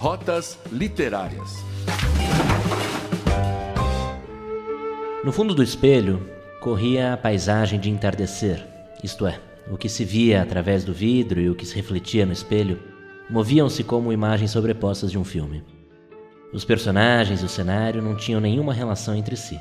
Rotas 0.00 0.58
Literárias. 0.72 1.62
No 5.22 5.30
fundo 5.30 5.54
do 5.54 5.62
espelho 5.62 6.26
corria 6.58 7.12
a 7.12 7.16
paisagem 7.18 7.78
de 7.78 7.90
entardecer, 7.90 8.66
isto 9.04 9.26
é, 9.26 9.38
o 9.70 9.76
que 9.76 9.90
se 9.90 10.02
via 10.02 10.40
através 10.40 10.84
do 10.84 10.94
vidro 10.94 11.38
e 11.38 11.50
o 11.50 11.54
que 11.54 11.66
se 11.66 11.76
refletia 11.76 12.24
no 12.24 12.32
espelho 12.32 12.82
moviam-se 13.28 13.84
como 13.84 14.10
imagens 14.10 14.52
sobrepostas 14.52 15.10
de 15.10 15.18
um 15.18 15.24
filme. 15.24 15.62
Os 16.50 16.64
personagens 16.64 17.42
e 17.42 17.44
o 17.44 17.48
cenário 17.50 18.00
não 18.00 18.16
tinham 18.16 18.40
nenhuma 18.40 18.72
relação 18.72 19.14
entre 19.14 19.36
si. 19.36 19.60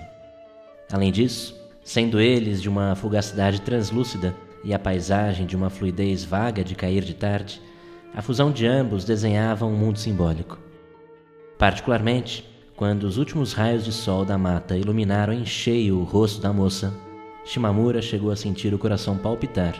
Além 0.89 1.11
disso, 1.11 1.53
sendo 1.83 2.17
eles 2.17 2.61
de 2.61 2.69
uma 2.69 2.95
fugacidade 2.95 3.59
translúcida 3.59 4.33
e 4.63 4.73
a 4.73 4.79
paisagem 4.79 5.45
de 5.45 5.57
uma 5.57 5.69
fluidez 5.69 6.23
vaga 6.23 6.63
de 6.63 6.75
cair 6.75 7.03
de 7.03 7.13
tarde, 7.13 7.61
a 8.13 8.21
fusão 8.21 8.51
de 8.51 8.65
ambos 8.65 9.05
desenhava 9.05 9.65
um 9.65 9.75
mundo 9.75 9.99
simbólico. 9.99 10.57
Particularmente, 11.57 12.47
quando 12.75 13.04
os 13.04 13.17
últimos 13.17 13.54
raios 13.54 13.83
de 13.83 13.91
sol 13.91 14.23
da 14.23 14.37
mata 14.37 14.77
iluminaram 14.77 15.33
em 15.33 15.45
cheio 15.45 16.00
o 16.00 16.04
rosto 16.04 16.41
da 16.41 16.53
moça, 16.53 16.93
Shimamura 17.45 18.01
chegou 18.01 18.31
a 18.31 18.36
sentir 18.36 18.73
o 18.73 18.79
coração 18.79 19.17
palpitar 19.17 19.75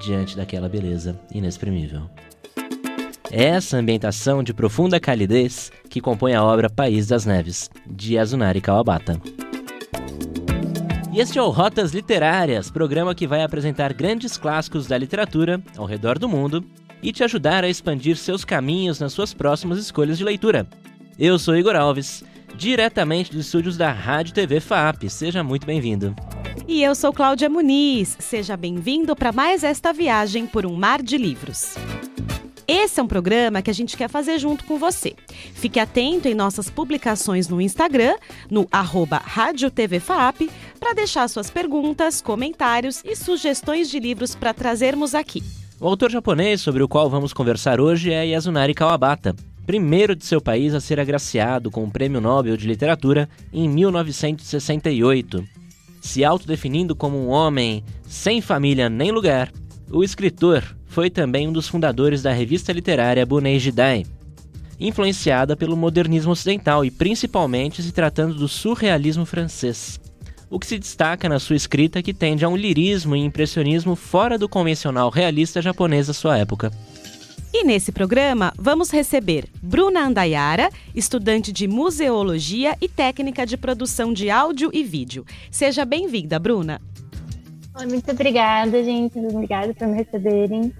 diante 0.00 0.36
daquela 0.36 0.68
beleza 0.68 1.20
inexprimível. 1.32 2.08
É 3.30 3.44
essa 3.44 3.76
ambientação 3.76 4.42
de 4.42 4.54
profunda 4.54 4.98
calidez 4.98 5.70
que 5.90 6.00
compõe 6.00 6.34
a 6.34 6.42
obra 6.42 6.70
País 6.70 7.06
das 7.06 7.26
Neves, 7.26 7.68
de 7.86 8.16
Azunari 8.16 8.60
Kawabata. 8.60 9.20
E 11.12 11.20
este 11.20 11.38
é 11.38 11.42
o 11.42 11.50
Rotas 11.50 11.92
Literárias, 11.92 12.70
programa 12.70 13.14
que 13.14 13.26
vai 13.26 13.42
apresentar 13.42 13.92
grandes 13.92 14.38
clássicos 14.38 14.86
da 14.86 14.96
literatura 14.96 15.60
ao 15.76 15.84
redor 15.84 16.18
do 16.18 16.28
mundo 16.28 16.64
e 17.02 17.12
te 17.12 17.24
ajudar 17.24 17.64
a 17.64 17.68
expandir 17.68 18.16
seus 18.16 18.44
caminhos 18.44 19.00
nas 19.00 19.12
suas 19.12 19.32
próximas 19.32 19.78
escolhas 19.78 20.18
de 20.18 20.24
leitura. 20.24 20.66
Eu 21.18 21.38
sou 21.38 21.56
Igor 21.56 21.76
Alves, 21.76 22.24
diretamente 22.54 23.32
dos 23.32 23.46
estúdios 23.46 23.76
da 23.76 23.92
Rádio 23.92 24.34
TV 24.34 24.60
FAP. 24.60 25.08
Seja 25.08 25.42
muito 25.42 25.66
bem-vindo. 25.66 26.14
E 26.66 26.82
eu 26.82 26.94
sou 26.94 27.12
Cláudia 27.12 27.48
Muniz. 27.48 28.16
Seja 28.18 28.56
bem-vindo 28.56 29.16
para 29.16 29.32
mais 29.32 29.64
esta 29.64 29.92
viagem 29.92 30.46
por 30.46 30.66
um 30.66 30.74
mar 30.74 31.02
de 31.02 31.16
livros. 31.16 31.74
Esse 32.66 33.00
é 33.00 33.02
um 33.02 33.06
programa 33.06 33.62
que 33.62 33.70
a 33.70 33.74
gente 33.74 33.96
quer 33.96 34.10
fazer 34.10 34.38
junto 34.38 34.62
com 34.64 34.78
você. 34.78 35.14
Fique 35.54 35.80
atento 35.80 36.28
em 36.28 36.34
nossas 36.34 36.68
publicações 36.68 37.48
no 37.48 37.62
Instagram, 37.62 38.14
no 38.50 38.68
arroba 38.70 39.16
Rádio 39.16 39.70
TV 39.70 39.98
FAP, 39.98 40.50
para 40.78 40.92
deixar 40.92 41.26
suas 41.28 41.50
perguntas, 41.50 42.20
comentários 42.20 43.02
e 43.06 43.16
sugestões 43.16 43.88
de 43.88 43.98
livros 43.98 44.34
para 44.34 44.52
trazermos 44.52 45.14
aqui. 45.14 45.42
O 45.80 45.86
autor 45.86 46.10
japonês 46.10 46.60
sobre 46.60 46.82
o 46.82 46.88
qual 46.88 47.08
vamos 47.08 47.32
conversar 47.32 47.80
hoje 47.80 48.12
é 48.12 48.26
Yasunari 48.26 48.74
Kawabata, 48.74 49.36
primeiro 49.64 50.16
de 50.16 50.24
seu 50.24 50.40
país 50.40 50.74
a 50.74 50.80
ser 50.80 50.98
agraciado 50.98 51.70
com 51.70 51.84
o 51.84 51.90
Prêmio 51.90 52.20
Nobel 52.20 52.56
de 52.56 52.66
Literatura 52.66 53.28
em 53.52 53.68
1968. 53.68 55.44
Se 56.00 56.24
autodefinindo 56.24 56.96
como 56.96 57.16
um 57.16 57.28
homem 57.28 57.84
sem 58.08 58.40
família 58.40 58.90
nem 58.90 59.12
lugar, 59.12 59.52
o 59.88 60.02
escritor 60.02 60.64
foi 60.86 61.10
também 61.10 61.46
um 61.46 61.52
dos 61.52 61.68
fundadores 61.68 62.22
da 62.22 62.32
revista 62.32 62.72
literária 62.72 63.24
Bunei 63.24 63.60
Jidai, 63.60 64.04
influenciada 64.80 65.56
pelo 65.56 65.76
modernismo 65.76 66.32
ocidental 66.32 66.84
e 66.84 66.90
principalmente 66.90 67.84
se 67.84 67.92
tratando 67.92 68.34
do 68.34 68.48
surrealismo 68.48 69.24
francês. 69.24 70.00
O 70.50 70.58
que 70.58 70.66
se 70.66 70.78
destaca 70.78 71.28
na 71.28 71.38
sua 71.38 71.56
escrita 71.56 71.98
é 71.98 72.02
que 72.02 72.14
tende 72.14 72.44
a 72.44 72.48
um 72.48 72.56
lirismo 72.56 73.14
e 73.14 73.20
impressionismo 73.20 73.94
fora 73.94 74.38
do 74.38 74.48
convencional 74.48 75.10
realista 75.10 75.60
japonês 75.60 76.06
da 76.06 76.14
sua 76.14 76.38
época. 76.38 76.72
E 77.52 77.64
nesse 77.64 77.92
programa 77.92 78.52
vamos 78.56 78.90
receber 78.90 79.46
Bruna 79.62 80.06
Andayara, 80.06 80.70
estudante 80.94 81.52
de 81.52 81.66
museologia 81.66 82.76
e 82.80 82.88
técnica 82.88 83.44
de 83.44 83.56
produção 83.56 84.12
de 84.12 84.30
áudio 84.30 84.70
e 84.72 84.82
vídeo. 84.84 85.24
Seja 85.50 85.84
bem-vinda, 85.84 86.38
Bruna. 86.38 86.80
Muito 87.86 88.10
obrigada, 88.10 88.82
gente. 88.82 89.18
Obrigada 89.18 89.72
por 89.74 89.86
me 89.86 89.96
receberem. 89.96 90.72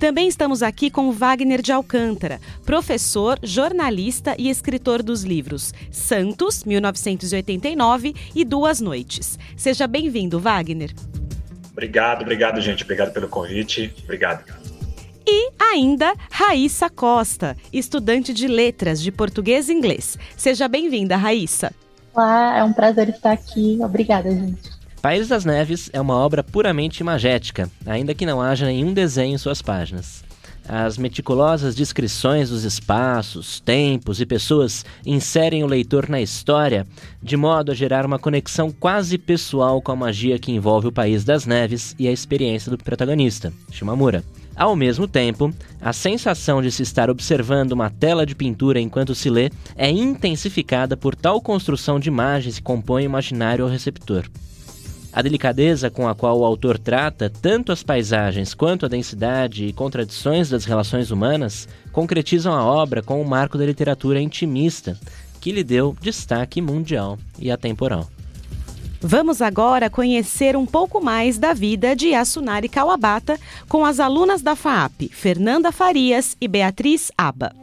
Também 0.00 0.28
estamos 0.28 0.62
aqui 0.62 0.90
com 0.90 1.12
Wagner 1.12 1.60
de 1.60 1.72
Alcântara, 1.72 2.40
professor, 2.64 3.38
jornalista 3.42 4.34
e 4.38 4.48
escritor 4.48 5.02
dos 5.02 5.24
livros 5.24 5.74
Santos, 5.90 6.64
1989 6.64 8.14
e 8.34 8.42
Duas 8.42 8.80
Noites. 8.80 9.38
Seja 9.54 9.86
bem-vindo, 9.86 10.40
Wagner. 10.40 10.94
Obrigado, 11.70 12.22
obrigado, 12.22 12.62
gente. 12.62 12.82
Obrigado 12.82 13.12
pelo 13.12 13.28
convite. 13.28 13.94
Obrigado. 14.04 14.42
E 15.26 15.52
ainda 15.60 16.14
Raíssa 16.30 16.88
Costa, 16.88 17.54
estudante 17.70 18.32
de 18.32 18.48
letras 18.48 19.02
de 19.02 19.12
português 19.12 19.68
e 19.68 19.74
inglês. 19.74 20.16
Seja 20.34 20.66
bem-vinda, 20.66 21.14
Raíssa. 21.14 21.74
Olá, 22.14 22.56
é 22.56 22.64
um 22.64 22.72
prazer 22.72 23.10
estar 23.10 23.32
aqui. 23.32 23.78
Obrigada, 23.82 24.30
gente. 24.30 24.79
País 25.00 25.28
das 25.28 25.46
Neves 25.46 25.88
é 25.94 26.00
uma 26.00 26.14
obra 26.14 26.44
puramente 26.44 27.00
imagética, 27.00 27.70
ainda 27.86 28.14
que 28.14 28.26
não 28.26 28.42
haja 28.42 28.66
nenhum 28.66 28.92
desenho 28.92 29.34
em 29.34 29.38
suas 29.38 29.62
páginas. 29.62 30.22
As 30.68 30.98
meticulosas 30.98 31.74
descrições 31.74 32.50
dos 32.50 32.64
espaços, 32.64 33.60
tempos 33.60 34.20
e 34.20 34.26
pessoas 34.26 34.84
inserem 35.06 35.64
o 35.64 35.66
leitor 35.66 36.06
na 36.06 36.20
história, 36.20 36.86
de 37.22 37.34
modo 37.34 37.72
a 37.72 37.74
gerar 37.74 38.04
uma 38.04 38.18
conexão 38.18 38.70
quase 38.70 39.16
pessoal 39.16 39.80
com 39.80 39.90
a 39.90 39.96
magia 39.96 40.38
que 40.38 40.52
envolve 40.52 40.88
o 40.88 40.92
País 40.92 41.24
das 41.24 41.46
Neves 41.46 41.96
e 41.98 42.06
a 42.06 42.12
experiência 42.12 42.70
do 42.70 42.76
protagonista, 42.76 43.50
Shimamura. 43.72 44.22
Ao 44.54 44.76
mesmo 44.76 45.08
tempo, 45.08 45.50
a 45.80 45.94
sensação 45.94 46.60
de 46.60 46.70
se 46.70 46.82
estar 46.82 47.08
observando 47.08 47.72
uma 47.72 47.88
tela 47.88 48.26
de 48.26 48.34
pintura 48.34 48.78
enquanto 48.78 49.14
se 49.14 49.30
lê 49.30 49.50
é 49.74 49.90
intensificada 49.90 50.94
por 50.94 51.16
tal 51.16 51.40
construção 51.40 51.98
de 51.98 52.08
imagens 52.08 52.56
que 52.56 52.62
compõe 52.62 53.04
o 53.04 53.06
imaginário 53.06 53.64
ao 53.64 53.70
receptor. 53.70 54.26
A 55.12 55.22
delicadeza 55.22 55.90
com 55.90 56.06
a 56.06 56.14
qual 56.14 56.38
o 56.38 56.44
autor 56.44 56.78
trata 56.78 57.28
tanto 57.28 57.72
as 57.72 57.82
paisagens 57.82 58.54
quanto 58.54 58.86
a 58.86 58.88
densidade 58.88 59.66
e 59.66 59.72
contradições 59.72 60.48
das 60.48 60.64
relações 60.64 61.10
humanas 61.10 61.68
concretizam 61.92 62.54
a 62.54 62.64
obra 62.64 63.02
com 63.02 63.20
o 63.20 63.28
marco 63.28 63.58
da 63.58 63.66
literatura 63.66 64.20
intimista, 64.20 64.96
que 65.40 65.50
lhe 65.50 65.64
deu 65.64 65.96
destaque 66.00 66.60
mundial 66.62 67.18
e 67.38 67.50
atemporal. 67.50 68.08
Vamos 69.00 69.40
agora 69.40 69.88
conhecer 69.88 70.56
um 70.56 70.66
pouco 70.66 71.02
mais 71.02 71.38
da 71.38 71.54
vida 71.54 71.96
de 71.96 72.08
Yasunari 72.08 72.68
Kawabata 72.68 73.40
com 73.66 73.84
as 73.84 73.98
alunas 73.98 74.42
da 74.42 74.54
FAAP, 74.54 75.08
Fernanda 75.10 75.72
Farias 75.72 76.36
e 76.38 76.46
Beatriz 76.46 77.10
Aba. 77.16 77.59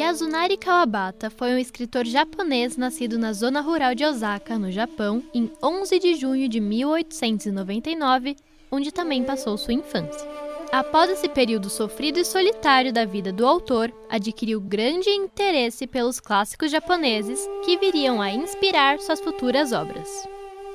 Yasunari 0.00 0.56
Kawabata 0.56 1.28
foi 1.28 1.52
um 1.52 1.58
escritor 1.58 2.06
japonês 2.06 2.74
nascido 2.74 3.18
na 3.18 3.34
zona 3.34 3.60
rural 3.60 3.94
de 3.94 4.02
Osaka, 4.02 4.58
no 4.58 4.72
Japão, 4.72 5.22
em 5.34 5.52
11 5.62 5.98
de 5.98 6.14
junho 6.14 6.48
de 6.48 6.58
1899, 6.58 8.34
onde 8.72 8.90
também 8.90 9.22
passou 9.22 9.58
sua 9.58 9.74
infância. 9.74 10.26
Após 10.72 11.10
esse 11.10 11.28
período 11.28 11.68
sofrido 11.68 12.18
e 12.18 12.24
solitário 12.24 12.94
da 12.94 13.04
vida 13.04 13.30
do 13.30 13.46
autor, 13.46 13.92
adquiriu 14.08 14.58
grande 14.58 15.10
interesse 15.10 15.86
pelos 15.86 16.18
clássicos 16.18 16.70
japoneses 16.70 17.46
que 17.62 17.76
viriam 17.76 18.22
a 18.22 18.30
inspirar 18.30 18.98
suas 19.00 19.20
futuras 19.20 19.70
obras. 19.70 20.08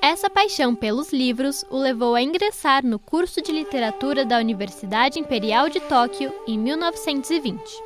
Essa 0.03 0.29
paixão 0.29 0.75
pelos 0.75 1.11
livros 1.11 1.65
o 1.71 1.77
levou 1.79 2.13
a 2.13 2.21
ingressar 2.21 2.85
no 2.85 2.99
curso 2.99 3.41
de 3.41 3.51
literatura 3.51 4.23
da 4.23 4.37
Universidade 4.37 5.17
Imperial 5.17 5.67
de 5.67 5.79
Tóquio 5.79 6.31
em 6.47 6.59
1920. 6.59 7.84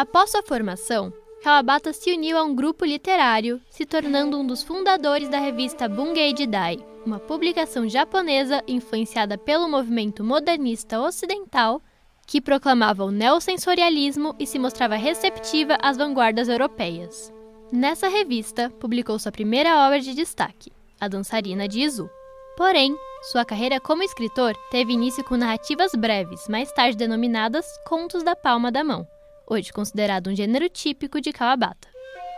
Após 0.00 0.30
sua 0.30 0.44
formação, 0.44 1.12
Kawabata 1.42 1.92
se 1.92 2.12
uniu 2.12 2.38
a 2.38 2.44
um 2.44 2.54
grupo 2.54 2.84
literário, 2.84 3.60
se 3.68 3.84
tornando 3.84 4.38
um 4.38 4.46
dos 4.46 4.62
fundadores 4.62 5.28
da 5.28 5.40
revista 5.40 5.88
Bungei 5.88 6.32
Jidai, 6.36 6.78
uma 7.04 7.18
publicação 7.18 7.88
japonesa 7.88 8.62
influenciada 8.68 9.36
pelo 9.36 9.68
movimento 9.68 10.22
modernista 10.22 11.00
ocidental 11.00 11.82
que 12.28 12.40
proclamava 12.40 13.04
o 13.04 13.10
neosensorialismo 13.10 14.36
e 14.38 14.46
se 14.46 14.56
mostrava 14.56 14.94
receptiva 14.94 15.76
às 15.82 15.96
vanguardas 15.96 16.48
europeias. 16.48 17.32
Nessa 17.72 18.06
revista, 18.06 18.70
publicou 18.78 19.18
sua 19.18 19.32
primeira 19.32 19.84
obra 19.84 19.98
de 19.98 20.14
destaque, 20.14 20.70
A 21.00 21.08
Dançarina 21.08 21.66
de 21.66 21.80
Izu. 21.80 22.08
Porém, 22.56 22.94
sua 23.32 23.44
carreira 23.44 23.80
como 23.80 24.04
escritor 24.04 24.54
teve 24.70 24.92
início 24.92 25.24
com 25.24 25.36
narrativas 25.36 25.90
breves, 25.96 26.46
mais 26.46 26.70
tarde 26.70 26.96
denominadas 26.96 27.66
Contos 27.84 28.22
da 28.22 28.36
Palma 28.36 28.70
da 28.70 28.84
Mão 28.84 29.04
hoje 29.48 29.72
considerado 29.72 30.28
um 30.28 30.36
gênero 30.36 30.68
típico 30.68 31.20
de 31.20 31.32
Kawabata. 31.32 31.88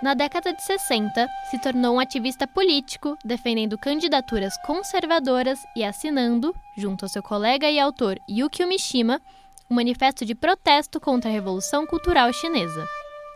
Na 0.03 0.15
década 0.15 0.55
de 0.55 0.63
60, 0.63 1.29
se 1.51 1.61
tornou 1.61 1.97
um 1.97 2.01
ativista 2.01 2.47
político, 2.47 3.19
defendendo 3.23 3.77
candidaturas 3.77 4.55
conservadoras 4.65 5.59
e 5.77 5.85
assinando, 5.85 6.55
junto 6.79 7.05
ao 7.05 7.09
seu 7.09 7.23
colega 7.23 7.69
e 7.71 7.79
autor 7.79 8.19
Yukio 8.29 8.67
Mishima, 8.67 9.21
um 9.71 9.75
manifesto 9.75 10.25
de 10.25 10.35
protesto 10.35 10.99
contra 10.99 11.29
a 11.29 11.33
Revolução 11.33 11.87
Cultural 11.87 12.33
Chinesa. 12.33 12.85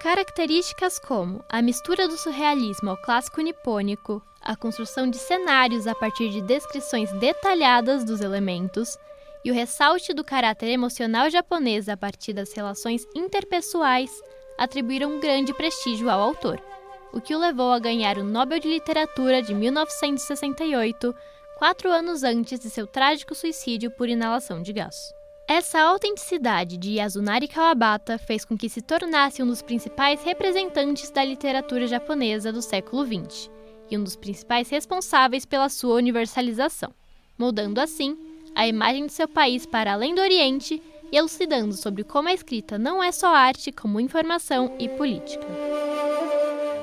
Características 0.01 0.99
como 0.99 1.45
a 1.51 1.61
mistura 1.61 2.09
do 2.09 2.17
surrealismo 2.17 2.91
ao 2.91 2.97
clássico 2.97 3.43
nipônico, 3.43 4.23
a 4.41 4.57
construção 4.57 5.09
de 5.09 5.19
cenários 5.19 5.87
a 5.87 5.95
partir 5.95 6.31
de 6.31 6.41
descrições 6.41 7.13
detalhadas 7.13 8.05
dos 8.05 8.21
elementos 8.21 8.97
e 9.45 9.51
o 9.51 9.55
ressalte 9.55 10.15
do 10.15 10.25
caráter 10.25 10.69
emocional 10.69 11.29
japonês 11.29 11.89
a 11.89 11.97
partir 11.97 12.33
das 12.33 12.53
relações 12.55 13.07
interpessoais 13.15 14.11
atribuíram 14.57 15.17
um 15.17 15.21
grande 15.21 15.53
prestígio 15.53 16.09
ao 16.09 16.21
autor, 16.21 16.63
o 17.13 17.21
que 17.21 17.35
o 17.35 17.39
levou 17.39 17.73
a 17.73 17.79
ganhar 17.79 18.17
o 18.19 18.25
Nobel 18.25 18.59
de 18.59 18.69
Literatura 18.69 19.43
de 19.43 19.55
1968, 19.55 21.15
quatro 21.59 21.91
anos 21.91 22.23
antes 22.23 22.59
de 22.59 22.71
seu 22.71 22.87
trágico 22.87 23.35
suicídio 23.35 23.91
por 23.91 24.09
inalação 24.09 24.63
de 24.63 24.73
gás. 24.73 24.97
Essa 25.47 25.79
autenticidade 25.83 26.79
de 26.79 26.93
Yasunari 26.93 27.47
Kawabata 27.47 28.17
fez 28.17 28.47
com 28.47 28.57
que 28.57 28.71
se 28.71 28.81
tornasse 28.81 29.43
um 29.43 29.47
dos 29.47 29.61
principais 29.61 30.25
representantes 30.25 31.11
da 31.11 31.23
literatura 31.23 31.87
japonesa 31.87 32.51
do 32.51 32.63
século 32.63 33.05
XX 33.05 33.51
e 33.91 33.99
um 33.99 34.03
dos 34.03 34.17
principais 34.17 34.71
responsáveis 34.71 35.45
pela 35.45 35.69
sua 35.69 35.97
universalização, 35.97 36.95
moldando 37.39 37.79
assim 37.79 38.34
a 38.55 38.67
imagem 38.67 39.07
de 39.07 39.13
seu 39.13 39.29
país 39.29 39.67
para 39.67 39.93
além 39.93 40.15
do 40.15 40.21
Oriente 40.21 40.81
e 41.13 41.17
elucidando 41.17 41.75
sobre 41.75 42.05
como 42.05 42.29
a 42.29 42.35
escrita 42.35 42.79
não 42.79 43.03
é 43.03 43.13
só 43.13 43.35
arte, 43.35 43.71
como 43.71 44.01
informação 44.01 44.75
e 44.79 44.89
política. 44.89 45.47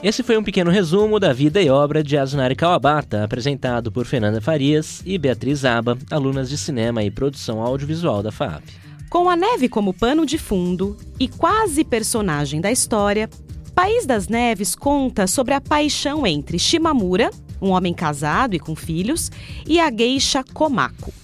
Esse 0.03 0.23
foi 0.23 0.35
um 0.35 0.44
pequeno 0.44 0.71
resumo 0.71 1.19
da 1.19 1.31
vida 1.31 1.62
e 1.62 1.69
obra 1.69 2.03
de 2.03 2.18
Asunari 2.18 2.56
Kawabata, 2.56 3.23
apresentado 3.23 3.91
por 3.91 4.06
Fernanda 4.06 4.41
Farias 4.41 5.01
e 5.06 5.15
Beatriz 5.18 5.63
Aba, 5.63 5.95
alunas 6.09 6.50
de 6.50 6.57
cinema 6.57 7.03
e 7.03 7.12
produção 7.12 7.62
audiovisual 7.62 8.24
da 8.24 8.31
FAP. 8.31 8.63
Com 9.12 9.29
a 9.29 9.35
neve 9.35 9.69
como 9.69 9.94
pano 9.94 10.25
de 10.25 10.39
fundo 10.39 10.97
e 11.19 11.27
quase 11.27 11.83
personagem 11.83 12.59
da 12.59 12.71
história, 12.71 13.29
País 13.75 14.06
das 14.06 14.27
Neves 14.27 14.75
conta 14.75 15.27
sobre 15.27 15.53
a 15.53 15.62
paixão 15.62 16.25
entre 16.25 16.57
Shimamura, 16.57 17.29
um 17.62 17.69
homem 17.69 17.94
casado 17.94 18.56
e 18.56 18.59
com 18.59 18.75
filhos, 18.75 19.31
e 19.67 19.79
a 19.79 19.91
geisha 19.91 20.44
Komako. 20.44 21.20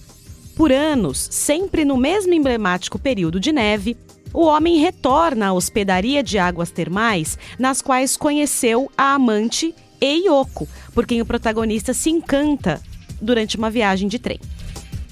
Por 0.58 0.72
anos, 0.72 1.28
sempre 1.30 1.84
no 1.84 1.96
mesmo 1.96 2.34
emblemático 2.34 2.98
período 2.98 3.38
de 3.38 3.52
neve, 3.52 3.96
o 4.34 4.44
homem 4.44 4.78
retorna 4.80 5.46
à 5.46 5.52
hospedaria 5.52 6.20
de 6.20 6.36
águas 6.36 6.72
termais, 6.72 7.38
nas 7.56 7.80
quais 7.80 8.16
conheceu 8.16 8.90
a 8.98 9.14
amante 9.14 9.72
Eiyoko, 10.00 10.68
por 10.92 11.06
quem 11.06 11.22
o 11.22 11.24
protagonista 11.24 11.94
se 11.94 12.10
encanta 12.10 12.82
durante 13.22 13.56
uma 13.56 13.70
viagem 13.70 14.08
de 14.08 14.18
trem. 14.18 14.40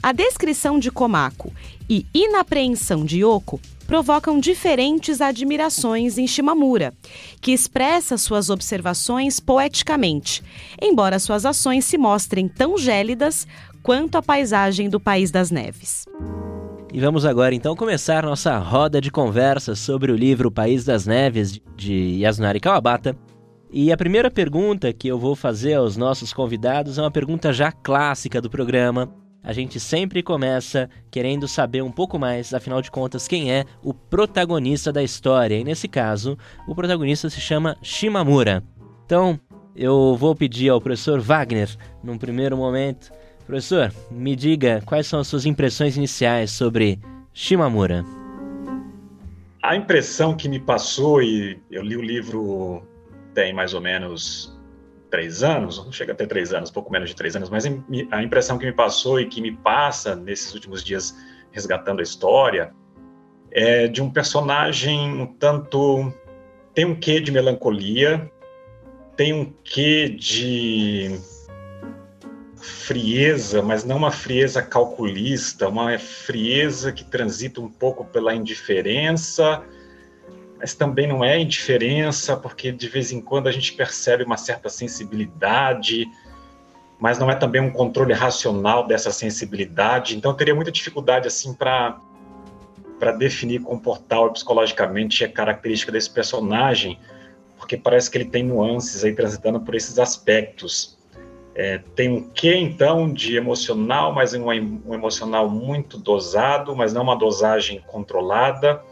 A 0.02 0.10
descrição 0.10 0.80
de 0.80 0.90
Komako 0.90 1.52
e 1.88 2.04
inapreensão 2.12 3.04
de 3.04 3.22
Yoko 3.22 3.60
provocam 3.86 4.38
diferentes 4.40 5.20
admirações 5.20 6.18
em 6.18 6.26
Shimamura, 6.26 6.92
que 7.40 7.52
expressa 7.52 8.18
suas 8.18 8.50
observações 8.50 9.38
poeticamente, 9.38 10.42
embora 10.82 11.18
suas 11.18 11.46
ações 11.46 11.84
se 11.84 11.96
mostrem 11.96 12.48
tão 12.48 12.76
gélidas 12.76 13.46
quanto 13.86 14.18
a 14.18 14.22
paisagem 14.22 14.88
do 14.88 14.98
País 14.98 15.30
das 15.30 15.52
Neves. 15.52 16.06
E 16.92 16.98
vamos 16.98 17.24
agora 17.24 17.54
então 17.54 17.76
começar 17.76 18.24
nossa 18.24 18.58
roda 18.58 19.00
de 19.00 19.12
conversa 19.12 19.76
sobre 19.76 20.10
o 20.10 20.16
livro 20.16 20.50
País 20.50 20.84
das 20.84 21.06
Neves 21.06 21.60
de 21.76 22.18
Yasunari 22.20 22.58
Kawabata. 22.58 23.16
E 23.70 23.92
a 23.92 23.96
primeira 23.96 24.28
pergunta 24.28 24.92
que 24.92 25.06
eu 25.06 25.16
vou 25.16 25.36
fazer 25.36 25.74
aos 25.74 25.96
nossos 25.96 26.32
convidados 26.32 26.98
é 26.98 27.00
uma 27.00 27.12
pergunta 27.12 27.52
já 27.52 27.70
clássica 27.70 28.42
do 28.42 28.50
programa. 28.50 29.08
A 29.40 29.52
gente 29.52 29.78
sempre 29.78 30.20
começa 30.20 30.90
querendo 31.08 31.46
saber 31.46 31.82
um 31.82 31.92
pouco 31.92 32.18
mais, 32.18 32.52
afinal 32.52 32.82
de 32.82 32.90
contas, 32.90 33.28
quem 33.28 33.52
é 33.52 33.64
o 33.84 33.94
protagonista 33.94 34.92
da 34.92 35.04
história. 35.04 35.54
E 35.54 35.62
nesse 35.62 35.86
caso, 35.86 36.36
o 36.66 36.74
protagonista 36.74 37.30
se 37.30 37.40
chama 37.40 37.76
Shimamura. 37.80 38.64
Então, 39.04 39.38
eu 39.76 40.16
vou 40.16 40.34
pedir 40.34 40.70
ao 40.70 40.80
professor 40.80 41.20
Wagner, 41.20 41.68
num 42.02 42.18
primeiro 42.18 42.56
momento, 42.56 43.12
Professor, 43.46 43.92
me 44.10 44.34
diga 44.34 44.82
quais 44.84 45.06
são 45.06 45.20
as 45.20 45.28
suas 45.28 45.46
impressões 45.46 45.96
iniciais 45.96 46.50
sobre 46.50 46.98
Shimamura. 47.32 48.04
A 49.62 49.76
impressão 49.76 50.36
que 50.36 50.48
me 50.48 50.58
passou, 50.58 51.22
e 51.22 51.60
eu 51.70 51.82
li 51.82 51.96
o 51.96 52.02
livro 52.02 52.82
tem 53.34 53.52
mais 53.52 53.72
ou 53.72 53.80
menos 53.80 54.58
três 55.10 55.44
anos, 55.44 55.78
não 55.78 55.92
chega 55.92 56.12
até 56.12 56.26
três 56.26 56.52
anos, 56.52 56.70
pouco 56.70 56.90
menos 56.90 57.10
de 57.10 57.14
três 57.14 57.36
anos, 57.36 57.48
mas 57.48 57.64
a 58.10 58.22
impressão 58.22 58.58
que 58.58 58.66
me 58.66 58.72
passou 58.72 59.20
e 59.20 59.26
que 59.26 59.40
me 59.40 59.52
passa 59.52 60.16
nesses 60.16 60.52
últimos 60.52 60.82
dias 60.82 61.16
resgatando 61.52 62.00
a 62.00 62.02
história 62.02 62.72
é 63.52 63.86
de 63.86 64.02
um 64.02 64.10
personagem 64.10 65.20
um 65.20 65.26
tanto. 65.26 66.12
tem 66.74 66.84
um 66.84 66.94
quê 66.94 67.20
de 67.20 67.30
melancolia, 67.30 68.30
tem 69.16 69.32
um 69.32 69.52
quê 69.62 70.08
de 70.08 71.18
frieza, 72.66 73.62
mas 73.62 73.84
não 73.84 73.96
uma 73.96 74.10
frieza 74.10 74.60
calculista, 74.60 75.68
uma 75.68 75.96
frieza 75.98 76.92
que 76.92 77.04
transita 77.04 77.60
um 77.60 77.68
pouco 77.68 78.04
pela 78.04 78.34
indiferença, 78.34 79.62
mas 80.58 80.74
também 80.74 81.06
não 81.06 81.24
é 81.24 81.38
indiferença, 81.38 82.36
porque 82.36 82.72
de 82.72 82.88
vez 82.88 83.12
em 83.12 83.20
quando 83.20 83.46
a 83.46 83.52
gente 83.52 83.72
percebe 83.72 84.24
uma 84.24 84.36
certa 84.36 84.68
sensibilidade, 84.68 86.06
mas 86.98 87.18
não 87.18 87.30
é 87.30 87.36
também 87.36 87.60
um 87.60 87.70
controle 87.70 88.12
racional 88.12 88.86
dessa 88.86 89.12
sensibilidade. 89.12 90.16
Então 90.16 90.32
eu 90.32 90.36
teria 90.36 90.54
muita 90.54 90.72
dificuldade 90.72 91.28
assim 91.28 91.54
para 91.54 92.00
para 92.98 93.12
definir 93.12 93.60
comportar 93.60 94.26
psicologicamente 94.30 95.22
a 95.22 95.30
característica 95.30 95.92
desse 95.92 96.08
personagem, 96.08 96.98
porque 97.58 97.76
parece 97.76 98.10
que 98.10 98.16
ele 98.16 98.24
tem 98.24 98.42
nuances 98.42 99.04
aí 99.04 99.14
transitando 99.14 99.60
por 99.60 99.74
esses 99.74 99.98
aspectos. 99.98 100.95
É, 101.58 101.78
tem 101.94 102.10
um 102.10 102.28
quê, 102.28 102.54
então, 102.54 103.10
de 103.10 103.34
emocional, 103.34 104.12
mas 104.12 104.34
um, 104.34 104.46
um, 104.50 104.92
emocional 104.92 105.48
muito 105.48 105.96
dosado, 105.96 106.76
mas 106.76 106.92
não 106.92 107.02
uma 107.02 107.16
dosagem 107.16 107.82
controlada. 107.86 108.82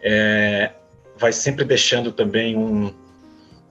É, 0.00 0.72
vai 1.18 1.30
sempre 1.30 1.66
deixando 1.66 2.12
também 2.12 2.56
um, 2.56 2.94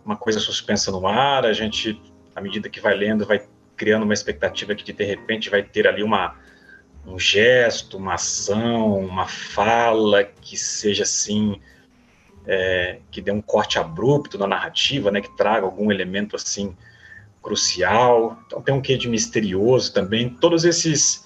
uma 0.05 0.15
coisa 0.15 0.39
suspensa 0.39 0.91
no 0.91 1.07
ar. 1.07 1.47
A 1.47 1.53
gente, 1.53 1.99
à 2.35 2.41
medida 2.41 2.69
que 2.69 2.79
vai 2.79 2.93
lendo, 2.93 3.25
vai 3.25 3.43
criando 3.75 4.03
uma 4.03 4.13
expectativa 4.13 4.75
que 4.75 4.93
de 4.93 5.03
repente 5.03 5.49
vai 5.49 5.63
ter 5.63 5.87
ali 5.87 6.03
uma, 6.03 6.35
um 7.07 7.17
gesto, 7.17 7.97
uma 7.97 8.13
ação, 8.13 8.99
uma 8.99 9.25
fala 9.25 10.23
que 10.23 10.55
seja 10.55 11.01
assim, 11.01 11.59
é, 12.45 12.99
que 13.09 13.19
dê 13.19 13.31
um 13.31 13.41
corte 13.41 13.79
abrupto 13.79 14.37
na 14.37 14.45
narrativa, 14.45 15.09
né, 15.09 15.21
que 15.21 15.35
traga 15.35 15.65
algum 15.65 15.91
elemento 15.91 16.35
assim 16.35 16.77
crucial, 17.47 18.37
então 18.45 18.61
tem 18.61 18.75
um 18.75 18.81
quê 18.81 18.97
de 18.97 19.07
misterioso 19.07 19.93
também. 19.93 20.29
Todos 20.29 20.65
esses 20.65 21.25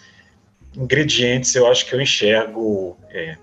ingredientes 0.78 1.56
eu 1.56 1.66
acho 1.66 1.83
que 1.87 1.95
eu 1.95 1.99
enxergo, 1.99 2.95
é, 3.09 3.35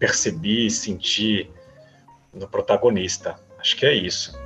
percebi, 0.00 0.68
senti 0.68 1.48
no 2.34 2.48
protagonista. 2.48 3.36
Acho 3.60 3.76
que 3.76 3.86
é 3.86 3.94
isso. 3.94 4.36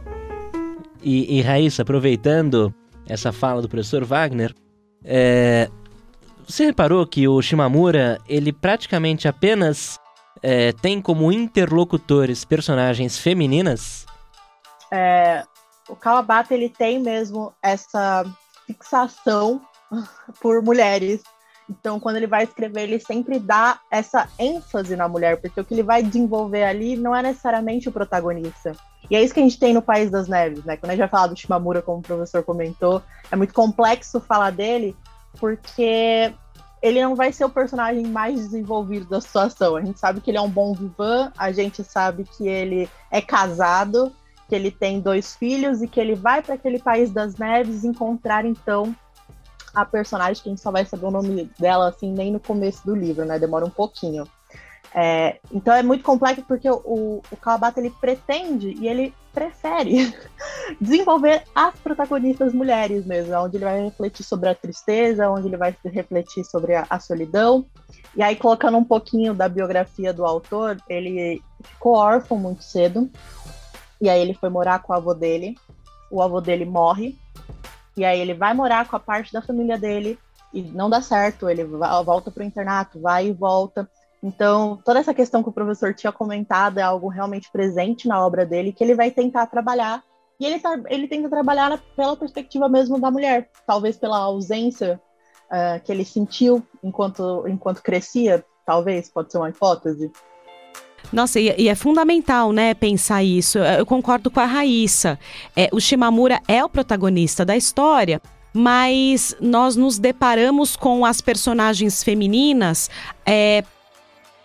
E, 1.03 1.39
e 1.39 1.41
Raíssa, 1.41 1.81
aproveitando 1.81 2.75
essa 3.09 3.33
fala 3.33 3.63
do 3.63 3.69
professor 3.69 4.05
Wagner, 4.05 4.55
é, 5.03 5.71
você 6.47 6.67
reparou 6.67 7.07
que 7.07 7.27
o 7.27 7.41
Shimamura 7.41 8.21
ele 8.29 8.53
praticamente 8.53 9.27
apenas 9.27 9.99
é, 10.43 10.73
tem 10.73 11.01
como 11.01 11.33
interlocutores 11.33 12.45
personagens 12.45 13.17
femininas? 13.17 14.05
É, 14.93 15.45
o 15.89 15.97
Kawabata 15.97 16.55
ele 16.55 16.69
tem 16.69 17.01
mesmo 17.01 17.53
essa 17.63 18.25
fixação 18.67 19.61
por 20.41 20.63
mulheres. 20.63 21.23
Então, 21.69 22.01
quando 22.01 22.17
ele 22.17 22.27
vai 22.27 22.45
escrever, 22.45 22.85
ele 22.85 22.99
sempre 22.99 23.39
dá 23.39 23.79
essa 23.91 24.29
ênfase 24.39 24.97
na 24.97 25.07
mulher, 25.07 25.39
porque 25.39 25.61
o 25.61 25.65
que 25.65 25.75
ele 25.75 25.83
vai 25.83 26.03
desenvolver 26.03 26.65
ali 26.65 26.97
não 26.97 27.15
é 27.15 27.23
necessariamente 27.23 27.89
o 27.89 27.93
protagonista. 27.93 28.73
E 29.11 29.17
é 29.17 29.23
isso 29.23 29.35
que 29.35 29.41
a 29.41 29.43
gente 29.43 29.59
tem 29.59 29.75
no 29.75 29.83
País 29.83 30.11
das 30.11 30.29
Neves, 30.29 30.65
né? 30.65 30.77
Quando 30.77 30.91
a 30.91 30.95
gente 30.95 31.01
vai 31.01 31.09
falar 31.09 31.27
do 31.27 31.37
Shimamura, 31.37 31.83
como 31.83 31.99
o 31.99 32.03
professor 32.03 32.43
comentou, 32.43 33.03
é 33.31 33.37
muito 33.37 33.53
complexo 33.53 34.19
falar 34.19 34.51
dele, 34.51 34.97
porque 35.39 36.33
ele 36.81 37.03
não 37.03 37.15
vai 37.15 37.33
ser 37.33 37.45
o 37.45 37.51
personagem 37.51 38.07
mais 38.07 38.37
desenvolvido 38.37 39.07
da 39.07 39.21
situação. 39.21 39.77
A 39.77 39.83
gente 39.83 39.99
sabe 39.99 40.21
que 40.21 40.31
ele 40.31 40.39
é 40.39 40.43
um 40.43 40.51
bom 40.51 40.73
vivan, 40.73 41.33
a 41.37 41.53
gente 41.53 41.85
sabe 41.85 42.25
que 42.25 42.47
ele 42.49 42.89
é 43.11 43.21
casado, 43.21 44.13
que 44.49 44.55
ele 44.55 44.71
tem 44.71 45.01
dois 45.01 45.37
filhos 45.37 45.83
e 45.83 45.89
que 45.89 46.01
ele 46.01 46.15
vai 46.15 46.43
para 46.43 46.55
aquele 46.55 46.79
país 46.79 47.11
das 47.11 47.37
neves 47.37 47.85
encontrar 47.85 48.45
então 48.45 48.95
a 49.75 49.85
personagem 49.85 50.43
que 50.43 50.49
a 50.49 50.53
gente 50.53 50.63
só 50.63 50.71
vai 50.71 50.85
saber 50.85 51.07
o 51.07 51.11
nome 51.11 51.51
dela 51.59 51.89
assim 51.89 52.11
nem 52.11 52.33
no 52.33 52.41
começo 52.41 52.85
do 52.85 52.95
livro, 52.95 53.25
né? 53.25 53.39
Demora 53.39 53.65
um 53.65 53.71
pouquinho. 53.71 54.27
É, 54.95 55.39
então 55.53 55.75
é 55.75 55.83
muito 55.83 56.03
complexo 56.03 56.43
porque 56.49 56.69
o, 56.69 57.21
o 57.31 57.37
Kawabata 57.37 57.79
ele 57.79 57.91
pretende 57.91 58.75
e 58.81 58.89
ele 58.89 59.15
prefere 59.35 60.13
desenvolver 60.81 61.45
as 61.55 61.75
protagonistas 61.77 62.55
mulheres 62.55 63.05
mesmo, 63.05 63.35
onde 63.37 63.59
ele 63.59 63.65
vai 63.65 63.85
refletir 63.85 64.25
sobre 64.25 64.49
a 64.49 64.55
tristeza, 64.55 65.31
onde 65.31 65.47
ele 65.47 65.57
vai 65.57 65.77
refletir 65.85 66.45
sobre 66.45 66.75
a, 66.75 66.87
a 66.89 66.99
solidão. 66.99 67.67
E 68.17 68.23
aí, 68.23 68.35
colocando 68.35 68.79
um 68.79 68.85
pouquinho 68.85 69.35
da 69.35 69.49
biografia 69.49 70.13
do 70.13 70.25
autor, 70.25 70.79
ele 70.89 71.43
ficou 71.63 71.95
órfão 71.95 72.39
muito 72.39 72.65
cedo, 72.65 73.09
e 74.01 74.09
aí 74.09 74.21
ele 74.21 74.35
foi 74.35 74.49
morar 74.49 74.81
com 74.83 74.93
o 74.93 74.97
avô 74.97 75.15
dele. 75.15 75.57
O 76.11 76.23
avô 76.23 76.41
dele 76.41 76.65
morre. 76.65 77.19
e 77.97 78.05
aí 78.05 78.21
ele 78.21 78.35
vai 78.35 78.55
morar 78.55 78.89
com 78.89 78.97
a 78.97 79.01
parte 79.01 79.33
da 79.33 79.43
família 79.43 79.77
dele 79.77 80.19
e 80.53 80.63
não 80.63 80.89
dá 80.89 81.03
certo, 81.03 81.49
ele 81.49 81.65
volta 81.65 82.31
para 82.31 82.43
o 82.43 82.47
internato, 82.47 83.01
vai 83.01 83.29
e 83.29 83.33
volta. 83.33 83.89
Então, 84.23 84.79
toda 84.85 84.99
essa 84.99 85.15
questão 85.15 85.43
que 85.43 85.49
o 85.49 85.53
professor 85.53 85.95
tinha 85.95 86.13
comentado 86.13 86.79
é 86.79 86.83
algo 86.83 87.09
realmente 87.09 87.51
presente 87.53 88.09
na 88.09 88.25
obra 88.25 88.45
dele, 88.45 88.73
que 88.73 88.83
ele 88.83 88.95
vai 88.95 89.11
tentar 89.11 89.47
trabalhar. 89.47 90.03
E 90.41 90.47
ele, 90.47 90.59
tá, 90.59 90.81
ele 90.87 91.07
tenta 91.07 91.29
trabalhar 91.29 91.81
pela 91.95 92.17
perspectiva 92.17 92.69
mesmo 92.69 93.01
da 93.01 93.11
mulher, 93.11 93.51
talvez 93.67 93.97
pela 93.97 94.19
ausência 94.19 95.01
uh, 95.47 95.83
que 95.85 95.93
ele 95.93 96.05
sentiu 96.05 96.65
enquanto, 96.83 97.47
enquanto 97.47 97.83
crescia, 97.83 98.45
talvez, 98.65 99.11
pode 99.11 99.31
ser 99.31 99.39
uma 99.39 99.51
hipótese. 99.51 100.11
Nossa, 101.13 101.41
e, 101.41 101.55
e, 101.57 101.69
é 101.69 101.75
fundamental, 101.75 102.53
né, 102.53 102.75
pensar 102.75 103.23
isso. 103.23 103.59
Eu 103.59 103.87
concordo 103.87 104.31
com 104.31 104.41
a 104.41 104.45
Raíssa. 104.45 105.19
É, 105.57 105.69
o 105.73 105.81
Shimamura 105.81 106.41
é 106.47 106.63
o 106.65 106.69
protagonista 106.69 107.45
da 107.45 107.57
história, 107.57 108.21
mas 108.53 109.35
nós 109.41 109.77
nos 109.77 109.99
deparamos 109.99 110.77
com 110.77 111.05
as 111.05 111.21
personagens 111.21 112.03
femininas 112.03 112.91
é, 113.25 113.65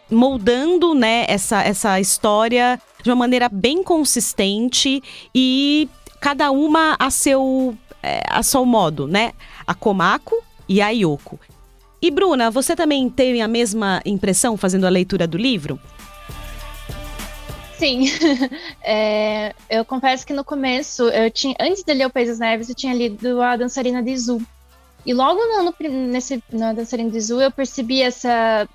moldando, 0.10 0.94
né, 0.94 1.26
essa, 1.28 1.62
essa 1.62 2.00
história 2.00 2.80
de 3.02 3.10
uma 3.10 3.16
maneira 3.18 3.50
bem 3.50 3.84
consistente 3.84 5.04
e 5.36 5.90
cada 6.22 6.52
uma 6.52 6.96
a 6.98 7.10
seu, 7.10 7.76
é, 8.02 8.24
a 8.30 8.42
seu 8.42 8.66
modo, 8.66 9.08
né? 9.08 9.34
A 9.68 9.74
Komako 9.74 10.42
e 10.70 10.82
a 10.82 10.90
Yoko. 10.90 11.38
E 12.02 12.10
Bruna, 12.10 12.50
você 12.50 12.76
também 12.76 13.10
teve 13.10 13.42
a 13.42 13.48
mesma 13.48 14.02
impressão 14.06 14.56
fazendo 14.56 14.86
a 14.86 14.90
leitura 14.90 15.28
do 15.28 15.38
livro? 15.38 15.80
Sim, 17.84 18.06
é, 18.82 19.54
eu 19.70 19.84
confesso 19.84 20.26
que 20.26 20.32
no 20.32 20.46
começo, 20.46 21.04
eu 21.10 21.30
tinha, 21.30 21.54
antes 21.60 21.84
de 21.84 21.94
ler 21.94 22.06
O 22.06 22.10
País 22.10 22.40
Neves, 22.40 22.70
eu 22.70 22.76
tinha 22.76 22.94
lido 22.94 23.42
A 23.42 23.58
Dançarina 23.58 24.02
de 24.02 24.12
Izu. 24.12 24.42
E 25.06 25.14
logo 25.14 25.38
no, 25.38 25.64
no, 25.64 25.74
nesse, 26.08 26.42
na 26.50 26.72
Dançarina 26.72 27.12
de 27.12 27.18
Izu, 27.18 27.42
eu 27.42 27.52
percebi 27.52 28.02
essa, 28.02 28.70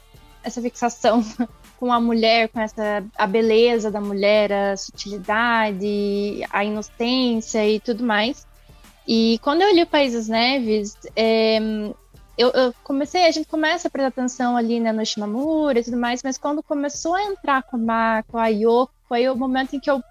essa 0.45 0.61
fixação 0.61 1.25
com 1.81 1.91
a 1.91 1.99
mulher, 1.99 2.51
com 2.51 2.61
essa 2.61 3.03
a 3.17 3.27
beleza 3.27 3.91
da 3.91 3.99
mulher, 3.99 4.53
a 4.53 4.77
sutilidade, 4.77 6.45
a 6.51 6.63
inocência 6.63 7.67
e 7.67 7.81
tudo 7.81 8.05
mais. 8.05 8.47
E 9.07 9.41
quando 9.43 9.63
eu 9.63 9.75
li 9.75 9.85
O 9.85 9.87
País 9.87 10.13
das 10.13 10.29
Neves, 10.29 10.99
é, 11.17 11.59
eu, 12.37 12.51
eu, 12.51 12.75
comecei, 12.85 13.25
a 13.25 13.31
gente 13.31 13.49
começa 13.49 13.89
a 13.89 13.91
prestar 13.91 14.09
atenção 14.09 14.55
ali 14.55 14.79
né, 14.79 14.93
no 14.93 15.07
Shimamura 15.07 15.81
e 15.81 15.83
tudo 15.83 15.97
mais, 15.97 16.23
mas 16.23 16.37
quando 16.37 16.63
começou 16.63 17.15
a 17.15 17.25
entrar 17.25 17.63
com 17.63 17.77
a 17.77 17.81
Mako, 17.81 18.37
a 18.37 18.49
Yoko, 18.49 18.98
foi 19.09 19.29
o 19.29 19.37
momento 19.37 19.75
em 19.75 19.81
que 19.81 19.91
eu 19.91 20.03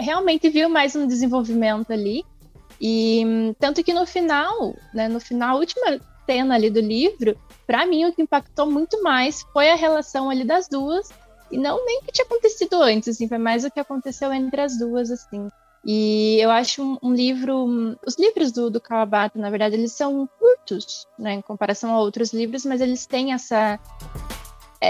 realmente 0.00 0.48
vi 0.48 0.66
mais 0.66 0.94
um 0.94 1.06
desenvolvimento 1.06 1.92
ali. 1.92 2.24
E 2.80 3.54
tanto 3.58 3.82
que 3.82 3.92
no 3.92 4.06
final, 4.06 4.74
né, 4.92 5.08
no 5.08 5.20
final, 5.20 5.58
última 5.58 5.98
cena 6.26 6.54
ali 6.54 6.70
do 6.70 6.80
livro, 6.80 7.38
para 7.66 7.86
mim 7.86 8.06
o 8.06 8.12
que 8.12 8.22
impactou 8.22 8.70
muito 8.70 9.02
mais 9.02 9.42
foi 9.52 9.70
a 9.70 9.76
relação 9.76 10.30
ali 10.30 10.44
das 10.44 10.68
duas 10.68 11.10
e 11.50 11.58
não 11.58 11.84
nem 11.84 12.00
o 12.00 12.02
que 12.02 12.12
tinha 12.12 12.24
acontecido 12.24 12.82
antes, 12.82 13.08
assim, 13.08 13.28
foi 13.28 13.38
mais 13.38 13.64
o 13.64 13.70
que 13.70 13.78
aconteceu 13.78 14.32
entre 14.32 14.60
as 14.60 14.78
duas, 14.78 15.10
assim. 15.10 15.48
E 15.84 16.38
eu 16.40 16.50
acho 16.50 16.82
um, 16.82 16.98
um 17.02 17.14
livro, 17.14 17.96
os 18.06 18.18
livros 18.18 18.50
do, 18.50 18.70
do 18.70 18.80
Kawabata, 18.80 19.38
na 19.38 19.50
verdade, 19.50 19.76
eles 19.76 19.92
são 19.92 20.28
curtos, 20.38 21.06
né, 21.18 21.34
em 21.34 21.42
comparação 21.42 21.94
a 21.94 22.00
outros 22.00 22.32
livros, 22.32 22.64
mas 22.64 22.80
eles 22.80 23.06
têm 23.06 23.32
essa 23.34 23.78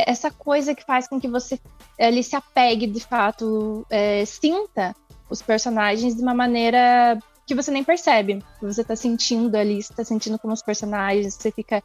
essa 0.07 0.31
coisa 0.31 0.75
que 0.75 0.85
faz 0.85 1.07
com 1.07 1.21
que 1.21 1.29
você 1.29 1.59
ele 1.99 2.23
se 2.23 2.35
apegue 2.35 2.87
de 2.87 3.01
fato, 3.01 3.87
é, 3.91 4.25
sinta 4.25 4.95
os 5.29 5.41
personagens 5.41 6.15
de 6.15 6.23
uma 6.23 6.35
maneira 6.35 7.19
que 7.47 7.55
você 7.55 7.71
nem 7.71 7.85
percebe. 7.85 8.43
Você 8.61 8.81
está 8.81 8.97
sentindo 8.97 9.55
ali, 9.57 9.83
você 9.83 9.93
tá 9.93 10.05
sentindo 10.05 10.39
como 10.39 10.55
os 10.55 10.63
personagens, 10.63 11.35
você 11.35 11.51
fica 11.51 11.83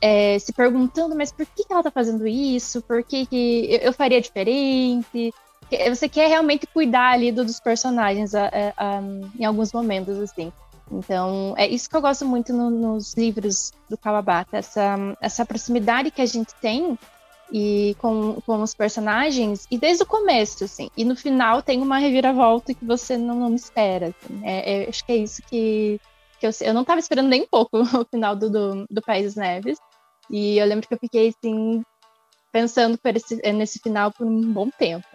é, 0.00 0.38
se 0.38 0.52
perguntando, 0.52 1.16
mas 1.16 1.32
por 1.32 1.46
que, 1.46 1.64
que 1.64 1.72
ela 1.72 1.80
está 1.80 1.90
fazendo 1.90 2.26
isso? 2.26 2.82
Por 2.82 3.02
que, 3.02 3.26
que 3.26 3.80
eu 3.82 3.92
faria 3.92 4.20
diferente? 4.20 5.32
Você 5.88 6.08
quer 6.08 6.28
realmente 6.28 6.66
cuidar 6.66 7.12
ali 7.12 7.32
dos 7.32 7.58
personagens 7.58 8.34
a, 8.34 8.46
a, 8.46 8.50
a, 8.76 9.02
em 9.38 9.44
alguns 9.44 9.72
momentos, 9.72 10.18
assim. 10.18 10.52
Então, 10.90 11.54
é 11.56 11.66
isso 11.66 11.90
que 11.90 11.96
eu 11.96 12.00
gosto 12.00 12.24
muito 12.24 12.52
no, 12.52 12.70
nos 12.70 13.14
livros 13.14 13.72
do 13.90 13.98
Kawabata, 13.98 14.56
essa, 14.56 14.96
essa 15.20 15.44
proximidade 15.44 16.12
que 16.12 16.22
a 16.22 16.26
gente 16.26 16.54
tem 16.60 16.96
e 17.52 17.94
com, 17.98 18.40
com 18.44 18.62
os 18.62 18.74
personagens, 18.74 19.66
e 19.70 19.78
desde 19.78 20.02
o 20.02 20.06
começo, 20.06 20.64
assim. 20.64 20.90
E 20.96 21.04
no 21.04 21.14
final 21.14 21.62
tem 21.62 21.80
uma 21.80 21.98
reviravolta 21.98 22.74
que 22.74 22.84
você 22.84 23.16
não, 23.16 23.36
não 23.36 23.54
espera. 23.54 24.08
Assim. 24.08 24.40
É, 24.44 24.84
é, 24.84 24.88
acho 24.88 25.04
que 25.04 25.12
é 25.12 25.16
isso 25.16 25.42
que, 25.42 26.00
que 26.40 26.46
eu, 26.46 26.50
eu 26.60 26.74
não 26.74 26.82
estava 26.82 27.00
esperando 27.00 27.28
nem 27.28 27.46
pouco 27.46 27.78
o 27.80 28.04
final 28.10 28.34
do, 28.34 28.50
do, 28.50 28.86
do 28.90 29.02
País 29.02 29.34
das 29.34 29.36
Neves. 29.36 29.78
E 30.28 30.58
eu 30.58 30.66
lembro 30.66 30.88
que 30.88 30.94
eu 30.94 30.98
fiquei, 30.98 31.28
assim, 31.28 31.82
pensando 32.52 32.98
esse, 33.14 33.36
nesse 33.52 33.78
final 33.78 34.10
por 34.10 34.26
um 34.26 34.52
bom 34.52 34.68
tempo. 34.70 35.06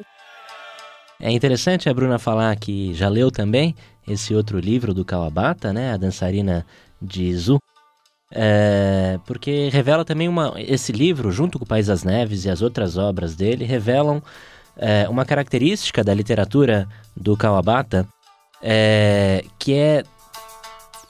É 1.19 1.29
interessante 1.31 1.89
a 1.89 1.93
Bruna 1.93 2.17
falar 2.17 2.55
que 2.55 2.93
já 2.93 3.07
leu 3.07 3.29
também 3.29 3.75
esse 4.07 4.33
outro 4.33 4.57
livro 4.57 4.93
do 4.93 5.05
Kawabata, 5.05 5.71
né? 5.71 5.93
A 5.93 5.97
dançarina 5.97 6.65
de 7.01 7.23
Izu. 7.25 7.59
É, 8.31 9.19
porque 9.25 9.69
revela 9.69 10.05
também 10.05 10.27
uma. 10.27 10.53
Esse 10.57 10.91
livro, 10.91 11.31
junto 11.31 11.59
com 11.59 11.65
o 11.65 11.67
País 11.67 11.88
das 11.88 12.03
Neves 12.03 12.45
e 12.45 12.50
as 12.50 12.61
outras 12.61 12.97
obras 12.97 13.35
dele, 13.35 13.65
revelam 13.65 14.21
é, 14.77 15.07
uma 15.09 15.25
característica 15.25 16.03
da 16.03 16.13
literatura 16.13 16.88
do 17.15 17.35
Kawabata 17.35 18.07
é, 18.61 19.43
que 19.57 19.73
é 19.73 20.03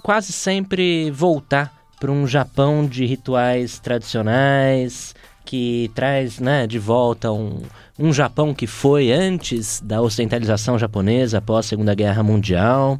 quase 0.01 0.31
sempre 0.31 1.11
voltar 1.11 1.71
para 1.99 2.11
um 2.11 2.25
Japão 2.25 2.85
de 2.85 3.05
rituais 3.05 3.77
tradicionais, 3.77 5.13
que 5.45 5.91
traz 5.93 6.39
né, 6.39 6.65
de 6.65 6.79
volta 6.79 7.31
um, 7.31 7.61
um 7.99 8.11
Japão 8.11 8.53
que 8.53 8.65
foi 8.65 9.11
antes 9.11 9.79
da 9.81 10.01
ocidentalização 10.01 10.79
japonesa 10.79 11.37
após 11.37 11.65
a 11.65 11.69
Segunda 11.69 11.93
Guerra 11.93 12.23
Mundial. 12.23 12.99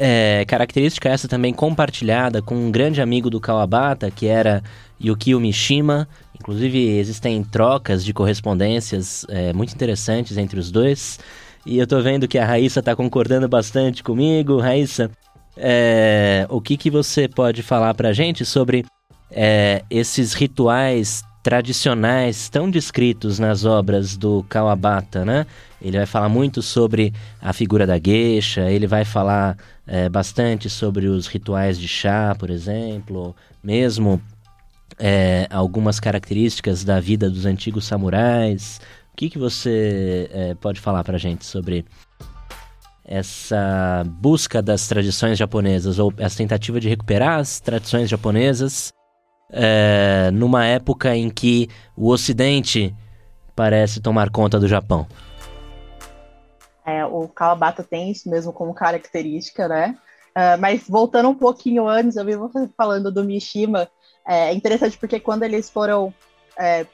É, 0.00 0.44
característica 0.46 1.08
essa 1.08 1.26
também 1.26 1.52
compartilhada 1.52 2.40
com 2.40 2.54
um 2.54 2.70
grande 2.70 3.02
amigo 3.02 3.28
do 3.28 3.40
Kawabata, 3.40 4.08
que 4.12 4.28
era 4.28 4.62
Yukio 5.02 5.40
Mishima. 5.40 6.08
Inclusive, 6.38 6.98
existem 6.98 7.42
trocas 7.42 8.04
de 8.04 8.14
correspondências 8.14 9.26
é, 9.28 9.52
muito 9.52 9.74
interessantes 9.74 10.38
entre 10.38 10.60
os 10.60 10.70
dois. 10.70 11.18
E 11.66 11.78
eu 11.78 11.86
tô 11.86 12.00
vendo 12.00 12.28
que 12.28 12.38
a 12.38 12.46
Raíssa 12.46 12.80
tá 12.80 12.94
concordando 12.94 13.48
bastante 13.48 14.02
comigo. 14.02 14.60
Raíssa, 14.60 15.10
é, 15.56 16.46
o 16.48 16.60
que, 16.60 16.76
que 16.76 16.90
você 16.90 17.26
pode 17.26 17.62
falar 17.62 17.92
pra 17.94 18.12
gente 18.12 18.44
sobre 18.44 18.86
é, 19.30 19.82
esses 19.90 20.32
rituais 20.32 21.22
tradicionais 21.48 22.50
tão 22.50 22.70
descritos 22.70 23.38
nas 23.38 23.64
obras 23.64 24.18
do 24.18 24.44
Kawabata, 24.50 25.24
né? 25.24 25.46
Ele 25.80 25.96
vai 25.96 26.04
falar 26.04 26.28
muito 26.28 26.60
sobre 26.60 27.10
a 27.40 27.54
figura 27.54 27.86
da 27.86 27.98
geisha, 27.98 28.70
ele 28.70 28.86
vai 28.86 29.02
falar 29.02 29.56
é, 29.86 30.10
bastante 30.10 30.68
sobre 30.68 31.06
os 31.06 31.26
rituais 31.26 31.80
de 31.80 31.88
chá, 31.88 32.36
por 32.38 32.50
exemplo, 32.50 33.34
mesmo 33.64 34.20
é, 34.98 35.46
algumas 35.48 35.98
características 35.98 36.84
da 36.84 37.00
vida 37.00 37.30
dos 37.30 37.46
antigos 37.46 37.86
samurais. 37.86 38.78
O 39.14 39.16
que, 39.16 39.30
que 39.30 39.38
você 39.38 40.28
é, 40.30 40.54
pode 40.54 40.80
falar 40.80 41.02
para 41.02 41.16
gente 41.16 41.46
sobre 41.46 41.82
essa 43.06 44.04
busca 44.06 44.60
das 44.60 44.86
tradições 44.86 45.38
japonesas 45.38 45.98
ou 45.98 46.12
essa 46.18 46.36
tentativa 46.36 46.78
de 46.78 46.90
recuperar 46.90 47.38
as 47.38 47.58
tradições 47.58 48.10
japonesas 48.10 48.92
é, 49.50 50.30
numa 50.32 50.64
época 50.66 51.16
em 51.16 51.30
que 51.30 51.68
o 51.96 52.08
Ocidente 52.08 52.94
parece 53.54 54.00
tomar 54.00 54.30
conta 54.30 54.58
do 54.58 54.68
Japão. 54.68 55.06
É, 56.84 57.04
o 57.04 57.28
Kawabata 57.28 57.82
tem 57.82 58.10
isso 58.10 58.30
mesmo 58.30 58.52
como 58.52 58.72
característica, 58.74 59.68
né? 59.68 59.96
Uh, 60.30 60.58
mas 60.60 60.84
voltando 60.88 61.28
um 61.28 61.34
pouquinho 61.34 61.88
antes, 61.88 62.16
eu 62.16 62.24
vi 62.24 62.36
você 62.36 62.68
falando 62.76 63.10
do 63.10 63.24
Mishima. 63.24 63.88
É 64.26 64.52
interessante 64.52 64.96
porque 64.96 65.18
quando 65.18 65.42
eles 65.42 65.68
foram 65.68 66.14
é, 66.56 66.86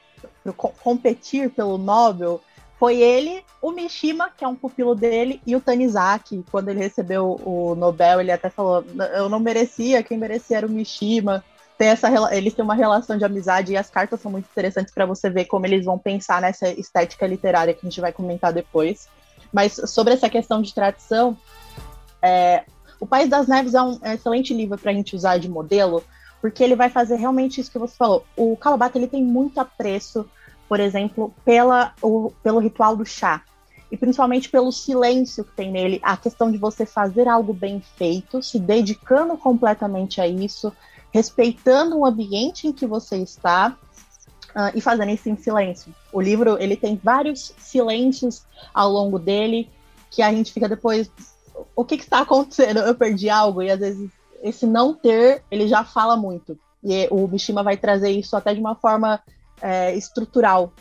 competir 0.83 1.49
pelo 1.51 1.77
Nobel, 1.77 2.41
foi 2.79 2.97
ele, 3.01 3.43
o 3.61 3.71
Mishima, 3.71 4.29
que 4.35 4.43
é 4.43 4.47
um 4.47 4.55
pupilo 4.55 4.95
dele, 4.95 5.41
e 5.45 5.55
o 5.55 5.61
Tanizaki. 5.61 6.43
Quando 6.51 6.69
ele 6.69 6.79
recebeu 6.79 7.39
o 7.45 7.75
Nobel, 7.75 8.19
ele 8.19 8.31
até 8.31 8.49
falou: 8.49 8.83
Eu 9.13 9.29
não 9.29 9.39
merecia, 9.39 10.03
quem 10.03 10.17
merecia 10.17 10.57
era 10.57 10.67
o 10.67 10.69
Mishima 10.69 11.43
tem 11.77 11.89
essa, 11.89 12.09
eles 12.35 12.53
têm 12.53 12.63
uma 12.63 12.75
relação 12.75 13.17
de 13.17 13.25
amizade 13.25 13.73
e 13.73 13.77
as 13.77 13.89
cartas 13.89 14.21
são 14.21 14.31
muito 14.31 14.47
interessantes 14.49 14.93
para 14.93 15.05
você 15.05 15.29
ver 15.29 15.45
como 15.45 15.65
eles 15.65 15.83
vão 15.83 15.97
pensar 15.97 16.41
nessa 16.41 16.69
estética 16.69 17.27
literária 17.27 17.73
que 17.73 17.85
a 17.85 17.89
gente 17.89 17.99
vai 17.99 18.13
comentar 18.13 18.53
depois. 18.53 19.09
Mas 19.51 19.73
sobre 19.85 20.13
essa 20.13 20.29
questão 20.29 20.61
de 20.61 20.73
tradição, 20.73 21.37
é, 22.21 22.63
O 22.99 23.05
País 23.05 23.29
das 23.29 23.47
Neves 23.47 23.73
é 23.73 23.81
um 23.81 23.99
excelente 24.03 24.53
livro 24.53 24.77
para 24.77 24.91
a 24.91 24.93
gente 24.93 25.15
usar 25.15 25.37
de 25.37 25.49
modelo, 25.49 26.03
porque 26.41 26.63
ele 26.63 26.75
vai 26.75 26.89
fazer 26.89 27.15
realmente 27.17 27.59
isso 27.59 27.71
que 27.71 27.79
você 27.79 27.95
falou. 27.95 28.25
O 28.35 28.55
Kawabata 28.55 28.97
ele 28.97 29.07
tem 29.07 29.23
muito 29.23 29.59
apreço, 29.59 30.25
por 30.67 30.79
exemplo, 30.79 31.33
pela, 31.43 31.93
o, 32.01 32.31
pelo 32.41 32.59
ritual 32.59 32.95
do 32.95 33.05
chá. 33.05 33.43
e 33.91 33.97
principalmente 33.97 34.49
pelo 34.49 34.71
silêncio 34.71 35.43
que 35.43 35.51
tem 35.51 35.71
nele, 35.71 35.99
a 36.01 36.17
questão 36.17 36.51
de 36.51 36.57
você 36.57 36.85
fazer 36.85 37.27
algo 37.27 37.53
bem 37.53 37.81
feito, 37.97 38.41
se 38.41 38.59
dedicando 38.59 39.37
completamente 39.37 40.19
a 40.19 40.27
isso, 40.27 40.73
respeitando 41.15 41.97
o 41.97 42.05
ambiente 42.05 42.67
em 42.67 42.73
que 42.73 42.85
você 42.85 43.15
está 43.19 43.77
uh, 44.49 44.75
e 44.75 44.81
fazendo 44.81 45.11
isso 45.11 45.29
em 45.29 45.37
silêncio. 45.37 45.95
O 46.11 46.19
livro 46.19 46.57
ele 46.59 46.75
tem 46.75 46.99
vários 47.01 47.53
silêncios 47.57 48.43
ao 48.73 48.91
longo 48.91 49.17
dele 49.17 49.69
que 50.11 50.21
a 50.21 50.29
gente 50.33 50.51
fica 50.51 50.67
depois 50.67 51.09
o 51.73 51.85
que, 51.85 51.95
que 51.95 52.03
está 52.03 52.19
acontecendo? 52.19 52.79
Eu 52.79 52.93
perdi 52.93 53.29
algo 53.29 53.63
e 53.63 53.71
às 53.71 53.79
vezes 53.79 54.09
esse 54.43 54.65
não 54.65 54.93
ter 54.93 55.41
ele 55.49 55.69
já 55.69 55.85
fala 55.85 56.17
muito 56.17 56.59
e 56.83 57.07
o 57.09 57.25
Mishima 57.29 57.63
vai 57.63 57.77
trazer 57.77 58.09
isso 58.09 58.35
até 58.35 58.53
de 58.53 58.59
uma 58.59 58.75
forma 58.75 59.21
é, 59.61 59.95
estrutural 59.95 60.73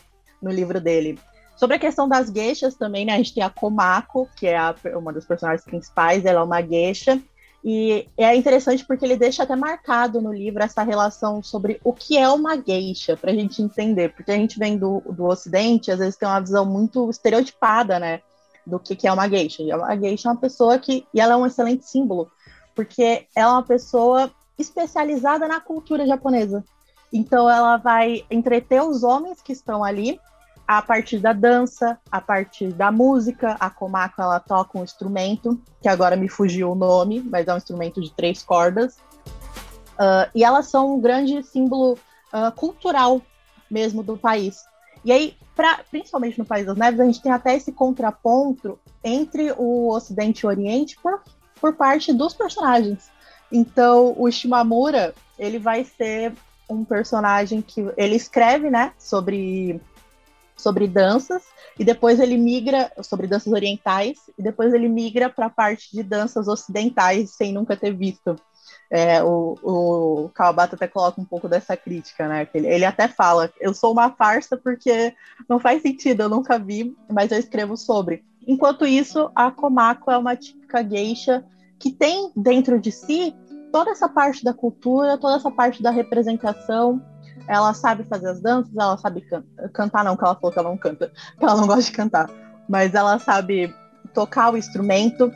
no 0.42 0.50
livro 0.50 0.80
dele. 0.80 1.16
Sobre 1.54 1.76
a 1.76 1.78
questão 1.78 2.08
das 2.08 2.28
gueixas 2.28 2.74
também, 2.74 3.04
né? 3.04 3.12
A 3.12 3.18
gente 3.18 3.32
tem 3.32 3.44
a 3.44 3.48
Komako, 3.48 4.28
que 4.34 4.48
é 4.48 4.58
a, 4.58 4.74
uma 4.96 5.12
das 5.12 5.24
personagens 5.24 5.64
principais, 5.64 6.24
ela 6.24 6.40
é 6.40 6.42
uma 6.42 6.60
gueixa. 6.60 7.22
E 7.64 8.06
é 8.18 8.36
interessante 8.36 8.84
porque 8.84 9.06
ele 9.06 9.16
deixa 9.16 9.42
até 9.42 9.56
marcado 9.56 10.20
no 10.20 10.30
livro 10.30 10.62
essa 10.62 10.82
relação 10.82 11.42
sobre 11.42 11.80
o 11.82 11.94
que 11.94 12.18
é 12.18 12.28
uma 12.28 12.56
geisha, 12.56 13.16
para 13.16 13.30
a 13.30 13.34
gente 13.34 13.62
entender. 13.62 14.12
Porque 14.12 14.30
a 14.30 14.36
gente 14.36 14.58
vem 14.58 14.76
do, 14.76 15.00
do 15.08 15.24
Ocidente, 15.24 15.90
às 15.90 15.98
vezes 15.98 16.16
tem 16.16 16.28
uma 16.28 16.40
visão 16.40 16.66
muito 16.66 17.08
estereotipada, 17.08 17.98
né? 17.98 18.20
Do 18.66 18.78
que, 18.78 18.94
que 18.94 19.08
é 19.08 19.12
uma 19.12 19.26
geisha. 19.28 19.62
E 19.62 19.72
a 19.72 19.96
geisha 19.96 20.28
é 20.28 20.32
uma 20.32 20.40
pessoa 20.40 20.78
que. 20.78 21.06
E 21.14 21.18
ela 21.18 21.32
é 21.32 21.36
um 21.36 21.46
excelente 21.46 21.86
símbolo, 21.86 22.30
porque 22.74 23.26
ela 23.34 23.52
é 23.52 23.54
uma 23.54 23.62
pessoa 23.62 24.30
especializada 24.58 25.48
na 25.48 25.58
cultura 25.58 26.06
japonesa. 26.06 26.62
Então 27.10 27.48
ela 27.48 27.78
vai 27.78 28.26
entreter 28.30 28.82
os 28.82 29.02
homens 29.02 29.40
que 29.40 29.52
estão 29.52 29.82
ali 29.82 30.20
a 30.66 30.80
partir 30.80 31.18
da 31.18 31.32
dança, 31.32 31.98
a 32.10 32.20
partir 32.20 32.72
da 32.72 32.90
música. 32.90 33.56
A 33.60 33.68
Komako 33.68 34.22
ela 34.22 34.40
toca 34.40 34.78
um 34.78 34.84
instrumento, 34.84 35.60
que 35.80 35.88
agora 35.88 36.16
me 36.16 36.28
fugiu 36.28 36.72
o 36.72 36.74
nome, 36.74 37.20
mas 37.20 37.46
é 37.46 37.54
um 37.54 37.58
instrumento 37.58 38.00
de 38.00 38.10
três 38.12 38.42
cordas. 38.42 38.96
Uh, 39.94 40.28
e 40.34 40.42
elas 40.42 40.66
são 40.66 40.94
um 40.94 41.00
grande 41.00 41.42
símbolo 41.42 41.92
uh, 42.32 42.50
cultural 42.56 43.20
mesmo 43.70 44.02
do 44.02 44.16
país. 44.16 44.64
E 45.04 45.12
aí, 45.12 45.36
pra, 45.54 45.80
principalmente 45.90 46.38
no 46.38 46.44
País 46.44 46.66
das 46.66 46.76
Neves, 46.76 47.00
a 47.00 47.04
gente 47.04 47.22
tem 47.22 47.30
até 47.30 47.54
esse 47.54 47.70
contraponto 47.70 48.78
entre 49.02 49.52
o 49.56 49.92
Ocidente 49.92 50.40
e 50.40 50.46
o 50.46 50.48
Oriente 50.48 50.96
por, 51.00 51.22
por 51.60 51.74
parte 51.74 52.12
dos 52.12 52.32
personagens. 52.32 53.10
Então, 53.52 54.14
o 54.16 54.30
Shimamura, 54.30 55.14
ele 55.38 55.58
vai 55.58 55.84
ser 55.84 56.32
um 56.68 56.84
personagem 56.84 57.60
que 57.60 57.86
ele 57.96 58.16
escreve, 58.16 58.70
né, 58.70 58.92
sobre 58.98 59.80
sobre 60.56 60.86
danças 60.86 61.42
e 61.78 61.84
depois 61.84 62.20
ele 62.20 62.36
migra 62.36 62.92
sobre 63.02 63.26
danças 63.26 63.52
orientais 63.52 64.18
e 64.38 64.42
depois 64.42 64.72
ele 64.72 64.88
migra 64.88 65.28
para 65.28 65.46
a 65.46 65.50
parte 65.50 65.90
de 65.92 66.02
danças 66.02 66.48
ocidentais 66.48 67.30
sem 67.30 67.52
nunca 67.52 67.76
ter 67.76 67.92
visto. 67.92 68.36
É, 68.90 69.22
o, 69.22 69.58
o 69.62 70.30
Kawabata 70.34 70.76
até 70.76 70.86
coloca 70.86 71.20
um 71.20 71.24
pouco 71.24 71.48
dessa 71.48 71.76
crítica, 71.76 72.28
né? 72.28 72.46
Ele, 72.54 72.68
ele 72.68 72.84
até 72.84 73.08
fala: 73.08 73.50
eu 73.60 73.74
sou 73.74 73.92
uma 73.92 74.10
farsa 74.10 74.56
porque 74.56 75.14
não 75.48 75.58
faz 75.58 75.82
sentido, 75.82 76.22
eu 76.22 76.28
nunca 76.28 76.58
vi, 76.58 76.96
mas 77.10 77.32
eu 77.32 77.38
escrevo 77.38 77.76
sobre. 77.76 78.24
Enquanto 78.46 78.86
isso, 78.86 79.30
a 79.34 79.50
Komako 79.50 80.10
é 80.10 80.18
uma 80.18 80.36
típica 80.36 80.82
geisha 80.82 81.44
que 81.78 81.90
tem 81.90 82.30
dentro 82.36 82.78
de 82.78 82.92
si 82.92 83.34
toda 83.72 83.90
essa 83.90 84.08
parte 84.08 84.44
da 84.44 84.54
cultura, 84.54 85.18
toda 85.18 85.36
essa 85.36 85.50
parte 85.50 85.82
da 85.82 85.90
representação, 85.90 87.02
ela 87.46 87.74
sabe 87.74 88.04
fazer 88.04 88.28
as 88.28 88.40
danças, 88.40 88.74
ela 88.76 88.96
sabe 88.96 89.20
can 89.22 89.44
cantar, 89.72 90.04
não, 90.04 90.16
que 90.16 90.24
ela 90.24 90.34
falou 90.34 90.52
que 90.52 90.58
ela 90.58 90.70
não 90.70 90.78
canta, 90.78 91.12
que 91.38 91.44
ela 91.44 91.56
não 91.56 91.66
gosta 91.66 91.82
de 91.82 91.92
cantar, 91.92 92.30
mas 92.68 92.94
ela 92.94 93.18
sabe 93.18 93.74
tocar 94.12 94.52
o 94.52 94.56
instrumento. 94.56 95.30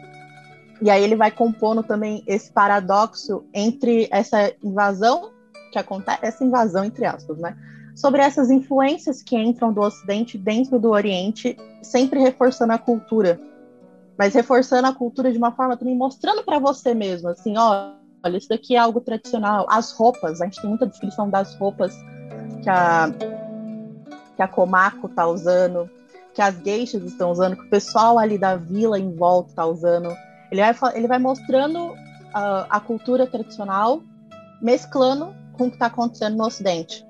E 0.81 0.91
aí 0.91 1.03
ele 1.03 1.17
vai 1.17 1.31
compondo 1.31 1.83
também 1.83 2.23
esse 2.27 2.53
paradoxo 2.53 3.45
entre 3.53 4.09
essa 4.11 4.53
invasão 4.63 5.31
que 5.73 5.79
acontece, 5.79 6.19
essa 6.23 6.45
invasão 6.45 6.85
entre 6.85 7.05
aspas, 7.05 7.39
né? 7.39 7.57
Sobre 7.97 8.23
essas 8.23 8.49
influências 8.49 9.23
que 9.23 9.37
entram 9.37 9.73
do 9.73 9.81
Ocidente 9.81 10.39
dentro 10.39 10.79
do 10.79 10.91
Oriente, 10.91 11.57
sempre 11.83 12.21
reforçando 12.21 12.73
a 12.73 12.79
cultura, 12.79 13.41
mas 14.17 14.35
reforçando 14.35 14.87
a 14.87 14.95
cultura 14.95 15.33
de 15.33 15.39
uma 15.39 15.51
forma 15.51 15.77
também 15.77 15.97
mostrando 15.97 16.45
para 16.45 16.61
você 16.61 16.95
mesmo, 16.95 17.29
assim, 17.29 17.55
ó, 17.59 17.98
olha, 18.25 18.37
isso 18.37 18.49
daqui 18.49 18.77
é 18.77 18.79
algo 18.79 19.01
tradicional. 19.01 19.67
As 19.69 19.93
roupas, 19.93 20.41
a 20.41 20.45
gente 20.45 20.61
tem 20.61 20.69
muita 20.69 20.87
descrição 20.87 21.29
das 21.29 21.55
roupas 21.57 21.95
que 22.63 22.71
a, 22.71 23.11
que 24.37 24.43
a 24.43 24.49
Komako 24.49 25.09
tá 25.09 25.27
usando, 25.27 25.89
que 26.35 26.43
as 26.43 26.57
geishas 26.63 27.03
estão 27.05 27.31
usando, 27.31 27.57
que 27.57 27.67
o 27.67 27.71
pessoal 27.71 28.19
ali 28.19 28.39
da 28.39 28.57
vila 28.57 28.99
em 28.99 29.15
volta 29.15 29.53
tá 29.55 29.67
usando. 29.67 30.15
Ele 30.51 30.73
vai, 30.73 30.97
ele 30.97 31.07
vai 31.07 31.19
mostrando 31.19 31.79
uh, 31.89 32.67
a 32.69 32.81
cultura 32.81 33.27
tradicional, 33.27 34.03
mesclando 34.61 35.35
com 35.53 35.67
o 35.67 35.69
que 35.69 35.77
está 35.77 35.87
acontecendo 35.87 36.37
no 36.37 36.45
Ocidente. 36.45 37.05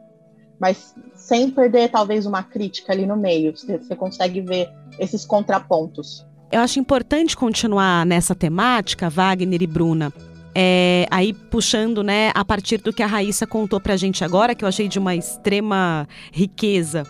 Mas 0.59 0.94
sem 1.14 1.51
perder, 1.51 1.90
talvez, 1.90 2.27
uma 2.27 2.42
crítica 2.42 2.92
ali 2.92 3.07
no 3.07 3.16
meio. 3.16 3.57
Você, 3.57 3.79
você 3.79 3.94
consegue 3.94 4.40
ver 4.40 4.71
esses 4.99 5.25
contrapontos. 5.25 6.27
Eu 6.51 6.61
acho 6.61 6.81
importante 6.81 7.37
continuar 7.37 8.07
nessa 8.07 8.35
temática, 8.35 9.11
Wagner 9.11 9.62
e 9.62 9.66
Bruna, 9.66 10.12
é, 10.61 11.07
aí 11.09 11.33
puxando, 11.33 12.03
né, 12.03 12.33
a 12.35 12.44
partir 12.44 12.79
do 12.79 12.92
que 12.92 13.01
a 13.01 13.07
Raíssa 13.07 13.47
contou 13.47 13.81
pra 13.81 13.97
gente 13.97 14.25
agora, 14.25 14.57
que 14.57 14.64
eu 14.64 14.68
achei 14.68 14.88
de 14.88 14.99
uma 14.99 15.14
extrema 15.14 16.09
riqueza. 16.33 17.05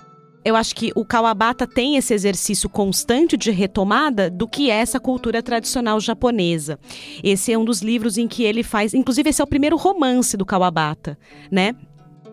Eu 0.44 0.54
acho 0.54 0.74
que 0.74 0.92
o 0.94 1.02
Kawabata 1.02 1.66
tem 1.66 1.96
esse 1.96 2.12
exercício 2.12 2.68
constante 2.68 3.38
de 3.38 3.50
retomada 3.50 4.28
do 4.28 4.46
que 4.46 4.70
é 4.70 4.74
essa 4.74 5.00
cultura 5.00 5.42
tradicional 5.42 5.98
japonesa. 5.98 6.78
Esse 7.24 7.50
é 7.50 7.56
um 7.56 7.64
dos 7.64 7.80
livros 7.80 8.18
em 8.18 8.28
que 8.28 8.42
ele 8.42 8.62
faz, 8.62 8.92
inclusive 8.92 9.30
esse 9.30 9.40
é 9.40 9.44
o 9.44 9.48
primeiro 9.48 9.78
romance 9.78 10.36
do 10.36 10.44
Kawabata, 10.44 11.18
né? 11.50 11.74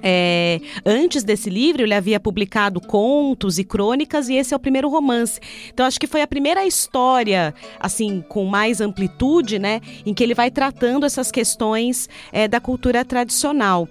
É, 0.02 0.60
antes 0.86 1.24
desse 1.24 1.50
livro, 1.50 1.84
ele 1.84 1.94
havia 1.94 2.20
publicado 2.20 2.80
contos 2.80 3.58
e 3.58 3.64
crônicas, 3.64 4.30
e 4.30 4.36
esse 4.36 4.54
é 4.54 4.58
o 4.58 4.60
primeiro 4.60 4.90
romance. 4.90 5.40
Então, 5.74 5.86
acho 5.86 6.00
que 6.00 6.08
foi 6.08 6.22
a 6.22 6.28
primeira 6.28 6.66
história, 6.66 7.54
assim, 7.80 8.24
com 8.28 8.46
mais 8.46 8.82
amplitude, 8.82 9.58
né, 9.58 9.82
em 10.06 10.14
que 10.14 10.24
ele 10.24 10.34
vai 10.34 10.52
tratando 10.52 11.06
essas 11.06 11.32
questões 11.32 12.08
é, 12.32 12.48
da 12.48 12.60
cultura 12.60 13.04
tradicional. 13.04 13.88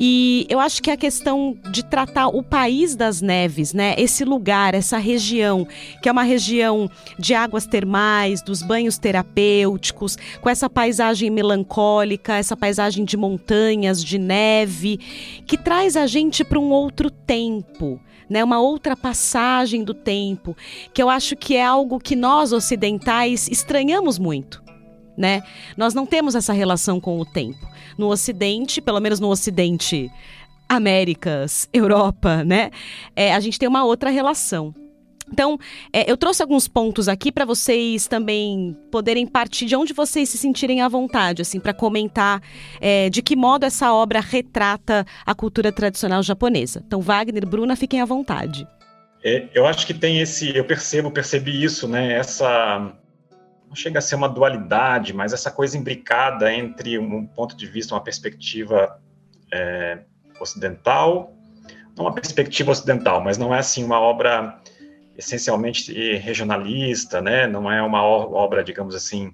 E 0.00 0.46
eu 0.48 0.60
acho 0.60 0.82
que 0.82 0.90
a 0.90 0.96
questão 0.96 1.56
de 1.70 1.84
tratar 1.84 2.28
o 2.28 2.42
país 2.42 2.94
das 2.94 3.20
neves, 3.20 3.74
né, 3.74 3.94
esse 3.98 4.24
lugar, 4.24 4.74
essa 4.74 4.96
região, 4.96 5.66
que 6.02 6.08
é 6.08 6.12
uma 6.12 6.22
região 6.22 6.90
de 7.18 7.34
águas 7.34 7.66
termais, 7.66 8.40
dos 8.40 8.62
banhos 8.62 8.96
terapêuticos, 8.96 10.16
com 10.40 10.48
essa 10.48 10.70
paisagem 10.70 11.30
melancólica, 11.30 12.36
essa 12.36 12.56
paisagem 12.56 13.04
de 13.04 13.16
montanhas, 13.16 14.02
de 14.02 14.18
neve, 14.18 14.98
que 15.46 15.57
traz 15.58 15.96
a 15.96 16.06
gente 16.06 16.44
para 16.44 16.58
um 16.58 16.70
outro 16.70 17.10
tempo, 17.10 18.00
né, 18.28 18.42
uma 18.42 18.60
outra 18.60 18.96
passagem 18.96 19.84
do 19.84 19.94
tempo, 19.94 20.56
que 20.92 21.02
eu 21.02 21.08
acho 21.08 21.36
que 21.36 21.56
é 21.56 21.64
algo 21.64 21.98
que 21.98 22.16
nós 22.16 22.52
ocidentais 22.52 23.48
estranhamos 23.48 24.18
muito. 24.18 24.62
Né? 25.16 25.42
Nós 25.76 25.94
não 25.94 26.06
temos 26.06 26.34
essa 26.34 26.52
relação 26.52 27.00
com 27.00 27.18
o 27.18 27.26
tempo. 27.26 27.58
No 27.96 28.06
Ocidente, 28.08 28.80
pelo 28.80 29.00
menos 29.00 29.18
no 29.18 29.28
Ocidente, 29.28 30.08
Américas, 30.68 31.68
Europa, 31.72 32.44
né? 32.44 32.70
É, 33.16 33.34
a 33.34 33.40
gente 33.40 33.58
tem 33.58 33.68
uma 33.68 33.84
outra 33.84 34.10
relação. 34.10 34.72
Então, 35.32 35.58
é, 35.92 36.10
eu 36.10 36.16
trouxe 36.16 36.42
alguns 36.42 36.66
pontos 36.66 37.08
aqui 37.08 37.30
para 37.30 37.44
vocês 37.44 38.06
também 38.06 38.76
poderem 38.90 39.26
partir 39.26 39.66
de 39.66 39.76
onde 39.76 39.92
vocês 39.92 40.28
se 40.28 40.38
sentirem 40.38 40.80
à 40.80 40.88
vontade, 40.88 41.42
assim, 41.42 41.60
para 41.60 41.74
comentar 41.74 42.42
é, 42.80 43.08
de 43.10 43.22
que 43.22 43.36
modo 43.36 43.64
essa 43.64 43.92
obra 43.92 44.20
retrata 44.20 45.06
a 45.24 45.34
cultura 45.34 45.70
tradicional 45.70 46.22
japonesa. 46.22 46.82
Então, 46.86 47.00
Wagner, 47.00 47.46
Bruna, 47.46 47.76
fiquem 47.76 48.00
à 48.00 48.04
vontade. 48.04 48.66
É, 49.22 49.48
eu 49.52 49.66
acho 49.66 49.86
que 49.86 49.94
tem 49.94 50.20
esse, 50.20 50.56
eu 50.56 50.64
percebo, 50.64 51.10
percebi 51.10 51.62
isso, 51.62 51.88
né? 51.88 52.12
Essa 52.12 52.92
não 53.68 53.74
chega 53.74 53.98
a 53.98 54.02
ser 54.02 54.14
uma 54.14 54.28
dualidade, 54.28 55.12
mas 55.12 55.32
essa 55.32 55.50
coisa 55.50 55.76
imbricada 55.76 56.52
entre 56.52 56.98
um 56.98 57.26
ponto 57.26 57.56
de 57.56 57.66
vista, 57.66 57.94
uma 57.94 58.00
perspectiva 58.00 58.98
é, 59.52 59.98
ocidental, 60.40 61.34
não 61.96 62.06
uma 62.06 62.14
perspectiva 62.14 62.70
ocidental, 62.70 63.20
mas 63.20 63.36
não 63.36 63.54
é 63.54 63.58
assim 63.58 63.84
uma 63.84 64.00
obra 64.00 64.58
essencialmente 65.18 65.92
regionalista, 66.16 67.20
né? 67.20 67.46
Não 67.46 67.70
é 67.70 67.82
uma 67.82 68.02
obra, 68.04 68.62
digamos 68.62 68.94
assim, 68.94 69.32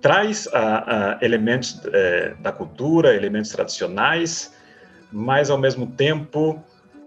traz 0.00 0.46
uh, 0.46 0.50
uh, 0.50 1.24
elementos 1.24 1.80
uh, 1.84 2.42
da 2.42 2.50
cultura, 2.50 3.14
elementos 3.14 3.50
tradicionais, 3.52 4.52
mas 5.12 5.48
ao 5.48 5.56
mesmo 5.56 5.86
tempo 5.86 6.62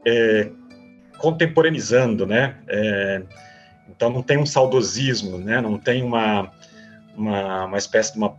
é, 0.06 0.50
contemporaneizando, 1.20 2.26
né? 2.26 2.58
É, 2.68 3.22
então 3.88 4.10
não 4.10 4.24
tem 4.24 4.38
um 4.38 4.46
saudosismo, 4.46 5.38
né? 5.38 5.62
Não 5.62 5.78
tem 5.78 6.02
uma, 6.02 6.52
uma, 7.16 7.66
uma 7.66 7.78
espécie 7.78 8.14
de 8.14 8.18
uma 8.18 8.36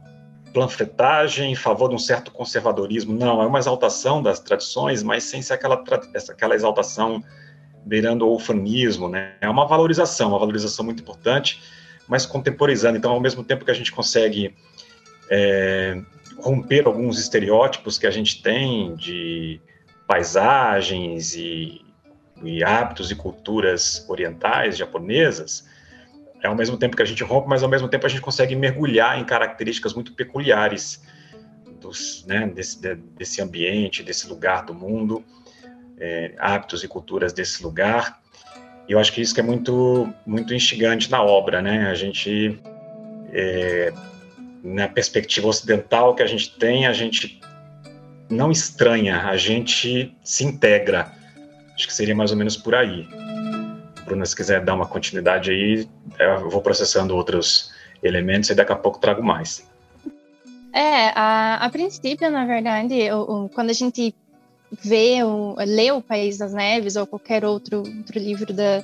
planfetagem 0.53 1.53
em 1.53 1.55
favor 1.55 1.89
de 1.89 1.95
um 1.95 1.99
certo 1.99 2.33
conservadorismo. 2.33 3.15
Não, 3.15 3.41
é 3.41 3.47
uma 3.47 3.59
exaltação 3.59 4.23
das 4.23 4.41
tradições, 4.41 5.03
mas 5.03 5.25
sem 5.25 5.41
ser 5.41 5.55
aquela, 5.55 5.83
aquela 6.29 6.55
exaltação 6.55 7.23
beirando 7.85 8.27
o 8.27 8.35
ufanismo, 8.35 9.09
né? 9.09 9.35
É 9.41 9.49
uma 9.49 9.67
valorização, 9.67 10.31
uma 10.31 10.39
valorização 10.39 10.85
muito 10.85 11.03
importante, 11.03 11.61
mas 12.09 12.27
contemporizando. 12.27 12.97
Então, 12.97 13.13
ao 13.13 13.21
mesmo 13.21 13.43
tempo 13.43 13.65
que 13.65 13.71
a 13.71 13.75
gente 13.75 13.93
consegue 13.93 14.55
é, 15.31 16.01
romper 16.39 16.87
alguns 16.87 17.19
estereótipos 17.19 17.99
que 17.99 18.07
a 18.07 18.11
gente 18.11 18.43
tem 18.43 18.95
de 18.95 19.61
paisagens 20.07 21.35
e, 21.35 21.81
e 22.43 22.63
hábitos 22.63 23.11
e 23.11 23.15
culturas 23.15 24.05
orientais, 24.09 24.77
japonesas, 24.77 25.67
é 26.43 26.49
ao 26.49 26.57
mesmo 26.57 26.77
tempo 26.77 26.97
que 26.97 27.03
a 27.03 27.07
gente 27.07 27.23
rompe, 27.23 27.49
mas 27.49 27.63
ao 27.63 27.69
mesmo 27.69 27.89
tempo 27.89 28.05
a 28.05 28.09
gente 28.09 28.21
consegue 28.21 28.57
mergulhar 28.57 29.19
em 29.19 29.25
características 29.25 29.95
muito 29.95 30.13
peculiares 30.13 31.03
dos, 31.81 32.25
né, 32.27 32.47
desse, 32.49 32.95
desse 33.17 33.41
ambiente, 33.41 34.03
desse 34.03 34.29
lugar 34.29 34.65
do 34.65 34.75
mundo, 34.75 35.25
é, 35.99 36.33
hábitos 36.39 36.83
e 36.83 36.89
culturas 36.89 37.33
desse 37.33 37.63
lugar. 37.63 38.21
E 38.89 38.93
eu 38.93 38.99
acho 38.99 39.13
que 39.13 39.21
isso 39.21 39.35
que 39.35 39.41
é 39.41 39.43
muito, 39.43 40.13
muito 40.27 40.53
instigante 40.55 41.11
na 41.11 41.23
obra, 41.23 41.63
né? 41.63 41.89
A 41.89 41.95
gente, 41.95 42.61
é, 43.33 43.93
na 44.63 44.89
perspectiva 44.89 45.49
ocidental 45.49 46.15
que 46.15 46.23
a 46.23 46.27
gente 46.27 46.57
tem, 46.59 46.87
a 46.87 46.93
gente 46.93 47.41
não 48.29 48.51
estranha, 48.51 49.27
a 49.27 49.37
gente 49.37 50.17
se 50.25 50.45
integra. 50.45 51.13
Acho 51.75 51.87
que 51.87 51.95
seria 51.95 52.15
mais 52.15 52.31
ou 52.31 52.37
menos 52.37 52.57
por 52.57 52.75
aí. 52.75 53.07
Bruna, 54.05 54.27
se 54.27 54.35
quiser 54.35 54.65
dar 54.65 54.75
uma 54.75 54.87
continuidade 54.87 55.51
aí, 55.51 55.89
eu 56.19 56.51
vou 56.51 56.61
processando 56.61 57.15
outros 57.15 57.73
elementos 58.03 58.51
e 58.51 58.55
daqui 58.55 58.73
a 58.73 58.77
pouco 58.77 58.99
trago 58.99 59.23
mais. 59.23 59.71
É, 60.73 61.09
a, 61.15 61.57
a 61.57 61.71
princípio, 61.71 62.31
na 62.31 62.47
verdade, 62.47 63.11
o, 63.13 63.45
o, 63.45 63.49
quando 63.51 63.71
a 63.71 63.75
gente 63.75 64.15
vê, 64.81 65.23
o, 65.23 65.55
lê 65.59 65.91
O 65.93 66.01
País 66.01 66.39
das 66.39 66.53
Neves 66.53 66.97
ou 66.97 67.07
qualquer 67.07 67.45
outro, 67.45 67.79
outro 67.79 68.19
livro 68.19 68.53
da, 68.53 68.81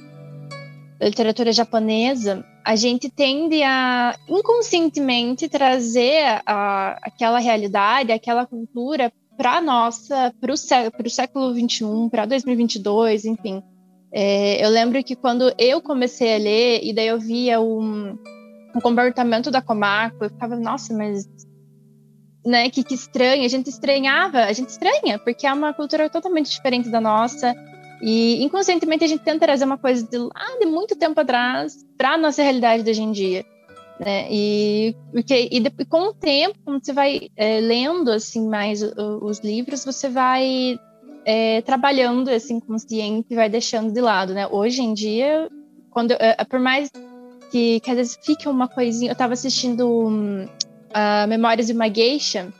da 0.98 1.06
literatura 1.06 1.52
japonesa, 1.52 2.44
a 2.64 2.76
gente 2.76 3.08
tende 3.08 3.62
a 3.62 4.14
inconscientemente 4.28 5.48
trazer 5.48 6.42
a, 6.44 6.98
aquela 7.02 7.38
realidade, 7.38 8.12
aquela 8.12 8.44
cultura 8.44 9.12
para 9.36 9.60
nossa, 9.60 10.34
para 10.40 10.52
o 10.52 10.56
século 11.10 11.54
21, 11.54 12.08
para 12.08 12.26
2022, 12.26 13.24
enfim. 13.24 13.62
É, 14.10 14.64
eu 14.64 14.70
lembro 14.70 15.02
que 15.04 15.14
quando 15.14 15.52
eu 15.58 15.80
comecei 15.80 16.34
a 16.34 16.38
ler 16.38 16.80
e 16.82 16.92
daí 16.92 17.06
eu 17.06 17.20
via 17.20 17.60
um, 17.60 18.18
um 18.74 18.80
comportamento 18.80 19.50
da 19.50 19.62
Komako, 19.62 20.24
eu 20.24 20.30
ficava, 20.30 20.56
nossa, 20.56 20.92
mas 20.94 21.28
né, 22.44 22.70
que, 22.70 22.82
que 22.82 22.94
estranha, 22.94 23.44
a 23.44 23.48
gente 23.48 23.68
estranhava, 23.68 24.44
a 24.44 24.52
gente 24.52 24.68
estranha, 24.68 25.18
porque 25.18 25.46
é 25.46 25.52
uma 25.52 25.72
cultura 25.72 26.08
totalmente 26.08 26.50
diferente 26.50 26.88
da 26.88 27.00
nossa. 27.00 27.54
E 28.00 28.42
inconscientemente 28.44 29.04
a 29.04 29.08
gente 29.08 29.24
tenta 29.24 29.46
trazer 29.46 29.64
uma 29.64 29.78
coisa 29.78 30.06
de 30.06 30.18
lá 30.18 30.58
de 30.58 30.66
muito 30.66 30.96
tempo 30.96 31.20
atrás 31.20 31.84
para 31.96 32.14
a 32.14 32.18
nossa 32.18 32.42
realidade 32.42 32.82
de 32.82 32.90
hoje 32.90 33.02
em 33.02 33.12
dia. 33.12 33.44
Né? 33.98 34.28
E, 34.30 34.96
porque, 35.12 35.48
e, 35.50 35.60
de, 35.60 35.70
com 35.86 36.08
o 36.08 36.14
tempo, 36.14 36.56
quando 36.64 36.84
você 36.84 36.92
vai 36.92 37.28
é, 37.36 37.60
lendo 37.60 38.10
assim 38.10 38.48
mais 38.48 38.82
o, 38.82 39.18
os 39.22 39.40
livros, 39.40 39.84
você 39.84 40.08
vai 40.08 40.78
é, 41.24 41.60
trabalhando 41.62 42.30
esse 42.30 42.52
inconsciente 42.52 43.26
e 43.30 43.34
vai 43.34 43.48
deixando 43.48 43.92
de 43.92 44.00
lado. 44.00 44.32
Né? 44.32 44.46
Hoje 44.46 44.82
em 44.82 44.94
dia, 44.94 45.50
quando 45.90 46.12
é, 46.12 46.36
por 46.44 46.60
mais 46.60 46.90
que, 47.50 47.80
que 47.80 47.90
às 47.90 47.96
vezes 47.96 48.18
fique 48.22 48.48
uma 48.48 48.68
coisinha, 48.68 49.10
eu 49.10 49.14
estava 49.14 49.32
assistindo 49.32 49.88
um, 49.88 50.46
uh, 50.88 51.28
Memórias 51.28 51.66
de 51.66 51.72
uma 51.72 51.88
Geisha. 51.88 52.52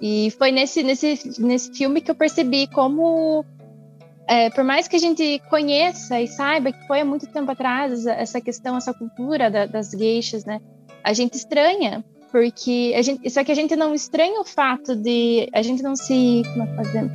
E 0.00 0.30
foi 0.38 0.50
nesse, 0.50 0.82
nesse, 0.82 1.40
nesse 1.40 1.72
filme 1.72 2.00
que 2.00 2.10
eu 2.10 2.14
percebi 2.14 2.66
como, 2.66 3.44
é, 4.26 4.48
por 4.50 4.64
mais 4.64 4.88
que 4.88 4.96
a 4.96 4.98
gente 4.98 5.40
conheça 5.50 6.20
e 6.20 6.26
saiba 6.26 6.72
que 6.72 6.86
foi 6.86 7.00
há 7.00 7.04
muito 7.04 7.26
tempo 7.26 7.50
atrás 7.50 8.06
essa 8.06 8.40
questão, 8.40 8.76
essa 8.76 8.94
cultura 8.94 9.50
da, 9.50 9.66
das 9.66 9.90
geixas, 9.90 10.44
né? 10.44 10.60
A 11.04 11.12
gente 11.12 11.34
estranha, 11.34 12.02
porque 12.32 12.94
a 12.96 13.02
gente, 13.02 13.28
só 13.28 13.44
que 13.44 13.52
a 13.52 13.54
gente 13.54 13.76
não 13.76 13.94
estranha 13.94 14.40
o 14.40 14.44
fato 14.44 14.96
de 14.96 15.48
a 15.52 15.60
gente 15.60 15.82
não 15.82 15.94
se, 15.94 16.42
como 16.52 16.64
é 16.64 16.76
fazer? 16.76 17.10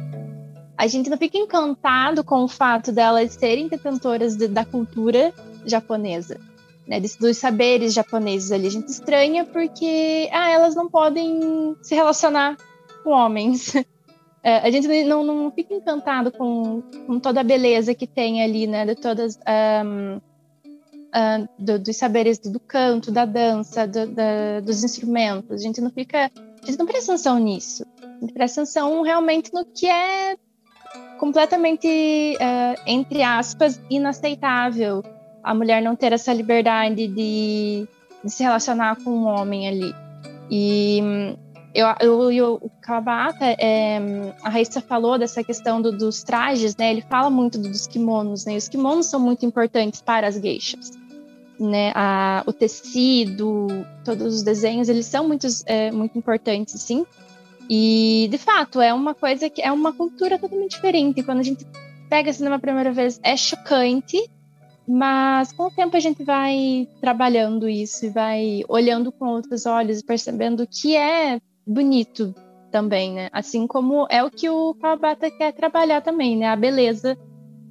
A 0.77 0.87
gente 0.87 1.09
não 1.09 1.17
fica 1.17 1.37
encantado 1.37 2.23
com 2.23 2.43
o 2.43 2.47
fato 2.47 2.91
delas 2.91 3.33
serem 3.33 3.67
detentoras 3.67 4.35
de, 4.35 4.47
da 4.47 4.65
cultura 4.65 5.33
japonesa 5.65 6.39
né, 6.87 6.99
dos 6.99 7.37
saberes 7.37 7.93
japoneses 7.93 8.51
ali. 8.51 8.67
A 8.67 8.71
gente 8.71 8.89
estranha 8.89 9.45
porque 9.45 10.29
ah, 10.31 10.49
elas 10.49 10.75
não 10.75 10.89
podem 10.89 11.75
se 11.81 11.95
relacionar 11.95 12.57
com 13.03 13.11
homens. 13.11 13.73
É, 14.47 14.57
a 14.57 14.69
gente 14.69 14.87
não, 15.05 15.23
não 15.23 15.49
fica 15.49 15.73
encantado 15.73 16.31
com, 16.31 16.83
com, 17.07 17.19
toda 17.19 17.41
a 17.41 17.43
beleza 17.43 17.95
que 17.95 18.05
tem 18.05 18.43
ali, 18.43 18.67
né? 18.67 18.85
De 18.85 18.93
todas 18.93 19.39
um, 19.83 20.17
uh, 20.17 21.49
do, 21.57 21.79
dos 21.79 21.97
saberes 21.97 22.37
do, 22.37 22.51
do, 22.51 22.59
canto, 22.59 23.11
da 23.11 23.25
dança, 23.25 23.87
do, 23.87 24.05
da, 24.05 24.59
dos 24.63 24.83
instrumentos. 24.83 25.49
A 25.49 25.63
gente 25.63 25.81
não 25.81 25.89
fica, 25.89 26.29
a 26.61 26.65
gente 26.67 26.77
não 26.77 26.85
presta 26.85 27.13
atenção 27.13 27.39
nisso. 27.39 27.87
A 28.03 28.19
gente 28.19 28.33
presta 28.33 28.61
atenção 28.61 29.01
realmente 29.01 29.51
no 29.51 29.65
que 29.65 29.87
é 29.87 30.37
completamente, 31.17 31.87
uh, 31.87 32.81
entre 32.85 33.23
aspas, 33.23 33.81
inaceitável 33.89 35.01
a 35.45 35.53
mulher 35.53 35.81
não 35.81 35.95
ter 35.95 36.11
essa 36.11 36.33
liberdade 36.33 37.07
de, 37.07 37.87
de 38.23 38.29
se 38.31 38.41
relacionar 38.41 38.97
com 39.03 39.11
um 39.11 39.25
homem 39.25 39.67
ali. 39.67 39.95
E 40.49 40.99
eu, 41.73 41.87
eu, 41.99 42.31
eu, 42.31 42.53
o 42.61 42.69
Kawabata, 42.81 43.45
é, 43.45 43.99
a 44.41 44.49
Raíssa 44.49 44.81
falou 44.81 45.19
dessa 45.19 45.43
questão 45.43 45.81
do, 45.81 45.91
dos 45.91 46.23
trajes, 46.23 46.75
né? 46.75 46.89
Ele 46.89 47.01
fala 47.01 47.29
muito 47.29 47.59
dos 47.59 47.85
kimonos, 47.85 48.45
né? 48.45 48.55
Os 48.55 48.67
kimonos 48.67 49.05
são 49.05 49.19
muito 49.19 49.45
importantes 49.45 50.01
para 50.01 50.27
as 50.27 50.35
geishas. 50.35 50.91
Né, 51.57 51.93
a, 51.95 52.43
o 52.45 52.51
tecido, 52.51 53.67
todos 54.03 54.35
os 54.35 54.43
desenhos, 54.43 54.89
eles 54.89 55.05
são 55.05 55.25
muito, 55.25 55.47
é, 55.65 55.89
muito 55.89 56.17
importantes, 56.17 56.81
sim. 56.81 57.05
E, 57.69 58.27
de 58.29 58.37
fato, 58.37 58.81
é 58.81 58.93
uma 58.93 59.13
coisa 59.13 59.49
que 59.49 59.61
é 59.61 59.71
uma 59.71 59.93
cultura 59.93 60.37
totalmente 60.37 60.71
diferente. 60.71 61.23
Quando 61.23 61.39
a 61.39 61.43
gente 61.43 61.65
pega 62.09 62.29
assim 62.29 62.43
numa 62.43 62.59
primeira 62.59 62.91
vez, 62.91 63.21
é 63.23 63.37
chocante, 63.37 64.17
mas 64.87 65.51
com 65.51 65.63
o 65.63 65.71
tempo 65.71 65.95
a 65.97 65.99
gente 65.99 66.23
vai 66.23 66.87
trabalhando 67.01 67.67
isso 67.67 68.05
e 68.05 68.09
vai 68.09 68.61
olhando 68.67 69.11
com 69.11 69.27
outros 69.27 69.65
olhos, 69.65 70.01
percebendo 70.01 70.67
que 70.67 70.95
é 70.95 71.39
bonito 71.65 72.33
também, 72.71 73.13
né? 73.13 73.29
Assim 73.31 73.65
como 73.65 74.05
é 74.09 74.23
o 74.23 74.29
que 74.29 74.49
o 74.49 74.75
Kawabata 74.75 75.31
quer 75.31 75.53
trabalhar 75.53 76.01
também, 76.01 76.37
né? 76.37 76.47
A 76.47 76.55
beleza 76.55 77.17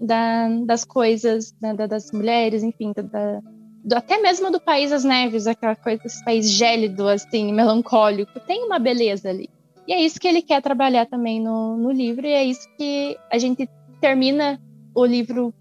da, 0.01 0.49
das 0.65 0.85
coisas, 0.85 1.55
né? 1.61 1.75
das 1.75 2.11
mulheres, 2.11 2.63
enfim, 2.63 2.93
da, 2.93 3.41
do, 3.85 3.95
até 3.95 4.21
mesmo 4.21 4.51
do 4.51 4.61
País 4.61 4.91
das 4.91 5.05
Neves, 5.05 5.47
aquela 5.47 5.77
coisa, 5.77 6.03
esse 6.07 6.25
país 6.25 6.51
gélido, 6.51 7.09
assim, 7.09 7.53
melancólico, 7.53 8.41
tem 8.41 8.65
uma 8.65 8.79
beleza 8.79 9.29
ali. 9.29 9.49
E 9.87 9.93
é 9.93 10.01
isso 10.01 10.19
que 10.19 10.27
ele 10.27 10.43
quer 10.43 10.63
trabalhar 10.63 11.07
também 11.07 11.41
no, 11.41 11.77
no 11.77 11.91
livro, 11.91 12.27
e 12.27 12.33
é 12.33 12.43
isso 12.43 12.67
que 12.77 13.17
a 13.31 13.39
gente 13.39 13.69
termina 14.01 14.61
o 14.95 15.05
livro 15.05 15.53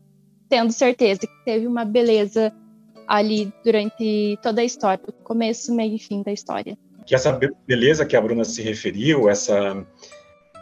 tendo 0.53 0.71
certeza 0.71 1.21
que 1.21 1.43
teve 1.43 1.65
uma 1.65 1.83
beleza 1.83 2.53
ali 3.07 3.51
durante 3.65 4.37
toda 4.43 4.61
a 4.61 4.63
história, 4.63 5.03
do 5.03 5.11
começo, 5.11 5.73
meio 5.73 5.95
e 5.95 5.97
fim 5.97 6.21
da 6.21 6.31
história. 6.31 6.77
Que 7.07 7.15
essa 7.15 7.39
beleza 7.67 8.05
que 8.05 8.15
a 8.15 8.21
Bruna 8.21 8.45
se 8.45 8.61
referiu, 8.61 9.27
essa 9.27 9.83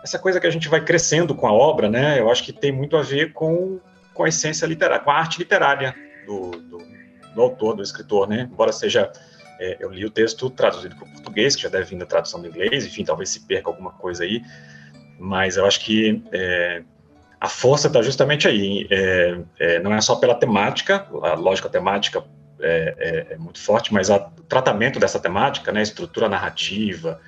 essa 0.01 0.17
coisa 0.17 0.39
que 0.39 0.47
a 0.47 0.49
gente 0.49 0.69
vai 0.69 0.83
crescendo 0.83 1.35
com 1.35 1.45
a 1.45 1.51
obra, 1.51 1.89
né? 1.89 2.21
Eu 2.21 2.31
acho 2.31 2.41
que 2.41 2.53
tem 2.53 2.71
muito 2.71 2.95
a 2.95 3.01
ver 3.01 3.33
com, 3.33 3.81
com 4.13 4.23
a 4.23 4.29
essência 4.29 4.65
literária, 4.65 5.03
com 5.03 5.11
a 5.11 5.13
arte 5.13 5.37
literária 5.37 5.93
do, 6.25 6.51
do, 6.51 6.77
do 7.35 7.41
autor, 7.41 7.75
do 7.75 7.83
escritor, 7.83 8.29
né? 8.29 8.49
Embora 8.49 8.71
seja 8.71 9.11
é, 9.59 9.75
eu 9.81 9.91
li 9.91 10.05
o 10.05 10.09
texto 10.09 10.49
traduzido 10.49 10.95
para 10.95 11.05
o 11.05 11.11
português, 11.11 11.53
que 11.53 11.63
já 11.63 11.69
deve 11.69 11.83
vir 11.83 11.99
da 11.99 12.05
tradução 12.05 12.41
do 12.41 12.47
inglês, 12.47 12.85
enfim, 12.85 13.03
talvez 13.03 13.29
se 13.29 13.41
perca 13.41 13.69
alguma 13.69 13.91
coisa 13.91 14.23
aí, 14.23 14.41
mas 15.19 15.57
eu 15.57 15.65
acho 15.65 15.81
que 15.81 16.23
é, 16.31 16.81
a 17.41 17.49
força 17.49 17.87
está 17.87 18.03
justamente 18.03 18.47
aí. 18.47 18.87
É, 18.91 19.39
é, 19.59 19.79
não 19.79 19.91
é 19.91 19.99
só 19.99 20.15
pela 20.15 20.35
temática, 20.35 21.07
a 21.23 21.33
lógica 21.33 21.67
temática 21.67 22.23
é, 22.59 22.95
é, 22.99 23.33
é 23.33 23.37
muito 23.37 23.59
forte, 23.59 23.91
mas 23.91 24.11
o 24.11 24.19
tratamento 24.47 24.99
dessa 24.99 25.19
temática, 25.19 25.71
né, 25.71 25.81
estrutura 25.81 26.29
narrativa, 26.29 27.19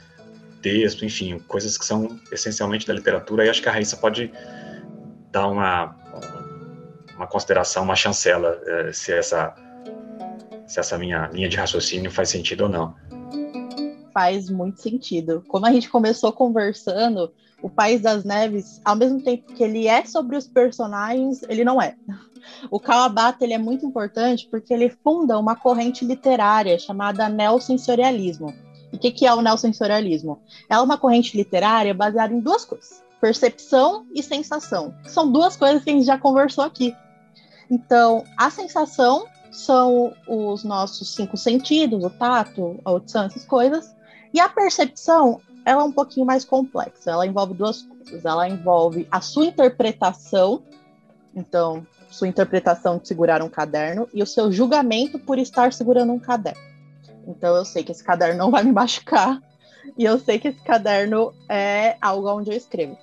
texto, 0.62 1.04
enfim, 1.04 1.39
coisas 1.39 1.80
que 1.80 1.84
são 1.84 2.19
essencialmente 2.32 2.86
da 2.86 2.93
literatura, 2.93 3.43
e 3.43 3.49
acho 3.49 3.60
que 3.60 3.67
a 3.67 3.71
Raíssa 3.71 3.97
pode 3.97 4.32
dar 5.32 5.47
uma, 5.47 5.95
uma 7.15 7.26
consideração, 7.26 7.84
uma 7.84 7.95
chancela, 7.95 8.62
é, 8.67 8.93
se 8.93 9.12
essa, 9.12 9.56
se 10.67 10.80
essa 10.80 10.95
minha 10.95 11.28
linha 11.34 11.49
de 11.49 11.58
raciocínio 11.58 12.12
faz 12.12 12.30
sentido 12.30 12.65
ou 12.65 12.69
não. 12.69 12.95
Faz 14.13 14.47
muito 14.47 14.80
sentido. 14.80 15.43
Como 15.47 15.65
a 15.65 15.71
gente 15.71 15.89
começou 15.89 16.32
conversando, 16.32 17.34
o 17.63 17.69
País 17.69 18.02
das 18.02 18.26
Neves, 18.26 18.82
ao 18.84 18.93
mesmo 18.93 19.23
tempo 19.23 19.54
que 19.54 19.63
ele 19.63 19.88
é 19.88 20.06
sobre 20.06 20.36
os 20.36 20.45
personagens, 20.45 21.41
ele 21.47 21.63
não 21.63 21.82
é. 21.82 21.95
O 22.69 22.78
Kawabata 22.78 23.45
ele 23.45 23.54
é 23.54 23.58
muito 23.58 23.86
importante 23.86 24.49
porque 24.52 24.73
ele 24.73 24.89
funda 24.89 25.39
uma 25.39 25.56
corrente 25.56 26.04
literária 26.04 26.78
chamada 26.78 27.30
neosensorialismo. 27.30 28.54
E 28.91 28.97
o 28.97 28.99
que, 28.99 29.12
que 29.12 29.26
é 29.26 29.34
o 29.34 29.41
neosensorialismo? 29.41 30.41
É 30.69 30.78
uma 30.78 30.97
corrente 30.97 31.38
literária 31.38 31.93
baseada 31.93 32.34
em 32.34 32.41
duas 32.41 32.65
coisas: 32.65 33.02
percepção 33.21 34.06
e 34.13 34.21
sensação. 34.21 34.93
São 35.06 35.32
duas 35.32 35.56
coisas 35.56 35.86
que 35.86 35.89
a 35.89 35.93
gente 35.93 36.06
já 36.06 36.17
conversou 36.17 36.65
aqui. 36.65 36.93
Então, 37.71 38.26
a 38.38 38.49
sensação 38.49 39.26
são 39.54 40.13
os 40.28 40.65
nossos 40.65 41.15
cinco 41.15 41.38
sentidos, 41.38 42.04
o 42.04 42.10
tato, 42.10 42.78
a 42.84 42.89
audição, 42.89 43.23
essas 43.23 43.45
coisas. 43.45 43.95
E 44.34 44.39
a 44.39 44.49
percepção, 44.49 45.39
ela 45.65 45.82
é 45.82 45.86
um 45.86 45.91
pouquinho 45.91 46.26
mais 46.26 46.43
complexa. 46.43 47.12
Ela 47.12 47.26
envolve 47.26 47.54
duas 47.54 47.82
coisas. 47.82 48.26
Ela 48.26 48.47
envolve 48.47 49.08
a 49.12 49.21
sua 49.21 49.45
interpretação, 49.45 50.63
então, 51.36 51.86
sua 52.10 52.28
interpretação 52.28 52.97
de 52.97 53.08
segurar 53.08 53.41
um 53.41 53.49
caderno, 53.49 54.08
e 54.13 54.21
o 54.21 54.28
seu 54.28 54.52
julgamento 54.52 55.17
por 55.17 55.39
estar 55.39 55.73
segurando 55.73 56.13
um 56.13 56.19
caderno. 56.19 56.62
Então, 57.28 57.56
eu 57.56 57.65
sei 57.65 57.84
que 57.84 57.91
esse 57.91 58.04
caderno 58.04 58.38
não 58.38 58.52
vai 58.52 58.63
me 58.63 58.71
machucar, 58.71 59.41
e 59.97 60.04
eu 60.04 60.19
sei 60.19 60.39
que 60.39 60.49
esse 60.49 60.62
caderno 60.63 61.34
é 61.49 61.97
algo 62.02 62.30
onde 62.30 62.52
eu 62.52 62.58
escrevo. 62.58 62.97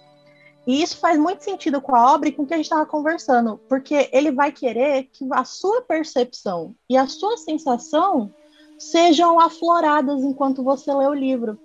E 0.66 0.82
isso 0.82 0.98
faz 0.98 1.18
muito 1.18 1.42
sentido 1.42 1.80
com 1.80 1.94
a 1.94 2.14
obra 2.14 2.28
e 2.28 2.32
com 2.32 2.42
o 2.42 2.46
que 2.46 2.54
a 2.54 2.56
gente 2.56 2.66
estava 2.66 2.86
conversando, 2.86 3.58
porque 3.68 4.08
ele 4.12 4.30
vai 4.30 4.52
querer 4.52 5.04
que 5.04 5.26
a 5.32 5.44
sua 5.44 5.82
percepção 5.82 6.74
e 6.88 6.96
a 6.96 7.06
sua 7.06 7.36
sensação 7.38 8.32
sejam 8.78 9.40
afloradas 9.40 10.22
enquanto 10.22 10.62
você 10.62 10.92
lê 10.92 11.06
o 11.06 11.14
livro. 11.14 11.58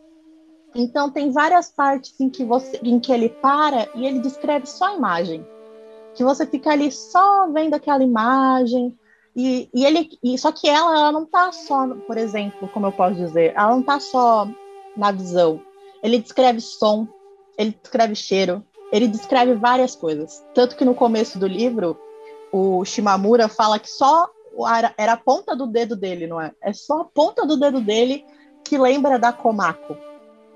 Então 0.75 1.09
tem 1.09 1.31
várias 1.31 1.71
partes 1.71 2.19
em 2.19 2.29
que 2.29 2.43
você, 2.43 2.77
em 2.83 2.99
que 2.99 3.11
ele 3.11 3.29
para 3.29 3.87
e 3.95 4.05
ele 4.05 4.19
descreve 4.19 4.65
só 4.65 4.87
a 4.87 4.95
imagem, 4.95 5.45
que 6.13 6.23
você 6.23 6.45
fica 6.45 6.71
ali 6.71 6.91
só 6.91 7.49
vendo 7.51 7.73
aquela 7.73 8.03
imagem 8.03 8.93
e, 9.35 9.69
e 9.73 9.85
ele, 9.85 10.09
e, 10.23 10.37
só 10.37 10.51
que 10.51 10.67
ela, 10.67 10.93
ela 10.93 11.11
não 11.11 11.23
está 11.23 11.51
só, 11.51 11.87
por 11.87 12.17
exemplo, 12.17 12.69
como 12.69 12.87
eu 12.87 12.91
posso 12.91 13.15
dizer, 13.15 13.53
ela 13.55 13.71
não 13.71 13.81
está 13.81 13.99
só 13.99 14.47
na 14.95 15.11
visão. 15.11 15.61
Ele 16.03 16.19
descreve 16.19 16.61
som, 16.61 17.07
ele 17.57 17.77
descreve 17.81 18.15
cheiro, 18.15 18.63
ele 18.91 19.07
descreve 19.07 19.55
várias 19.55 19.95
coisas. 19.95 20.43
Tanto 20.53 20.75
que 20.75 20.85
no 20.85 20.95
começo 20.95 21.37
do 21.37 21.47
livro, 21.47 21.97
o 22.51 22.85
Shimamura 22.85 23.49
fala 23.49 23.79
que 23.79 23.89
só 23.89 24.29
era 24.97 25.13
a 25.13 25.17
ponta 25.17 25.53
do 25.53 25.67
dedo 25.67 25.97
dele, 25.97 26.27
não 26.27 26.39
é? 26.39 26.53
É 26.61 26.71
só 26.71 27.01
a 27.01 27.05
ponta 27.05 27.45
do 27.45 27.57
dedo 27.57 27.81
dele 27.81 28.25
que 28.63 28.77
lembra 28.77 29.19
da 29.19 29.33
Komako. 29.33 29.97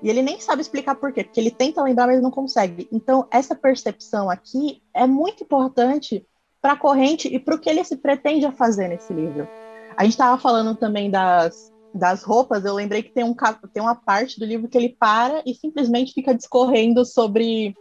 E 0.02 0.08
ele 0.08 0.22
nem 0.22 0.40
sabe 0.40 0.62
explicar 0.62 0.94
por 0.94 1.12
quê, 1.12 1.24
porque 1.24 1.40
ele 1.40 1.50
tenta 1.50 1.82
lembrar, 1.82 2.06
mas 2.06 2.22
não 2.22 2.30
consegue. 2.30 2.88
Então, 2.90 3.26
essa 3.30 3.54
percepção 3.54 4.30
aqui 4.30 4.82
é 4.94 5.06
muito 5.06 5.44
importante 5.44 6.26
para 6.60 6.72
a 6.72 6.76
corrente 6.76 7.28
e 7.28 7.38
para 7.38 7.54
o 7.54 7.58
que 7.58 7.68
ele 7.68 7.84
se 7.84 7.96
pretende 7.96 8.50
fazer 8.52 8.88
nesse 8.88 9.12
livro. 9.12 9.48
A 9.96 10.04
gente 10.04 10.12
estava 10.12 10.40
falando 10.40 10.74
também 10.74 11.10
das, 11.10 11.72
das 11.94 12.22
roupas, 12.22 12.64
eu 12.64 12.74
lembrei 12.74 13.02
que 13.02 13.10
tem, 13.10 13.24
um, 13.24 13.34
tem 13.72 13.82
uma 13.82 13.94
parte 13.94 14.38
do 14.38 14.46
livro 14.46 14.68
que 14.68 14.78
ele 14.78 14.96
para 14.98 15.42
e 15.44 15.54
simplesmente 15.54 16.12
fica 16.12 16.34
discorrendo 16.34 17.04
sobre 17.04 17.74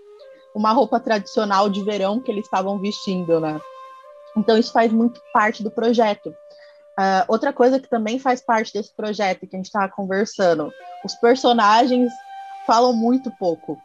uma 0.56 0.72
roupa 0.72 1.00
tradicional 1.00 1.70
de 1.70 1.84
verão 1.84 2.20
que 2.20 2.32
eles 2.32 2.46
estavam 2.46 2.80
vestindo, 2.80 3.40
né? 3.40 3.60
Então 4.36 4.58
isso 4.58 4.72
faz 4.72 4.92
muito 4.92 5.22
parte 5.34 5.64
do 5.64 5.72
projeto. 5.72 6.34
Uh, 7.00 7.24
outra 7.30 7.54
coisa 7.54 7.80
que 7.80 7.90
também 7.90 8.20
faz 8.20 8.42
parte 8.42 8.74
desse 8.74 8.94
projeto 8.94 9.48
que 9.48 9.56
a 9.56 9.58
gente 9.58 9.68
estava 9.68 9.88
conversando, 9.88 10.70
os 11.06 11.16
personagens 11.16 12.12
falam 12.68 12.92
muito 12.92 13.32
pouco. 13.40 13.82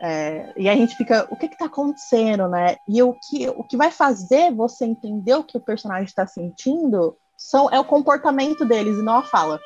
É, 0.00 0.52
e 0.56 0.68
a 0.68 0.74
gente 0.76 0.94
fica, 0.94 1.26
o 1.28 1.36
que 1.36 1.46
está 1.46 1.64
acontecendo, 1.64 2.46
né? 2.48 2.76
E 2.86 3.02
o 3.02 3.14
que, 3.14 3.48
o 3.48 3.64
que 3.64 3.76
vai 3.76 3.90
fazer 3.90 4.54
você 4.54 4.84
entender 4.84 5.34
o 5.34 5.42
que 5.42 5.56
o 5.56 5.60
personagem 5.60 6.04
está 6.04 6.24
sentindo 6.24 7.16
são, 7.36 7.68
é 7.70 7.80
o 7.80 7.84
comportamento 7.84 8.64
deles 8.64 8.96
e 8.96 9.02
não 9.02 9.16
a 9.16 9.22
fala. 9.22 9.58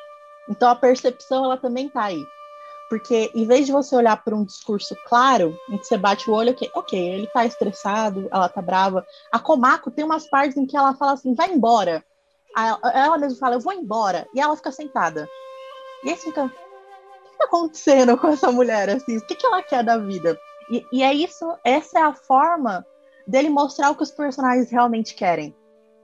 Então 0.49 0.67
a 0.67 0.75
percepção 0.75 1.45
ela 1.45 1.57
também 1.57 1.85
está 1.85 2.05
aí. 2.05 2.23
Porque 2.89 3.31
em 3.35 3.45
vez 3.45 3.67
de 3.67 3.71
você 3.71 3.95
olhar 3.95 4.21
para 4.23 4.35
um 4.35 4.43
discurso 4.43 4.95
claro, 5.05 5.55
em 5.69 5.77
que 5.77 5.85
você 5.85 5.97
bate 5.97 6.29
o 6.29 6.33
olho, 6.33 6.51
ok, 6.51 6.71
ok, 6.73 6.99
ele 6.99 7.27
tá 7.27 7.45
estressado, 7.45 8.27
ela 8.31 8.49
tá 8.49 8.61
brava. 8.61 9.05
A 9.31 9.37
Komako 9.37 9.91
tem 9.91 10.03
umas 10.03 10.27
partes 10.27 10.57
em 10.57 10.65
que 10.65 10.75
ela 10.75 10.95
fala 10.95 11.13
assim, 11.13 11.35
vai 11.35 11.51
embora. 11.53 12.03
Ela 12.55 13.17
mesma 13.17 13.37
fala, 13.37 13.55
eu 13.55 13.59
vou 13.59 13.73
embora. 13.73 14.27
E 14.33 14.39
ela 14.39 14.55
fica 14.55 14.71
sentada. 14.71 15.29
E 16.03 16.09
aí 16.09 16.15
você 16.15 16.25
fica, 16.25 16.45
o 16.45 16.49
que 16.49 17.37
tá 17.37 17.45
acontecendo 17.45 18.17
com 18.17 18.27
essa 18.27 18.51
mulher, 18.51 18.89
assim? 18.89 19.17
O 19.17 19.25
que, 19.25 19.35
que 19.35 19.45
ela 19.45 19.63
quer 19.63 19.83
da 19.83 19.97
vida? 19.97 20.37
E, 20.69 20.85
e 20.91 21.03
é 21.03 21.13
isso, 21.13 21.45
essa 21.63 21.99
é 21.99 22.01
a 22.01 22.13
forma 22.13 22.85
dele 23.27 23.49
mostrar 23.49 23.91
o 23.91 23.95
que 23.95 24.03
os 24.03 24.11
personagens 24.11 24.69
realmente 24.71 25.13
querem. 25.13 25.55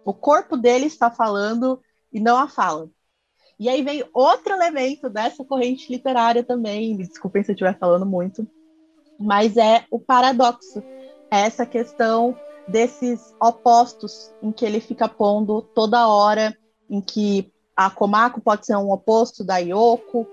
O 0.05 0.13
corpo 0.13 0.55
dele 0.55 0.85
está 0.85 1.11
falando 1.11 1.81
e 2.11 2.19
não 2.19 2.37
a 2.37 2.47
fala. 2.47 2.89
E 3.59 3.67
aí 3.69 3.81
vem 3.81 4.07
outro 4.13 4.53
elemento 4.53 5.09
dessa 5.09 5.43
corrente 5.43 5.91
literária 5.91 6.43
também, 6.43 6.95
me 6.95 7.07
desculpem 7.07 7.43
se 7.43 7.51
eu 7.51 7.53
estiver 7.53 7.77
falando 7.77 8.05
muito, 8.05 8.47
mas 9.19 9.57
é 9.57 9.83
o 9.89 9.99
paradoxo. 9.99 10.83
É 11.31 11.41
essa 11.41 11.65
questão 11.65 12.37
desses 12.67 13.33
opostos 13.41 14.31
em 14.41 14.51
que 14.51 14.65
ele 14.65 14.79
fica 14.79 15.07
pondo 15.07 15.61
toda 15.61 16.07
hora, 16.07 16.55
em 16.89 17.01
que 17.01 17.51
a 17.75 17.89
Komako 17.89 18.41
pode 18.41 18.65
ser 18.65 18.75
um 18.75 18.91
oposto 18.91 19.43
da 19.43 19.57
Yoko, 19.57 20.27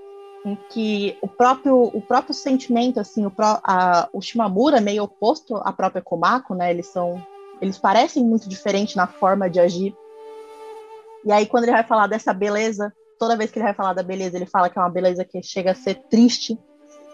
em 0.45 0.57
que 0.71 1.17
o 1.23 1.29
próprio, 1.29 1.83
o 1.83 2.01
próprio 2.01 2.35
sentimento, 2.35 3.01
assim, 3.01 3.25
o, 3.25 3.33
a, 3.39 4.09
o 4.13 4.21
Shimamura 4.21 4.79
é 4.79 4.81
meio 4.81 5.05
oposto 5.05 5.57
à 5.57 5.73
própria 5.73 6.03
Komako, 6.03 6.55
né? 6.55 6.71
Eles 6.71 6.87
são, 6.87 7.25
eles 7.61 7.79
parecem 7.79 8.25
muito 8.25 8.49
diferentes 8.49 8.95
na 8.95 9.07
forma 9.07 9.49
de 9.49 9.61
agir. 9.61 9.95
E 11.25 11.33
aí 11.33 11.47
quando 11.47 11.65
ele 11.65 11.73
vai 11.73 11.85
falar 11.85 12.07
dessa 12.07 12.33
beleza 12.33 12.93
toda 13.19 13.37
vez 13.37 13.51
que 13.51 13.59
ele 13.59 13.65
vai 13.65 13.75
falar 13.75 13.93
da 13.93 14.03
beleza, 14.03 14.37
ele 14.37 14.47
fala 14.47 14.69
que 14.69 14.79
é 14.79 14.83
uma 14.83 14.91
beleza 14.91 15.25
que 15.25 15.43
chega 15.43 15.73
a 15.73 15.75
ser 15.75 15.95
triste. 16.09 16.59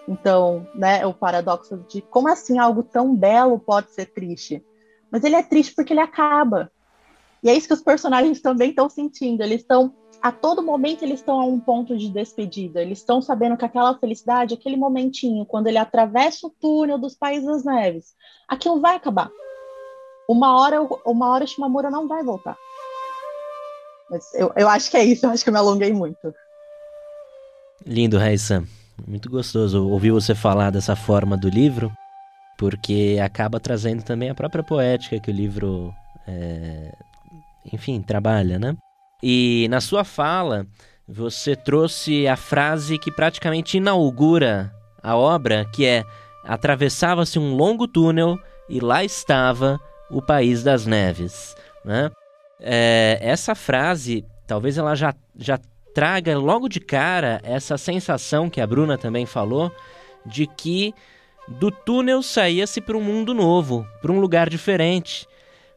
Então, 0.08 0.66
né, 0.74 1.06
o 1.06 1.14
paradoxo 1.14 1.76
de 1.88 2.02
como 2.02 2.28
assim 2.28 2.58
algo 2.58 2.82
tão 2.82 3.14
belo 3.14 3.58
pode 3.58 3.92
ser 3.92 4.06
triste? 4.06 4.64
Mas 5.10 5.24
ele 5.24 5.36
é 5.36 5.42
triste 5.42 5.74
porque 5.74 5.92
ele 5.92 6.00
acaba. 6.00 6.70
E 7.42 7.48
é 7.48 7.54
isso 7.54 7.66
que 7.66 7.74
os 7.74 7.82
personagens 7.82 8.40
também 8.40 8.70
estão 8.70 8.88
sentindo. 8.88 9.42
Eles 9.42 9.62
estão, 9.62 9.94
a 10.22 10.30
todo 10.30 10.62
momento, 10.62 11.02
eles 11.02 11.20
estão 11.20 11.40
a 11.40 11.44
um 11.44 11.58
ponto 11.58 11.96
de 11.96 12.08
despedida. 12.08 12.82
Eles 12.82 12.98
estão 12.98 13.20
sabendo 13.20 13.56
que 13.56 13.64
aquela 13.64 13.98
felicidade, 13.98 14.54
aquele 14.54 14.76
momentinho, 14.76 15.46
quando 15.46 15.66
ele 15.66 15.78
atravessa 15.78 16.46
o 16.46 16.50
túnel 16.50 16.98
dos 16.98 17.14
Países 17.14 17.46
das 17.46 17.64
Neves, 17.64 18.14
aquilo 18.48 18.80
vai 18.80 18.96
acabar. 18.96 19.30
Uma 20.28 20.60
hora, 20.60 20.82
uma 21.04 21.28
hora 21.30 21.46
Shimamura 21.46 21.90
não 21.90 22.06
vai 22.06 22.22
voltar. 22.22 22.56
Mas 24.10 24.34
eu, 24.34 24.52
eu 24.56 24.68
acho 24.68 24.90
que 24.90 24.96
é 24.96 25.04
isso, 25.04 25.24
eu 25.24 25.30
acho 25.30 25.42
que 25.42 25.48
eu 25.48 25.52
me 25.52 25.58
alonguei 25.58 25.92
muito. 25.92 26.34
Lindo, 27.86 28.18
Raissa. 28.18 28.64
Muito 29.06 29.30
gostoso 29.30 29.88
ouvir 29.88 30.10
você 30.10 30.34
falar 30.34 30.70
dessa 30.70 30.94
forma 30.94 31.36
do 31.36 31.48
livro, 31.48 31.90
porque 32.60 33.18
acaba 33.24 33.58
trazendo 33.58 34.02
também 34.02 34.28
a 34.28 34.34
própria 34.34 34.62
poética 34.62 35.18
que 35.18 35.30
o 35.30 35.34
livro, 35.34 35.90
é, 36.28 36.92
enfim, 37.72 38.02
trabalha, 38.02 38.58
né? 38.58 38.76
E 39.22 39.66
na 39.70 39.80
sua 39.80 40.04
fala, 40.04 40.66
você 41.08 41.56
trouxe 41.56 42.28
a 42.28 42.36
frase 42.36 42.98
que 42.98 43.10
praticamente 43.10 43.78
inaugura 43.78 44.70
a 45.02 45.16
obra, 45.16 45.64
que 45.72 45.86
é 45.86 46.04
atravessava-se 46.44 47.38
um 47.38 47.54
longo 47.56 47.88
túnel 47.88 48.38
e 48.68 48.78
lá 48.78 49.02
estava 49.02 49.80
o 50.10 50.20
país 50.20 50.62
das 50.62 50.84
neves, 50.84 51.56
né? 51.82 52.10
é, 52.60 53.18
essa 53.20 53.54
frase, 53.54 54.24
talvez 54.46 54.76
ela 54.76 54.94
já, 54.94 55.14
já 55.36 55.58
traga 55.94 56.38
logo 56.38 56.68
de 56.68 56.78
cara 56.78 57.40
essa 57.42 57.78
sensação 57.78 58.50
que 58.50 58.60
a 58.60 58.66
Bruna 58.66 58.98
também 58.98 59.26
falou, 59.26 59.72
de 60.26 60.46
que 60.46 60.94
do 61.58 61.70
túnel 61.70 62.22
saía-se 62.22 62.80
para 62.80 62.96
um 62.96 63.02
mundo 63.02 63.34
novo, 63.34 63.86
para 64.00 64.12
um 64.12 64.20
lugar 64.20 64.48
diferente. 64.48 65.26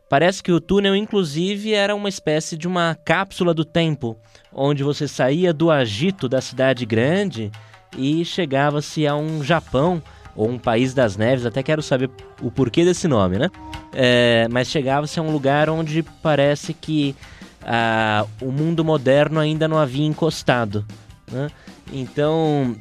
Parece 0.08 0.44
que 0.44 0.52
o 0.52 0.62
túnel, 0.62 0.96
inclusive, 0.96 1.74
era 1.74 1.96
uma 1.96 2.10
espécie 2.10 2.56
de 2.56 2.68
uma 2.68 2.96
cápsula 3.04 3.54
do 3.54 3.66
tempo, 3.66 4.16
onde 4.54 4.84
você 4.84 5.08
saía 5.08 5.52
do 5.52 5.72
agito 5.72 6.30
da 6.30 6.40
cidade 6.40 6.86
grande 6.86 7.52
e 7.98 8.24
chegava-se 8.24 9.08
a 9.08 9.16
um 9.16 9.44
Japão 9.44 10.02
ou 10.36 10.50
um 10.50 10.60
país 10.60 10.94
das 10.94 11.16
neves, 11.16 11.46
até 11.46 11.62
quero 11.62 11.82
saber 11.82 12.10
o 12.42 12.52
porquê 12.52 12.84
desse 12.84 13.08
nome, 13.08 13.38
né? 13.38 13.50
É, 13.94 14.48
mas 14.50 14.68
chegava-se 14.68 15.20
a 15.20 15.24
um 15.24 15.32
lugar 15.32 15.70
onde 15.70 16.04
parece 16.22 16.74
que 16.74 17.16
ah, 17.62 18.26
o 18.42 18.52
mundo 18.52 18.84
moderno 18.84 19.40
ainda 19.40 19.68
não 19.68 19.78
havia 19.78 20.06
encostado. 20.06 20.86
Né? 21.32 21.50
Então, 21.92 22.76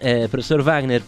é, 0.00 0.28
professor 0.28 0.62
Wagner, 0.62 1.02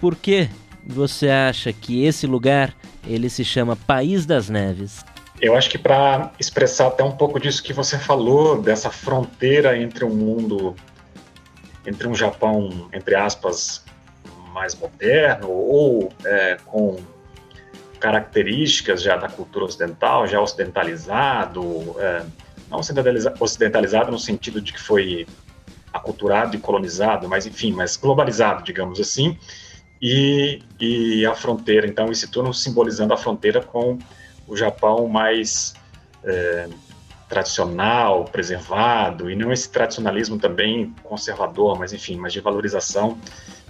por 0.00 0.16
que 0.16 0.48
você 0.84 1.28
acha 1.28 1.72
que 1.72 2.04
esse 2.04 2.26
lugar 2.26 2.74
ele 3.06 3.28
se 3.28 3.44
chama 3.44 3.76
País 3.76 4.24
das 4.24 4.48
Neves? 4.48 5.04
Eu 5.40 5.54
acho 5.54 5.70
que 5.70 5.78
para 5.78 6.32
expressar 6.38 6.88
até 6.88 7.04
um 7.04 7.12
pouco 7.12 7.38
disso 7.38 7.62
que 7.62 7.72
você 7.72 7.98
falou, 7.98 8.60
dessa 8.60 8.90
fronteira 8.90 9.76
entre 9.76 10.04
um 10.04 10.14
mundo, 10.14 10.74
entre 11.86 12.06
um 12.08 12.14
Japão, 12.14 12.88
entre 12.92 13.14
aspas, 13.14 13.84
mais 14.52 14.74
moderno 14.74 15.48
ou 15.48 16.12
é, 16.24 16.56
com 16.66 16.98
características 17.98 19.02
já 19.02 19.16
da 19.16 19.28
cultura 19.28 19.66
ocidental, 19.66 20.26
já 20.26 20.40
ocidentalizado, 20.40 21.94
é, 21.98 22.24
não 22.70 22.80
ocidentalizado 23.38 24.10
no 24.10 24.18
sentido 24.18 24.60
de 24.60 24.72
que 24.72 24.80
foi 24.80 25.26
aculturado 25.92 26.56
e 26.56 26.58
colonizado, 26.58 27.28
mas 27.28 27.46
enfim, 27.46 27.72
mas 27.72 27.96
globalizado, 27.96 28.62
digamos 28.62 29.00
assim, 29.00 29.38
e, 30.00 30.62
e 30.80 31.26
a 31.26 31.34
fronteira, 31.34 31.86
então, 31.86 32.10
esse 32.10 32.28
turno 32.28 32.54
simbolizando 32.54 33.12
a 33.12 33.16
fronteira 33.16 33.60
com 33.60 33.98
o 34.46 34.56
Japão 34.56 35.06
mais 35.06 35.74
é, 36.24 36.68
tradicional, 37.28 38.24
preservado, 38.24 39.30
e 39.30 39.36
não 39.36 39.52
esse 39.52 39.70
tradicionalismo 39.70 40.38
também 40.38 40.94
conservador, 41.02 41.78
mas 41.78 41.92
enfim, 41.92 42.16
mas 42.16 42.32
de 42.32 42.40
valorização 42.40 43.18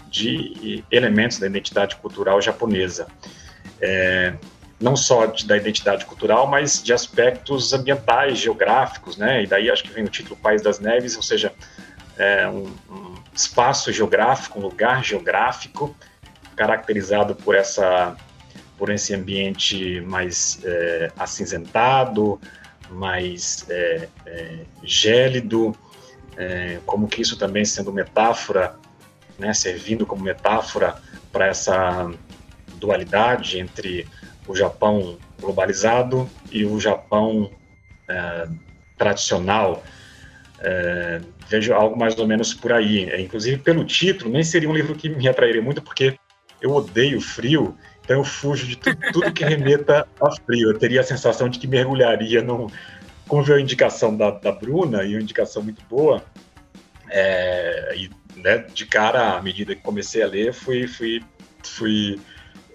de 0.08 0.82
elementos 0.90 1.38
da 1.38 1.46
identidade 1.46 1.96
cultural 1.96 2.40
japonesa. 2.40 3.06
É, 3.80 4.34
não 4.80 4.96
só 4.96 5.26
de, 5.26 5.46
da 5.46 5.56
identidade 5.56 6.06
cultural, 6.06 6.46
mas 6.46 6.82
de 6.82 6.92
aspectos 6.92 7.72
ambientais, 7.72 8.38
geográficos, 8.38 9.16
né? 9.16 9.42
E 9.42 9.46
daí 9.46 9.70
acho 9.70 9.82
que 9.82 9.92
vem 9.92 10.04
o 10.04 10.08
título 10.08 10.36
País 10.36 10.62
das 10.62 10.80
Neves, 10.80 11.16
ou 11.16 11.22
seja, 11.22 11.52
é 12.16 12.48
um, 12.48 12.72
um 12.90 13.14
espaço 13.34 13.92
geográfico, 13.92 14.58
um 14.58 14.62
lugar 14.62 15.04
geográfico 15.04 15.94
caracterizado 16.60 17.34
por 17.34 17.54
essa 17.54 18.14
por 18.76 18.90
esse 18.90 19.14
ambiente 19.14 20.00
mais 20.02 20.60
é, 20.62 21.10
acinzentado, 21.18 22.38
mais 22.90 23.66
é, 23.68 24.08
é, 24.26 24.58
gélido, 24.82 25.74
é, 26.36 26.78
como 26.84 27.08
que 27.08 27.20
isso 27.20 27.38
também 27.38 27.64
sendo 27.64 27.92
metáfora, 27.92 28.74
né, 29.38 29.52
servindo 29.52 30.06
como 30.06 30.22
metáfora 30.22 30.96
para 31.30 31.46
essa 31.46 32.10
dualidade 32.76 33.58
entre 33.58 34.06
o 34.46 34.54
Japão 34.54 35.18
globalizado 35.38 36.28
e 36.50 36.64
o 36.64 36.78
Japão 36.80 37.50
é, 38.08 38.48
tradicional. 38.96 39.82
É, 40.58 41.20
vejo 41.48 41.72
algo 41.74 41.98
mais 41.98 42.18
ou 42.18 42.26
menos 42.26 42.54
por 42.54 42.72
aí. 42.72 43.10
Inclusive, 43.22 43.58
pelo 43.58 43.84
título, 43.84 44.30
nem 44.30 44.42
seria 44.42 44.68
um 44.70 44.74
livro 44.74 44.94
que 44.94 45.08
me 45.08 45.28
atrairia 45.28 45.60
muito, 45.60 45.82
porque 45.82 46.16
eu 46.60 46.72
odeio 46.72 47.20
frio, 47.20 47.76
então 48.02 48.18
eu 48.18 48.24
fujo 48.24 48.66
de 48.66 48.76
tudo, 48.76 48.98
tudo 49.12 49.32
que 49.32 49.44
remeta 49.44 50.06
a 50.20 50.30
frio. 50.32 50.70
Eu 50.70 50.78
teria 50.78 51.00
a 51.00 51.04
sensação 51.04 51.48
de 51.48 51.58
que 51.58 51.66
mergulharia 51.66 52.42
num. 52.42 52.68
Como 53.28 53.42
veio 53.42 53.58
a 53.58 53.62
indicação 53.62 54.16
da, 54.16 54.30
da 54.30 54.50
Bruna, 54.50 55.04
e 55.04 55.14
uma 55.14 55.22
indicação 55.22 55.62
muito 55.62 55.82
boa, 55.88 56.24
é, 57.08 57.94
e 57.96 58.10
né, 58.36 58.58
de 58.58 58.86
cara, 58.86 59.36
à 59.36 59.42
medida 59.42 59.74
que 59.74 59.82
comecei 59.82 60.22
a 60.22 60.26
ler, 60.26 60.52
fui, 60.52 60.88
fui, 60.88 61.22
fui 61.62 62.20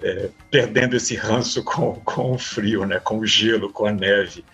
é, 0.02 0.30
perdendo 0.50 0.96
esse 0.96 1.16
ranço 1.16 1.64
com, 1.64 1.96
com 2.06 2.32
o 2.32 2.38
frio, 2.38 2.86
né, 2.86 3.00
com 3.00 3.18
o 3.20 3.26
gelo, 3.26 3.72
com 3.72 3.86
a 3.86 3.92
neve. 3.92 4.46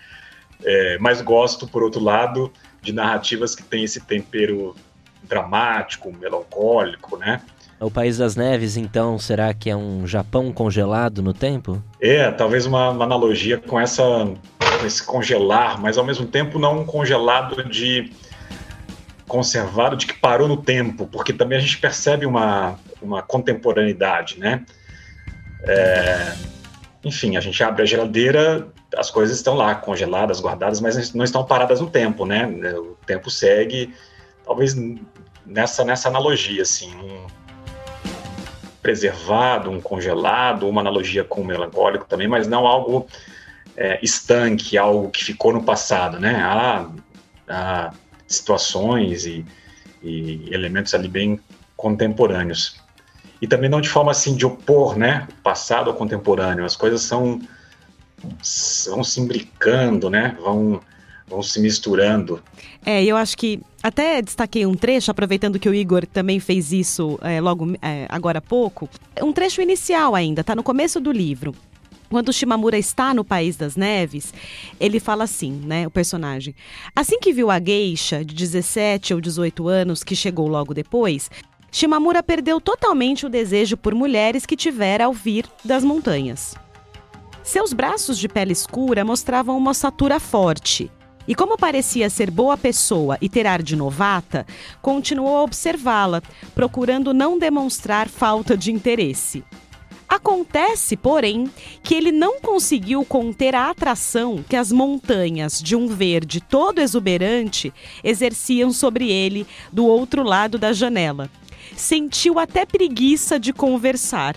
É, 0.64 0.98
mas 0.98 1.20
gosto, 1.20 1.66
por 1.66 1.82
outro 1.82 2.02
lado, 2.02 2.52
de 2.80 2.92
narrativas 2.92 3.54
que 3.54 3.62
têm 3.62 3.84
esse 3.84 4.00
tempero 4.00 4.74
dramático, 5.22 6.12
melancólico, 6.12 7.16
né? 7.16 7.40
O 7.82 7.90
País 7.90 8.16
das 8.16 8.36
Neves, 8.36 8.76
então, 8.76 9.18
será 9.18 9.52
que 9.52 9.68
é 9.68 9.74
um 9.74 10.06
Japão 10.06 10.52
congelado 10.52 11.20
no 11.20 11.34
tempo? 11.34 11.82
É, 12.00 12.30
talvez 12.30 12.64
uma, 12.64 12.90
uma 12.90 13.04
analogia 13.04 13.58
com 13.58 13.78
essa 13.78 14.02
com 14.78 14.86
esse 14.86 15.04
congelar, 15.04 15.80
mas 15.80 15.98
ao 15.98 16.04
mesmo 16.04 16.26
tempo 16.26 16.60
não 16.60 16.80
um 16.80 16.84
congelado 16.84 17.64
de 17.68 18.12
conservado 19.26 19.96
de 19.96 20.06
que 20.06 20.14
parou 20.14 20.46
no 20.46 20.56
tempo, 20.56 21.06
porque 21.06 21.32
também 21.32 21.58
a 21.58 21.60
gente 21.60 21.78
percebe 21.78 22.24
uma, 22.24 22.78
uma 23.00 23.20
contemporaneidade, 23.20 24.38
né? 24.38 24.64
É, 25.64 26.34
enfim, 27.04 27.36
a 27.36 27.40
gente 27.40 27.64
abre 27.64 27.82
a 27.82 27.86
geladeira, 27.86 28.68
as 28.96 29.10
coisas 29.10 29.36
estão 29.36 29.54
lá 29.54 29.74
congeladas, 29.74 30.40
guardadas, 30.40 30.80
mas 30.80 31.12
não 31.12 31.24
estão 31.24 31.44
paradas 31.44 31.80
no 31.80 31.90
tempo, 31.90 32.24
né? 32.26 32.46
O 32.76 32.96
tempo 33.04 33.28
segue, 33.28 33.92
talvez 34.44 34.76
nessa 35.44 35.84
nessa 35.84 36.08
analogia, 36.08 36.62
assim, 36.62 36.94
um 36.94 37.41
preservado, 38.82 39.70
um 39.70 39.80
congelado, 39.80 40.68
uma 40.68 40.80
analogia 40.80 41.22
com 41.22 41.40
o 41.40 41.44
melancólico 41.44 42.04
também, 42.06 42.26
mas 42.26 42.48
não 42.48 42.66
algo 42.66 43.06
é, 43.76 43.98
estanque, 44.02 44.76
algo 44.76 45.08
que 45.10 45.24
ficou 45.24 45.52
no 45.52 45.62
passado, 45.62 46.18
né? 46.18 46.34
Há, 46.42 46.86
há 47.48 47.92
situações 48.26 49.24
e, 49.24 49.44
e 50.02 50.48
elementos 50.52 50.94
ali 50.94 51.08
bem 51.08 51.38
contemporâneos 51.76 52.82
e 53.42 53.46
também 53.48 53.68
não 53.68 53.80
de 53.80 53.88
forma 53.88 54.12
assim 54.12 54.36
de 54.36 54.46
opor, 54.46 54.96
né, 54.96 55.26
passado 55.42 55.90
ao 55.90 55.96
contemporâneo. 55.96 56.64
As 56.64 56.76
coisas 56.76 57.02
são 57.02 57.40
vão 58.86 59.02
se 59.02 59.20
imbricando, 59.20 60.08
né, 60.08 60.36
vão 60.40 60.80
vão 61.32 61.42
se 61.42 61.58
misturando. 61.58 62.42
É, 62.84 63.02
eu 63.02 63.16
acho 63.16 63.36
que 63.36 63.60
até 63.82 64.20
destaquei 64.20 64.66
um 64.66 64.74
trecho, 64.74 65.10
aproveitando 65.10 65.58
que 65.58 65.68
o 65.68 65.74
Igor 65.74 66.06
também 66.06 66.38
fez 66.38 66.72
isso 66.72 67.18
é, 67.22 67.40
logo 67.40 67.72
é, 67.80 68.06
agora 68.08 68.38
há 68.38 68.42
pouco. 68.42 68.88
Um 69.20 69.32
trecho 69.32 69.62
inicial 69.62 70.14
ainda, 70.14 70.44
tá 70.44 70.54
no 70.54 70.62
começo 70.62 71.00
do 71.00 71.10
livro. 71.10 71.54
Quando 72.10 72.32
Shimamura 72.32 72.76
está 72.76 73.14
no 73.14 73.24
País 73.24 73.56
das 73.56 73.74
Neves, 73.74 74.34
ele 74.78 75.00
fala 75.00 75.24
assim, 75.24 75.52
né, 75.52 75.86
o 75.86 75.90
personagem. 75.90 76.54
Assim 76.94 77.18
que 77.18 77.32
viu 77.32 77.50
a 77.50 77.58
geisha 77.58 78.22
de 78.22 78.34
17 78.34 79.14
ou 79.14 79.20
18 79.20 79.66
anos 79.66 80.04
que 80.04 80.14
chegou 80.14 80.46
logo 80.46 80.74
depois, 80.74 81.30
Shimamura 81.70 82.22
perdeu 82.22 82.60
totalmente 82.60 83.24
o 83.24 83.30
desejo 83.30 83.78
por 83.78 83.94
mulheres 83.94 84.44
que 84.44 84.54
tivera 84.56 85.06
ao 85.06 85.14
vir 85.14 85.46
das 85.64 85.82
montanhas. 85.82 86.54
Seus 87.42 87.72
braços 87.72 88.18
de 88.18 88.28
pele 88.28 88.52
escura 88.52 89.06
mostravam 89.06 89.56
uma 89.56 89.70
ossatura 89.70 90.20
forte. 90.20 90.90
E 91.26 91.34
como 91.34 91.56
parecia 91.56 92.10
ser 92.10 92.30
boa 92.30 92.56
pessoa 92.56 93.16
e 93.20 93.28
ter 93.28 93.46
ar 93.46 93.62
de 93.62 93.76
novata, 93.76 94.46
continuou 94.80 95.36
a 95.36 95.42
observá-la, 95.42 96.22
procurando 96.54 97.14
não 97.14 97.38
demonstrar 97.38 98.08
falta 98.08 98.56
de 98.56 98.72
interesse. 98.72 99.44
Acontece, 100.08 100.96
porém, 100.96 101.50
que 101.82 101.94
ele 101.94 102.12
não 102.12 102.38
conseguiu 102.40 103.04
conter 103.04 103.54
a 103.54 103.70
atração 103.70 104.44
que 104.46 104.56
as 104.56 104.70
montanhas 104.70 105.62
de 105.62 105.74
um 105.74 105.86
verde 105.86 106.38
todo 106.40 106.80
exuberante 106.80 107.72
exerciam 108.04 108.72
sobre 108.72 109.10
ele 109.10 109.46
do 109.72 109.86
outro 109.86 110.22
lado 110.22 110.58
da 110.58 110.72
janela 110.72 111.30
sentiu 111.76 112.38
até 112.38 112.64
preguiça 112.64 113.38
de 113.38 113.52
conversar. 113.52 114.36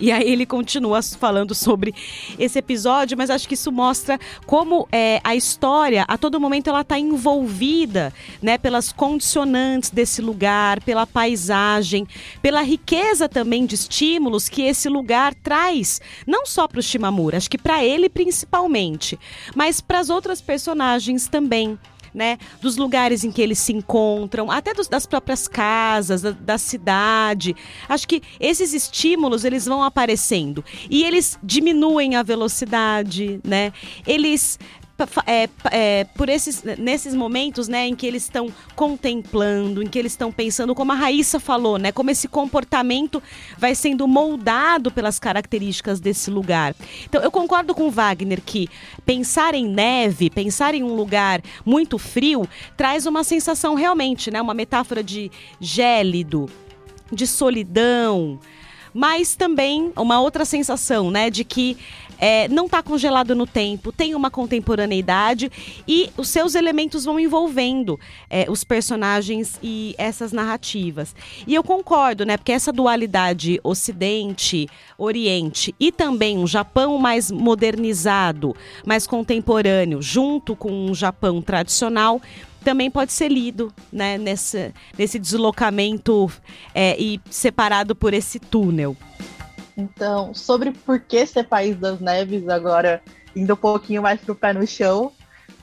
E 0.00 0.12
aí 0.12 0.30
ele 0.30 0.46
continua 0.46 1.02
falando 1.02 1.54
sobre 1.54 1.94
esse 2.38 2.58
episódio, 2.58 3.16
mas 3.16 3.30
acho 3.30 3.48
que 3.48 3.54
isso 3.54 3.72
mostra 3.72 4.18
como 4.46 4.88
é, 4.92 5.20
a 5.24 5.34
história, 5.34 6.04
a 6.06 6.16
todo 6.16 6.40
momento, 6.40 6.68
ela 6.68 6.82
está 6.82 6.98
envolvida 6.98 8.12
né, 8.40 8.58
pelas 8.58 8.92
condicionantes 8.92 9.90
desse 9.90 10.22
lugar, 10.22 10.82
pela 10.82 11.06
paisagem, 11.06 12.06
pela 12.40 12.62
riqueza 12.62 13.28
também 13.28 13.66
de 13.66 13.74
estímulos 13.74 14.48
que 14.48 14.62
esse 14.62 14.88
lugar 14.88 15.34
traz, 15.34 16.00
não 16.26 16.46
só 16.46 16.68
para 16.68 16.80
o 16.80 16.82
Shimamura, 16.82 17.36
acho 17.36 17.50
que 17.50 17.58
para 17.58 17.84
ele 17.84 18.08
principalmente, 18.08 19.18
mas 19.54 19.80
para 19.80 19.98
as 19.98 20.10
outras 20.10 20.40
personagens 20.40 21.28
também 21.28 21.78
né? 22.14 22.38
Dos 22.60 22.76
lugares 22.76 23.24
em 23.24 23.30
que 23.30 23.42
eles 23.42 23.58
se 23.58 23.72
encontram, 23.72 24.50
até 24.50 24.74
dos, 24.74 24.88
das 24.88 25.06
próprias 25.06 25.46
casas, 25.48 26.22
da, 26.22 26.30
da 26.30 26.58
cidade. 26.58 27.54
Acho 27.88 28.06
que 28.06 28.22
esses 28.40 28.72
estímulos 28.72 29.44
eles 29.44 29.66
vão 29.66 29.82
aparecendo 29.82 30.64
e 30.90 31.04
eles 31.04 31.38
diminuem 31.42 32.16
a 32.16 32.22
velocidade, 32.22 33.40
né? 33.44 33.72
Eles 34.06 34.58
é, 35.26 35.48
é, 35.70 36.04
por 36.04 36.28
esses, 36.28 36.62
nesses 36.78 37.14
momentos, 37.14 37.68
né, 37.68 37.86
em 37.86 37.94
que 37.94 38.06
eles 38.06 38.24
estão 38.24 38.52
contemplando, 38.74 39.82
em 39.82 39.86
que 39.86 39.98
eles 39.98 40.12
estão 40.12 40.32
pensando, 40.32 40.74
como 40.74 40.92
a 40.92 40.94
Raíssa 40.94 41.38
falou, 41.38 41.78
né, 41.78 41.92
como 41.92 42.10
esse 42.10 42.26
comportamento 42.26 43.22
vai 43.56 43.74
sendo 43.74 44.08
moldado 44.08 44.90
pelas 44.90 45.18
características 45.18 46.00
desse 46.00 46.30
lugar. 46.30 46.74
Então, 47.04 47.22
eu 47.22 47.30
concordo 47.30 47.74
com 47.74 47.88
o 47.88 47.90
Wagner 47.90 48.40
que 48.44 48.68
pensar 49.04 49.54
em 49.54 49.68
neve, 49.68 50.30
pensar 50.30 50.74
em 50.74 50.82
um 50.82 50.94
lugar 50.94 51.42
muito 51.64 51.98
frio, 51.98 52.48
traz 52.76 53.06
uma 53.06 53.22
sensação 53.22 53.74
realmente, 53.74 54.30
né, 54.30 54.40
uma 54.40 54.54
metáfora 54.54 55.02
de 55.02 55.30
gélido, 55.60 56.46
de 57.12 57.26
solidão, 57.26 58.38
mas 58.92 59.36
também 59.36 59.92
uma 59.96 60.20
outra 60.20 60.44
sensação, 60.44 61.10
né, 61.10 61.30
de 61.30 61.44
que 61.44 61.76
é, 62.18 62.48
não 62.48 62.66
está 62.66 62.82
congelado 62.82 63.34
no 63.34 63.46
tempo, 63.46 63.92
tem 63.92 64.14
uma 64.14 64.30
contemporaneidade 64.30 65.50
e 65.86 66.10
os 66.16 66.28
seus 66.28 66.54
elementos 66.54 67.04
vão 67.04 67.18
envolvendo 67.18 67.98
é, 68.28 68.46
os 68.50 68.64
personagens 68.64 69.58
e 69.62 69.94
essas 69.96 70.32
narrativas. 70.32 71.14
E 71.46 71.54
eu 71.54 71.62
concordo, 71.62 72.26
né? 72.26 72.36
Porque 72.36 72.52
essa 72.52 72.72
dualidade 72.72 73.60
Ocidente, 73.62 74.68
Oriente 74.96 75.74
e 75.78 75.92
também 75.92 76.38
um 76.38 76.46
Japão 76.46 76.98
mais 76.98 77.30
modernizado, 77.30 78.54
mais 78.84 79.06
contemporâneo, 79.06 80.02
junto 80.02 80.56
com 80.56 80.72
um 80.72 80.94
Japão 80.94 81.40
tradicional, 81.40 82.20
também 82.64 82.90
pode 82.90 83.12
ser 83.12 83.28
lido 83.28 83.72
né, 83.92 84.18
nesse, 84.18 84.72
nesse 84.96 85.18
deslocamento 85.18 86.30
é, 86.74 87.00
e 87.00 87.20
separado 87.30 87.94
por 87.94 88.12
esse 88.12 88.38
túnel. 88.38 88.96
Então, 89.76 90.34
sobre 90.34 90.72
por 90.72 90.98
que 91.00 91.24
ser 91.24 91.44
País 91.44 91.76
das 91.76 92.00
Neves, 92.00 92.48
agora 92.48 93.00
indo 93.34 93.54
um 93.54 93.56
pouquinho 93.56 94.02
mais 94.02 94.20
para 94.20 94.32
o 94.32 94.34
pé 94.34 94.52
no 94.52 94.66
chão, 94.66 95.12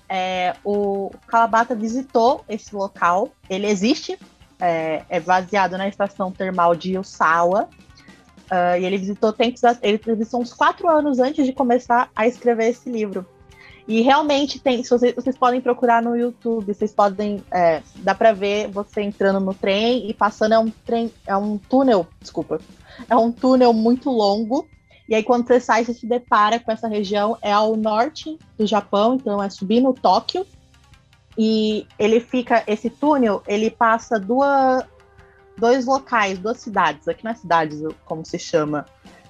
é, 0.08 0.56
o 0.64 1.12
Calabata 1.28 1.76
visitou 1.76 2.44
esse 2.48 2.74
local. 2.76 3.30
Ele 3.50 3.68
existe, 3.68 4.18
é, 4.60 5.04
é 5.10 5.20
baseado 5.20 5.78
na 5.78 5.88
estação 5.88 6.32
termal 6.32 6.76
de 6.76 6.98
Usawa. 6.98 7.68
Uh, 8.46 8.80
e 8.80 8.86
ele 8.86 9.00
visitou 9.00 9.34
tempos, 9.34 9.62
ele 9.82 9.98
visitou 9.98 10.40
uns 10.40 10.54
quatro 10.54 10.88
anos 10.88 11.18
antes 11.18 11.48
de 11.48 11.52
começar 11.52 12.12
a 12.16 12.28
escrever 12.28 12.70
esse 12.70 12.88
livro. 12.88 13.26
E 13.88 14.02
realmente 14.02 14.60
tem, 14.60 14.84
se 14.84 14.90
vocês, 14.90 15.14
vocês 15.14 15.38
podem 15.38 15.62
procurar 15.62 16.02
no 16.02 16.18
YouTube, 16.18 16.74
vocês 16.74 16.92
podem, 16.92 17.44
é, 17.52 17.84
dá 17.98 18.16
para 18.16 18.34
ver 18.34 18.68
você 18.68 19.02
entrando 19.02 19.40
no 19.40 19.54
trem 19.54 20.10
e 20.10 20.14
passando 20.14 20.54
é 20.54 20.60
um 20.60 20.72
trem, 20.72 21.14
é 21.28 21.38
um 21.38 21.58
túnel, 21.58 22.08
desculpa, 22.20 22.60
é 23.08 23.16
um 23.16 23.32
túnel 23.32 23.74
muito 23.74 24.10
longo. 24.10 24.68
E 25.08 25.14
aí 25.14 25.22
quando 25.22 25.46
você 25.46 25.60
sai, 25.60 25.86
você 25.86 25.94
se 25.94 26.08
depara 26.08 26.60
com 26.60 26.72
essa 26.72 26.88
região, 26.88 27.38
é 27.44 27.52
ao 27.52 27.76
norte 27.76 28.40
do 28.58 28.66
Japão, 28.66 29.16
então 29.16 29.42
é 29.42 29.50
subir 29.52 29.82
no 29.82 29.94
Tóquio. 29.94 30.48
E 31.38 31.86
ele 32.00 32.20
fica, 32.20 32.64
esse 32.66 32.90
túnel, 32.90 33.44
ele 33.46 33.70
passa 33.70 34.20
duas, 34.20 34.84
dois 35.58 35.86
locais, 35.86 36.40
duas 36.40 36.58
cidades, 36.58 37.08
aqui 37.08 37.24
nas 37.24 37.40
cidades, 37.40 37.82
como 38.06 38.26
se 38.26 38.40
chama, 38.40 38.86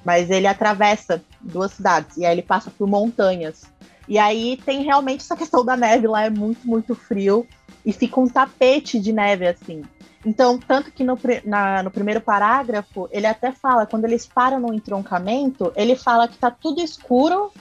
mas 0.05 0.29
ele 0.29 0.47
atravessa 0.47 1.21
duas 1.41 1.73
cidades 1.73 2.15
e 2.15 2.25
aí 2.25 2.31
ele 2.31 2.43
passa 2.43 2.71
por 2.71 2.87
montanhas. 2.87 3.63
E 4.07 4.17
aí 4.17 4.57
tem 4.65 4.83
realmente 4.83 5.21
essa 5.21 5.35
questão 5.37 5.63
da 5.63 5.75
neve 5.75 6.07
lá, 6.07 6.25
é 6.25 6.29
muito, 6.29 6.67
muito 6.67 6.95
frio 6.95 7.45
e 7.85 7.93
fica 7.93 8.19
um 8.19 8.27
tapete 8.27 8.99
de 8.99 9.13
neve 9.13 9.47
assim. 9.47 9.83
Então, 10.25 10.57
tanto 10.57 10.91
que 10.91 11.03
no, 11.03 11.17
na, 11.45 11.83
no 11.83 11.91
primeiro 11.91 12.19
parágrafo, 12.19 13.07
ele 13.11 13.27
até 13.27 13.51
fala, 13.51 13.85
quando 13.85 14.05
eles 14.05 14.25
param 14.25 14.59
no 14.59 14.73
entroncamento, 14.73 15.71
ele 15.75 15.95
fala 15.95 16.27
que 16.27 16.37
tá 16.37 16.49
tudo 16.49 16.81
escuro, 16.81 17.51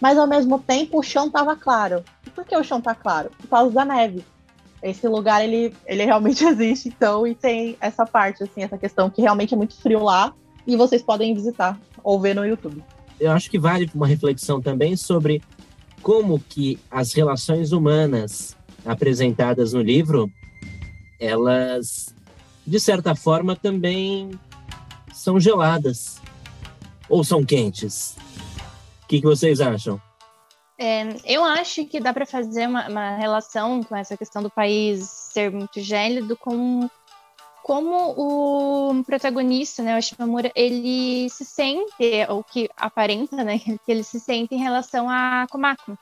mas 0.00 0.16
ao 0.16 0.26
mesmo 0.26 0.58
tempo 0.60 1.00
o 1.00 1.02
chão 1.02 1.28
tava 1.28 1.56
claro. 1.56 2.04
E 2.24 2.30
por 2.30 2.44
que 2.44 2.56
o 2.56 2.62
chão 2.62 2.80
tá 2.80 2.94
claro? 2.94 3.30
Por 3.36 3.48
causa 3.48 3.74
da 3.74 3.84
neve. 3.84 4.24
Esse 4.80 5.08
lugar, 5.08 5.42
ele, 5.42 5.74
ele 5.84 6.04
realmente 6.04 6.42
existe, 6.46 6.88
então, 6.88 7.26
e 7.26 7.34
tem 7.34 7.76
essa 7.80 8.06
parte, 8.06 8.44
assim, 8.44 8.62
essa 8.62 8.78
questão 8.78 9.10
que 9.10 9.20
realmente 9.20 9.54
é 9.54 9.56
muito 9.56 9.74
frio 9.74 10.04
lá, 10.04 10.32
e 10.64 10.76
vocês 10.76 11.02
podem 11.02 11.34
visitar 11.34 11.78
ou 12.04 12.20
ver 12.20 12.34
no 12.34 12.46
YouTube. 12.46 12.84
Eu 13.18 13.32
acho 13.32 13.50
que 13.50 13.58
vale 13.58 13.90
uma 13.94 14.06
reflexão 14.06 14.60
também 14.60 14.96
sobre 14.96 15.42
como 16.02 16.40
que 16.40 16.78
as 16.90 17.12
relações 17.12 17.72
humanas 17.72 18.56
apresentadas 18.84 19.72
no 19.72 19.80
livro, 19.80 20.30
elas, 21.20 22.14
de 22.66 22.80
certa 22.80 23.14
forma, 23.14 23.54
também 23.54 24.30
são 25.12 25.38
geladas 25.38 26.20
ou 27.08 27.22
são 27.22 27.44
quentes. 27.44 28.16
O 29.04 29.06
que, 29.06 29.20
que 29.20 29.26
vocês 29.26 29.60
acham? 29.60 30.00
É, 30.78 31.16
eu 31.24 31.44
acho 31.44 31.84
que 31.86 32.00
dá 32.00 32.12
para 32.12 32.26
fazer 32.26 32.66
uma, 32.66 32.88
uma, 32.88 33.16
relação 33.16 33.82
com 33.84 33.94
essa 33.94 34.16
questão 34.16 34.42
do 34.42 34.50
país 34.50 35.04
ser 35.32 35.52
muito 35.52 35.80
gélido 35.80 36.36
com 36.36 36.88
como 37.62 38.14
o 38.16 39.04
protagonista, 39.04 39.82
né, 39.82 39.96
o 39.96 40.02
Shimamura, 40.02 40.50
ele 40.54 41.28
se 41.30 41.44
sente, 41.44 42.26
ou 42.28 42.42
que 42.42 42.68
aparenta, 42.76 43.42
né, 43.44 43.58
que 43.84 43.90
ele 43.92 44.02
se 44.02 44.18
sente 44.20 44.54
em 44.54 44.58
relação 44.58 45.08
a 45.08 45.46
Komako, 45.50 45.96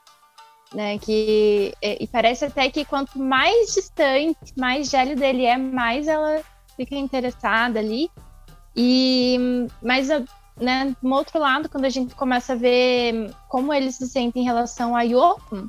né, 0.73 0.97
que 0.97 1.73
e 1.81 2.07
parece 2.07 2.45
até 2.45 2.69
que 2.69 2.85
quanto 2.85 3.19
mais 3.19 3.73
distante, 3.73 4.53
mais 4.57 4.89
gélido 4.89 5.23
ele 5.23 5.45
é, 5.45 5.57
mais 5.57 6.07
ela 6.07 6.41
fica 6.75 6.95
interessada 6.95 7.79
ali. 7.79 8.09
E 8.75 9.67
mas 9.81 10.07
né, 10.57 10.95
do 11.01 11.09
outro 11.13 11.39
lado, 11.39 11.67
quando 11.69 11.85
a 11.85 11.89
gente 11.89 12.15
começa 12.15 12.53
a 12.53 12.55
ver 12.55 13.33
como 13.49 13.73
ele 13.73 13.91
se 13.91 14.07
sente 14.07 14.39
em 14.39 14.43
relação 14.43 14.95
a 14.95 15.01
Yoko, 15.01 15.65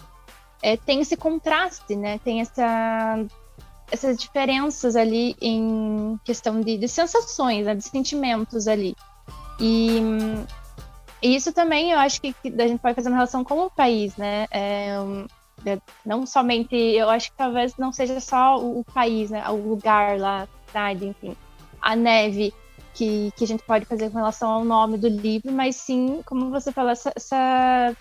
é, 0.63 0.77
tem 0.77 1.01
esse 1.01 1.17
contraste, 1.17 1.97
né? 1.97 2.19
Tem 2.19 2.41
essa 2.41 3.25
essas 3.93 4.17
diferenças 4.17 4.97
ali 4.97 5.37
em 5.41 6.19
questão 6.25 6.61
de, 6.63 6.79
de 6.79 6.89
sensações, 6.89 7.67
né, 7.67 7.75
de 7.75 7.85
sentimentos 7.85 8.67
ali. 8.67 8.97
E, 9.61 10.01
e, 11.23 11.37
isso 11.37 11.53
também 11.53 11.93
eu 11.93 11.99
acho 11.99 12.21
que, 12.21 12.33
que, 12.33 12.49
a 12.61 12.67
gente 12.67 12.81
pode 12.81 12.95
fazer 12.95 13.11
uma 13.11 13.17
relação 13.17 13.45
com 13.45 13.67
o 13.67 13.71
país, 13.71 14.17
né? 14.17 14.47
É, 14.51 14.97
é, 15.67 15.79
não 16.07 16.27
somente, 16.27 16.75
eu 16.75 17.11
acho 17.11 17.31
que 17.31 17.37
talvez 17.37 17.77
não 17.77 17.93
seja 17.93 18.19
só 18.19 18.59
o, 18.59 18.81
o 18.81 18.85
país, 18.85 19.31
né? 19.31 19.47
O 19.51 19.57
lugar 19.57 20.19
lá, 20.19 20.49
cidade, 20.67 21.07
enfim, 21.07 21.37
a 21.81 21.95
neve 21.95 22.55
que, 22.95 23.31
que 23.37 23.45
a 23.45 23.47
gente 23.47 23.63
pode 23.63 23.85
fazer 23.85 24.11
com 24.11 24.17
relação 24.17 24.51
ao 24.51 24.65
nome 24.65 24.97
do 24.97 25.09
livro, 25.09 25.53
mas 25.53 25.77
sim, 25.77 26.23
como 26.25 26.51
você 26.51 26.73
falou, 26.73 26.91
essa, 26.91 27.13
essa 27.15 27.95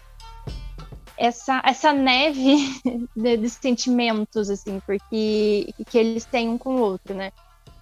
essa, 1.21 1.61
essa 1.63 1.93
neve 1.93 2.57
de, 3.15 3.37
de, 3.37 3.49
sentimentos, 3.49 4.49
assim, 4.49 4.79
porque 4.79 5.71
que 5.87 5.97
eles 5.97 6.25
têm 6.25 6.49
um 6.49 6.57
com 6.57 6.75
o 6.75 6.81
outro, 6.81 7.13
né? 7.13 7.31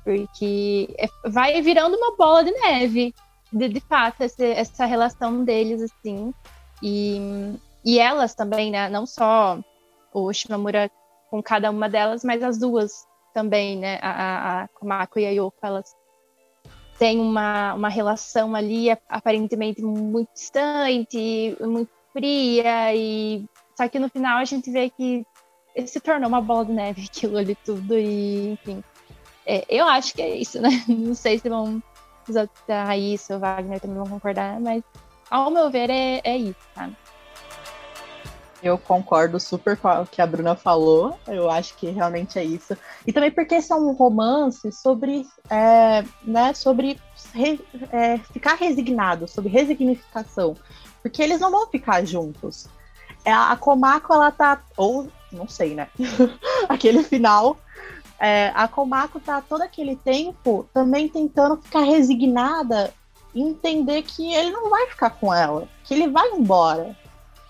Porque 0.04 0.94
é, 0.98 1.08
vai 1.26 1.62
virando 1.62 1.96
uma 1.96 2.18
bola 2.18 2.44
de 2.44 2.52
neve, 2.52 3.16
de, 3.52 3.70
de 3.70 3.80
fato, 3.80 4.22
essa, 4.24 4.44
essa 4.44 4.86
relação 4.86 5.46
deles, 5.46 5.82
assim. 5.82 6.34
E, 6.84 7.56
e 7.86 7.98
elas 7.98 8.36
também, 8.36 8.72
né? 8.72 8.90
Não 8.90 9.06
só 9.06 9.58
o 10.14 10.34
Shimamura 10.34 10.92
com 11.30 11.42
cada 11.42 11.72
uma 11.72 11.88
delas, 11.88 12.26
mas 12.26 12.44
as 12.44 12.58
duas 12.58 13.08
também, 13.34 13.78
né? 13.78 14.00
A, 14.02 14.64
a 14.64 14.68
Komako 14.68 15.18
e 15.20 15.26
a 15.26 15.30
Yoko, 15.30 15.58
elas 15.62 15.96
têm 16.98 17.22
uma, 17.22 17.74
uma 17.74 17.90
relação 17.90 18.54
ali 18.54 18.90
aparentemente 19.08 19.82
muito 19.82 20.30
distante, 20.34 21.56
muito 21.62 21.99
fria 22.14 22.95
e 22.95 23.45
só 23.76 23.88
que 23.88 23.99
no 23.99 24.10
final 24.10 24.38
a 24.38 24.45
gente 24.45 24.70
vê 24.72 24.89
que 24.89 25.26
se 25.86 25.99
tornou 25.99 26.28
uma 26.28 26.41
bola 26.41 26.66
de 26.66 26.74
neve 26.74 27.05
aquilo 27.10 27.38
ali 27.38 27.55
tudo 27.55 27.97
e 27.97 28.51
enfim. 28.51 28.84
É, 29.45 29.66
eu 29.70 29.88
acho 29.88 30.14
que 30.14 30.22
é 30.22 30.36
isso 30.36 30.62
né? 30.62 30.70
Não 30.88 31.16
sei 31.16 31.39
se 31.39 31.49
vão 31.49 31.82
a 32.68 32.84
Raíssa 32.84 33.34
ou 33.34 33.39
Wagner 33.39 33.80
também 33.80 33.97
vão 33.97 34.05
concordar 34.05 34.60
mas 34.60 34.84
ao 35.32 35.49
meu 35.49 35.70
ver 35.72 35.89
é, 35.89 36.22
é 36.24 36.38
isso 36.38 36.60
tá 36.76 36.89
eu 38.62 38.78
concordo 38.78 39.39
super 39.39 39.78
com 39.78 39.88
o 39.88 40.05
que 40.05 40.22
a 40.22 40.28
Bruna 40.28 40.55
falou. 40.55 41.18
Eu 41.28 41.49
acho 41.49 41.76
que 41.76 41.89
realmente 41.89 42.38
é 42.38 42.43
isso. 42.43 42.78
E 43.05 43.14
também 43.14 43.32
porque 43.32 43.55
esse 43.55 43.72
é 43.72 43.76
um 43.76 43.93
romance 43.93 44.72
sobre, 44.72 45.26
é, 45.49 46.03
né, 46.24 46.53
sobre 46.53 46.99
re, 47.34 47.60
é, 47.91 48.18
ficar 48.18 48.55
resignado, 48.55 49.28
sobre 49.28 49.49
resignificação 49.49 50.55
porque 51.01 51.22
eles 51.22 51.39
não 51.39 51.51
vão 51.51 51.68
ficar 51.68 52.05
juntos. 52.05 52.68
É, 53.26 53.32
a 53.32 53.55
Komako, 53.55 54.14
ela 54.14 54.32
tá. 54.32 54.62
Ou, 54.78 55.07
não 55.32 55.47
sei, 55.47 55.76
né? 55.76 55.88
aquele 56.68 57.03
final. 57.03 57.57
É, 58.20 58.51
a 58.53 58.68
Komako 58.68 59.20
tá 59.20 59.41
todo 59.41 59.62
aquele 59.62 59.95
tempo 59.95 60.68
também 60.74 61.07
tentando 61.07 61.57
ficar 61.57 61.82
resignada 61.82 62.93
entender 63.34 64.01
que 64.01 64.34
ele 64.34 64.51
não 64.51 64.70
vai 64.70 64.88
ficar 64.88 65.12
com 65.12 65.34
ela, 65.34 65.68
que 65.84 65.93
ele 65.93 66.10
vai 66.10 66.30
embora. 66.32 66.97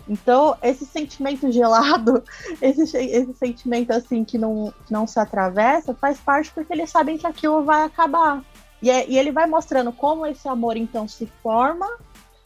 Então, 0.10 0.57
esse 0.64 0.86
sentimento 0.88 1.51
gelado, 1.51 2.24
esse, 2.60 2.97
esse 2.97 3.34
sentimento 3.36 3.91
assim 3.91 4.26
que 4.26 4.39
não, 4.39 4.74
não 4.89 5.05
se 5.05 5.20
atravessa, 5.20 5.93
faz 5.93 6.20
parte 6.20 6.51
porque 6.51 6.74
eles 6.74 6.89
sabem 6.89 7.18
que 7.18 7.28
aquilo 7.28 7.64
vai 7.64 7.84
acabar. 7.84 8.43
E, 8.82 8.89
é, 8.89 9.07
e 9.07 9.20
ele 9.20 9.32
vai 9.32 9.45
mostrando 9.45 9.91
como 9.91 10.26
esse 10.26 10.47
amor 10.47 10.76
então 10.76 11.07
se 11.07 11.28
forma 11.43 11.88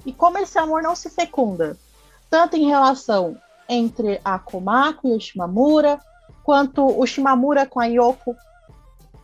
e 0.05 0.11
como 0.11 0.37
esse 0.39 0.59
amor 0.59 0.81
não 0.81 0.95
se 0.95 1.09
fecunda, 1.09 1.77
tanto 2.29 2.57
em 2.57 2.67
relação 2.67 3.37
entre 3.69 4.19
a 4.25 4.37
Komako 4.37 5.07
e 5.07 5.15
o 5.15 5.19
Shimamura, 5.19 5.99
quanto 6.43 6.85
o 6.85 7.05
Shimamura 7.05 7.65
com 7.65 7.79
a 7.79 7.85
Yoko, 7.85 8.35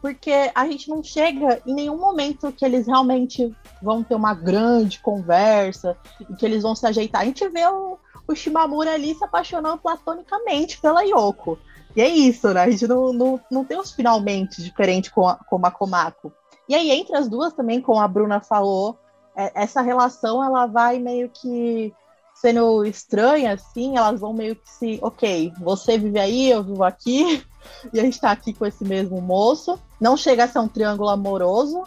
porque 0.02 0.50
a 0.56 0.66
gente 0.66 0.88
não 0.88 1.04
chega 1.04 1.62
em 1.66 1.74
nenhum 1.74 1.98
momento 1.98 2.54
que 2.54 2.64
eles 2.64 2.88
realmente 2.88 3.54
vão 3.82 4.02
ter 4.02 4.16
uma 4.16 4.34
grande 4.34 5.00
conversa 5.00 5.98
e 6.22 6.34
que 6.36 6.46
eles 6.46 6.64
vão 6.64 6.74
se 6.74 6.88
ajeitar. 6.88 7.22
A 7.22 7.26
gente 7.26 7.46
vê 7.50 7.68
o, 7.68 7.98
o 8.32 8.36
Shimamura 8.36 8.94
ali 8.94 9.16
se 9.16 9.24
apaixonando 9.24 9.80
platonicamente 9.80 10.80
pela 10.80 11.02
Yoko. 11.02 11.58
E 11.96 12.02
é 12.02 12.08
isso, 12.08 12.54
né? 12.54 12.62
A 12.62 12.70
gente 12.70 12.88
não, 12.88 13.12
não, 13.12 13.40
não 13.50 13.66
tem 13.66 13.80
os 13.80 13.92
finalmente 13.92 14.62
diferente 14.62 15.12
com 15.12 15.28
a, 15.28 15.36
com 15.36 15.60
a 15.66 15.72
Komako. 15.72 16.32
E 16.68 16.76
aí, 16.76 16.92
entre 16.92 17.18
as 17.18 17.28
duas 17.28 17.54
também, 17.54 17.82
como 17.82 18.00
a 18.00 18.08
Bruna 18.08 18.40
falou, 18.40 18.98
é, 19.36 19.52
essa 19.56 19.82
relação 19.82 20.44
ela 20.44 20.68
vai 20.68 21.00
meio 21.00 21.30
que 21.30 21.92
sendo 22.36 22.86
estranha, 22.86 23.54
assim, 23.54 23.98
elas 23.98 24.22
vão 24.22 24.32
meio 24.32 24.56
que 24.56 24.70
se, 24.70 25.00
ok, 25.02 25.52
você 25.60 25.98
vive 25.98 26.20
aí, 26.20 26.50
eu 26.50 26.64
vivo 26.64 26.84
aqui, 26.84 27.44
e 27.92 28.00
a 28.00 28.04
gente 28.04 28.22
tá 28.22 28.32
aqui 28.32 28.54
com 28.54 28.66
esse 28.66 28.86
mesmo 28.86 29.20
moço. 29.20 29.80
Não 30.00 30.16
chega 30.16 30.44
a 30.44 30.48
ser 30.48 30.60
um 30.60 30.68
triângulo 30.68 31.10
amoroso, 31.10 31.84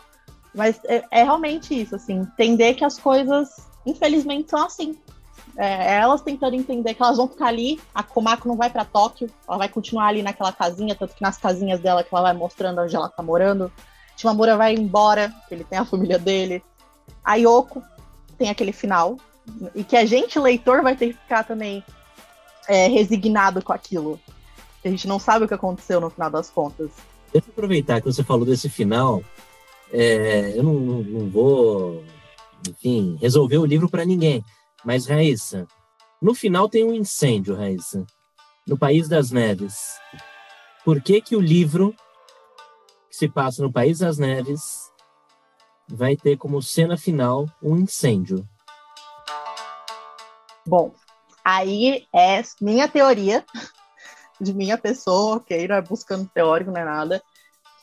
mas 0.55 0.81
é, 0.85 1.05
é 1.11 1.23
realmente 1.23 1.81
isso, 1.81 1.95
assim, 1.95 2.19
entender 2.19 2.75
que 2.75 2.85
as 2.85 2.99
coisas, 2.99 3.67
infelizmente, 3.87 4.51
são 4.51 4.67
assim. 4.67 4.99
É, 5.57 5.97
elas 5.97 6.23
tentando 6.23 6.57
entender 6.57 6.95
que 6.95 7.03
elas 7.03 7.19
vão 7.19 7.29
ficar 7.29 7.47
ali, 7.47 7.79
a 7.95 8.03
Komako 8.03 8.49
não 8.49 8.57
vai 8.57 8.71
para 8.71 8.85
Tóquio, 8.85 9.31
ela 9.47 9.59
vai 9.59 9.69
continuar 9.69 10.07
ali 10.07 10.23
naquela 10.23 10.53
casinha, 10.53 10.95
tanto 10.95 11.15
que 11.15 11.23
nas 11.23 11.37
casinhas 11.37 11.81
dela 11.81 12.03
que 12.03 12.09
ela 12.13 12.23
vai 12.23 12.33
mostrando 12.33 12.81
onde 12.81 12.97
ela 12.97 13.09
tá 13.09 13.23
morando. 13.23 13.71
Shimamura 14.17 14.57
vai 14.57 14.75
embora, 14.75 15.33
ele 15.51 15.65
tem 15.65 15.79
a 15.79 15.85
família 15.85 16.19
dele. 16.19 16.63
A 17.25 17.35
Yoko 17.35 17.83
tem 18.39 18.49
aquele 18.51 18.73
final. 18.73 19.17
E 19.75 19.85
que 19.85 19.97
a 19.97 20.05
gente, 20.05 20.39
leitor, 20.39 20.83
vai 20.83 20.97
ter 20.97 21.09
que 21.09 21.21
ficar 21.21 21.45
também 21.45 21.85
é, 22.69 22.87
resignado 22.87 23.63
com 23.63 23.73
aquilo. 23.73 24.19
A 24.85 24.89
gente 24.89 25.07
não 25.07 25.19
sabe 25.19 25.45
o 25.45 25.49
que 25.49 25.55
aconteceu 25.55 26.01
no 26.01 26.11
final 26.11 26.31
das 26.31 26.51
contas. 26.51 26.91
Deixa 27.33 27.49
eu 27.49 27.53
aproveitar 27.53 28.01
que 28.01 28.07
você 28.07 28.23
falou 28.23 28.45
desse 28.45 28.69
final. 28.69 29.23
É, 29.93 30.53
eu 30.57 30.63
não, 30.63 30.75
não, 30.75 31.29
vou, 31.29 32.03
enfim, 32.69 33.17
resolver 33.21 33.59
o 33.59 33.65
livro 33.65 33.89
para 33.89 34.05
ninguém. 34.05 34.45
Mas, 34.85 35.07
Raíssa, 35.07 35.67
No 36.21 36.35
final 36.35 36.69
tem 36.69 36.85
um 36.85 36.95
incêndio, 36.95 37.57
Raíssa, 37.57 38.07
no 38.67 38.79
País 38.79 39.09
das 39.09 39.33
Neves. 39.33 39.99
Por 40.85 41.03
que 41.03 41.21
que 41.21 41.35
o 41.35 41.41
livro 41.41 41.95
que 43.11 43.17
se 43.17 43.29
passa 43.29 43.63
no 43.63 43.73
País 43.73 43.99
das 43.99 44.19
Neves 44.19 44.93
vai 45.89 46.17
ter 46.17 46.37
como 46.37 46.63
cena 46.63 46.97
final 46.97 47.47
um 47.61 47.77
incêndio? 47.77 48.49
Bom, 50.65 50.95
aí 51.45 52.07
é 52.15 52.41
minha 52.61 52.89
teoria, 52.89 53.45
de 54.41 54.53
minha 54.53 54.79
pessoa, 54.79 55.37
ok? 55.37 55.67
Não 55.67 55.77
é 55.77 55.83
buscando 55.83 56.31
teórico, 56.33 56.71
não 56.71 56.81
é 56.81 56.85
nada. 56.85 57.23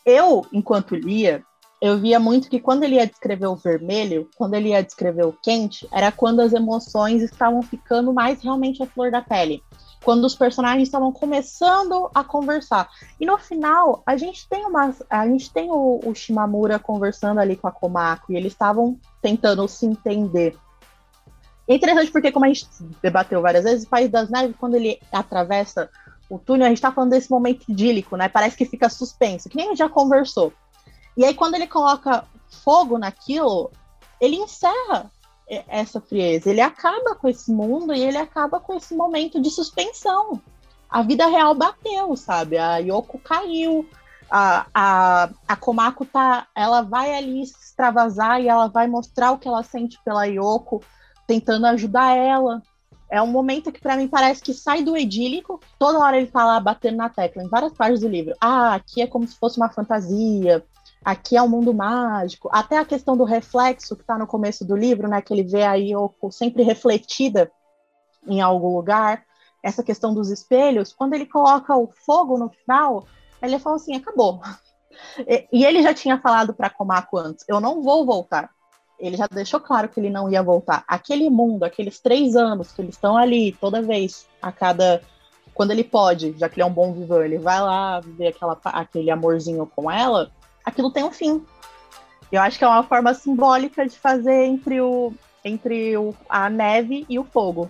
Eu, 0.06 0.46
enquanto 0.52 0.96
lia, 0.96 1.44
eu 1.82 1.98
via 1.98 2.20
muito 2.20 2.50
que 2.50 2.60
quando 2.60 2.84
ele 2.84 2.96
ia 2.96 3.08
descrever 3.08 3.48
o 3.48 3.56
vermelho, 3.56 4.30
quando 4.36 4.54
ele 4.54 4.70
ia 4.70 4.84
descrever 4.84 5.26
o 5.26 5.34
quente, 5.34 5.88
era 5.92 6.12
quando 6.12 6.42
as 6.42 6.52
emoções 6.52 7.22
estavam 7.22 7.62
ficando 7.62 8.14
mais 8.14 8.42
realmente 8.42 8.84
à 8.84 8.86
flor 8.86 9.10
da 9.10 9.22
pele. 9.22 9.64
Quando 10.04 10.26
os 10.26 10.36
personagens 10.36 10.88
estavam 10.88 11.12
começando 11.12 12.10
a 12.14 12.24
conversar. 12.24 12.90
E 13.20 13.26
no 13.26 13.38
final, 13.38 14.02
a 14.06 14.18
gente 14.18 14.48
tem 14.48 14.66
uma. 14.66 14.94
A 15.10 15.28
gente 15.28 15.52
tem 15.52 15.70
o, 15.70 16.00
o 16.04 16.16
Shimamura 16.16 16.80
conversando 16.80 17.40
ali 17.40 17.56
com 17.56 17.68
a 17.68 17.72
Komako, 17.72 18.32
e 18.32 18.36
eles 18.36 18.54
estavam 18.54 18.98
tentando 19.22 19.68
se 19.68 19.86
entender. 19.86 20.58
É 21.68 21.76
interessante 21.76 22.12
porque, 22.12 22.32
como 22.32 22.46
a 22.46 22.48
gente 22.48 22.66
debateu 23.02 23.42
várias 23.42 23.64
vezes, 23.64 23.86
o 23.86 23.90
País 23.90 24.10
das 24.10 24.30
Neves, 24.30 24.56
quando 24.58 24.76
ele 24.76 25.00
atravessa 25.12 25.90
o 26.30 26.40
túnel, 26.40 26.66
a 26.66 26.70
gente 26.70 26.82
tá 26.82 26.92
falando 26.92 27.12
desse 27.12 27.30
momento 27.30 27.66
idílico, 27.70 28.16
né? 28.16 28.28
Parece 28.30 28.58
que 28.58 28.66
fica 28.66 28.90
suspenso, 28.90 29.50
que 29.50 29.58
nem 29.58 29.68
a 29.68 29.70
gente 29.70 29.80
já 29.80 29.90
conversou. 29.90 30.54
E 31.20 31.26
aí, 31.26 31.34
quando 31.34 31.56
ele 31.56 31.68
coloca 31.68 32.24
fogo 32.64 32.98
naquilo, 32.98 33.70
ele 34.22 34.38
encerra 34.38 35.12
essa 35.68 36.00
frieza. 36.00 36.50
Ele 36.50 36.62
acaba 36.62 37.14
com 37.14 37.28
esse 37.28 37.52
mundo 37.52 37.94
e 37.94 38.02
ele 38.02 38.18
acaba 38.18 38.58
com 38.58 38.74
esse 38.74 38.96
momento 38.96 39.42
de 39.42 39.50
suspensão. 39.50 40.42
A 40.90 41.02
vida 41.02 41.28
real 41.28 41.54
bateu, 41.54 42.16
sabe? 42.16 42.58
A 42.58 42.78
Yoko 42.78 43.20
caiu, 43.20 43.86
a, 44.32 44.66
a, 44.74 45.30
a 45.46 45.56
Komako 45.58 46.06
tá, 46.06 46.48
ela 46.56 46.84
vai 46.84 47.14
ali 47.14 47.42
extravasar 47.42 48.42
e 48.42 48.48
ela 48.48 48.68
vai 48.68 48.88
mostrar 48.88 49.34
o 49.34 49.38
que 49.38 49.48
ela 49.50 49.62
sente 49.62 50.00
pela 50.06 50.24
Yoko, 50.24 50.82
tentando 51.28 51.66
ajudar 51.66 52.16
ela. 52.16 52.64
É 53.12 53.22
um 53.22 53.28
momento 53.28 53.74
que 53.74 53.82
para 53.82 53.98
mim 53.98 54.08
parece 54.08 54.42
que 54.42 54.54
sai 54.54 54.84
do 54.84 54.96
edílico. 54.96 55.60
Toda 55.78 56.00
hora 56.00 56.16
ele 56.16 56.28
tá 56.28 56.46
lá 56.46 56.62
batendo 56.62 56.96
na 56.96 57.10
tecla, 57.10 57.44
em 57.44 57.50
várias 57.50 57.74
partes 57.74 58.00
do 58.00 58.08
livro. 58.08 58.34
Ah, 58.40 58.76
aqui 58.76 59.02
é 59.02 59.08
como 59.08 59.28
se 59.28 59.36
fosse 59.36 59.58
uma 59.58 59.70
fantasia 59.70 60.64
aqui 61.04 61.38
é 61.38 61.42
um 61.42 61.48
mundo 61.48 61.74
mágico. 61.74 62.50
Até 62.52 62.78
a 62.78 62.86
questão 62.86 63.16
do 63.16 63.24
reflexo 63.24 63.96
que 63.96 64.02
está 64.02 64.18
no 64.18 64.28
começo 64.28 64.66
do 64.66 64.76
livro, 64.76 65.08
né, 65.08 65.22
que 65.22 65.34
ele 65.34 65.44
vê 65.44 65.64
a 65.64 65.74
Yoko 65.74 66.32
sempre 66.32 66.64
refletida 66.64 67.52
em 68.28 68.42
algum 68.42 68.76
lugar. 68.76 69.24
Essa 69.64 69.84
questão 69.84 70.14
dos 70.14 70.30
espelhos, 70.30 70.94
quando 70.94 71.14
ele 71.14 71.26
coloca 71.26 71.76
o 71.76 71.92
fogo 72.06 72.38
no 72.38 72.50
final, 72.50 73.06
ele 73.42 73.60
fala 73.60 73.76
assim, 73.76 73.96
acabou. 73.96 74.42
E, 75.52 75.66
ele 75.66 75.82
já 75.82 75.94
tinha 75.94 76.20
falado 76.20 76.54
para 76.54 76.70
Komako 76.70 77.18
antes, 77.18 77.46
eu 77.48 77.60
não 77.60 77.82
vou 77.82 78.06
voltar. 78.06 78.50
Ele 79.00 79.16
já 79.16 79.28
deixou 79.28 79.60
claro 79.60 79.88
que 79.88 80.00
ele 80.00 80.10
não 80.10 80.30
ia 80.30 80.44
voltar. 80.44 80.84
Aquele 80.88 81.30
mundo, 81.30 81.64
aqueles 81.64 82.00
três 82.02 82.36
anos 82.36 82.72
que 82.72 82.82
eles 82.82 82.96
estão 82.96 83.16
ali, 83.16 83.54
toda 83.54 83.82
vez, 83.82 84.28
a 84.42 84.52
cada 84.52 85.02
quando 85.54 85.72
ele 85.72 85.84
pode, 85.84 86.34
já 86.38 86.48
que 86.48 86.56
ele 86.56 86.62
é 86.62 86.66
um 86.66 86.74
bom 86.74 86.94
vivão, 86.94 87.22
ele 87.22 87.38
vai 87.38 87.60
lá 87.60 88.00
viver 88.00 88.28
aquela, 88.28 88.58
aquele 88.64 89.12
amorzinho 89.12 89.70
com 89.76 89.92
ela, 89.92 90.32
aquilo 90.70 90.92
tem 90.92 91.04
um 91.04 91.12
fim. 91.12 91.46
Eu 92.32 92.42
acho 92.42 92.58
que 92.58 92.64
é 92.64 92.68
uma 92.68 92.84
forma 92.84 93.14
simbólica 93.14 93.88
de 93.88 93.98
fazer 93.98 94.46
entre, 94.46 94.80
o, 94.80 95.12
entre 95.44 95.98
o, 95.98 96.14
a 96.30 96.50
neve 96.50 97.06
e 97.10 97.18
o 97.18 97.24
fogo. 97.24 97.70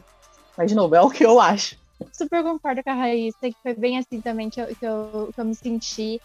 Mas, 0.58 0.70
de 0.70 0.76
novo, 0.76 0.96
é 0.96 1.02
o 1.02 1.10
que 1.10 1.26
eu 1.26 1.40
acho. 1.40 1.78
Super 2.14 2.44
concordo 2.44 2.84
com 2.84 2.90
a 2.90 2.94
Raíssa, 2.94 3.50
que 3.50 3.56
foi 3.64 3.74
bem 3.74 3.98
assim 3.98 4.22
também 4.22 4.50
que 4.50 4.60
eu, 4.60 4.68
que 4.68 4.86
eu, 4.86 5.30
que 5.34 5.40
eu 5.40 5.46
me 5.46 5.56
senti. 5.56 6.22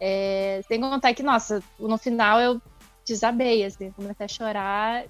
É, 0.00 0.60
sem 0.68 0.80
contar 0.80 1.14
que, 1.14 1.22
nossa, 1.22 1.62
no 1.78 1.98
final 1.98 2.40
eu 2.40 2.60
desabei, 3.06 3.64
assim, 3.64 3.90
comecei 3.92 4.26
a 4.26 4.28
chorar 4.28 5.04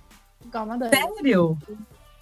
igual 0.45 0.65
uma 0.65 0.79
doida. 0.79 0.97
Sério? 0.97 1.59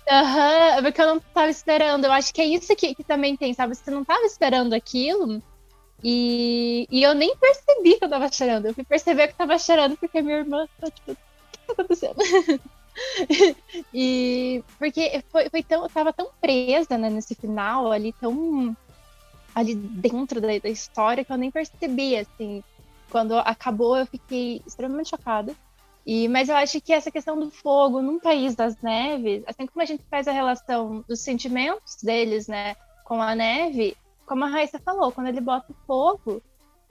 Aham, 0.08 0.76
uhum, 0.76 0.82
porque 0.82 1.02
eu 1.02 1.06
não 1.06 1.20
tava 1.20 1.50
esperando. 1.50 2.04
Eu 2.04 2.12
acho 2.12 2.32
que 2.32 2.40
é 2.40 2.46
isso 2.46 2.74
que, 2.76 2.94
que 2.94 3.04
também 3.04 3.36
tem, 3.36 3.52
sabe? 3.52 3.74
Você 3.74 3.90
não 3.90 4.04
tava 4.04 4.22
esperando 4.22 4.72
aquilo, 4.72 5.42
e, 6.08 6.86
e 6.88 7.02
eu 7.02 7.14
nem 7.14 7.36
percebi 7.36 7.98
que 7.98 8.04
eu 8.04 8.08
tava 8.08 8.30
chorando. 8.30 8.66
Eu 8.66 8.74
fui 8.74 8.84
perceber 8.84 9.26
que 9.26 9.32
eu 9.32 9.38
tava 9.38 9.58
chorando 9.58 9.96
porque 9.96 10.22
minha 10.22 10.36
irmã 10.38 10.68
tá 10.80 10.88
tipo, 10.88 11.10
o 11.10 11.16
que 11.16 11.58
tá 11.66 11.72
acontecendo? 11.72 12.16
e 13.92 14.62
porque 14.78 15.20
foi, 15.32 15.50
foi 15.50 15.64
tão, 15.64 15.82
eu 15.82 15.88
tava 15.88 16.12
tão 16.12 16.30
presa 16.40 16.96
né, 16.96 17.10
nesse 17.10 17.34
final, 17.34 17.90
ali 17.90 18.12
tão 18.12 18.76
ali 19.52 19.74
dentro 19.74 20.40
da, 20.40 20.46
da 20.46 20.68
história 20.68 21.24
que 21.24 21.32
eu 21.32 21.36
nem 21.36 21.50
percebi, 21.50 22.16
assim. 22.16 22.62
Quando 23.10 23.36
acabou, 23.38 23.96
eu 23.96 24.06
fiquei 24.06 24.62
extremamente 24.64 25.10
chocada. 25.10 25.56
E, 26.06 26.28
mas 26.28 26.48
eu 26.48 26.54
acho 26.54 26.80
que 26.80 26.92
essa 26.92 27.10
questão 27.10 27.36
do 27.36 27.50
fogo 27.50 28.00
num 28.00 28.20
país 28.20 28.54
das 28.54 28.80
neves, 28.80 29.42
assim 29.44 29.66
como 29.66 29.82
a 29.82 29.86
gente 29.86 30.04
faz 30.08 30.28
a 30.28 30.32
relação 30.32 31.04
dos 31.08 31.18
sentimentos 31.18 31.96
deles, 32.00 32.46
né, 32.46 32.76
com 33.04 33.20
a 33.20 33.34
neve, 33.34 33.96
como 34.26 34.44
a 34.44 34.48
Raíssa 34.48 34.78
falou, 34.78 35.12
quando 35.12 35.28
ele 35.28 35.40
bota 35.40 35.72
o 35.72 35.86
fogo, 35.86 36.42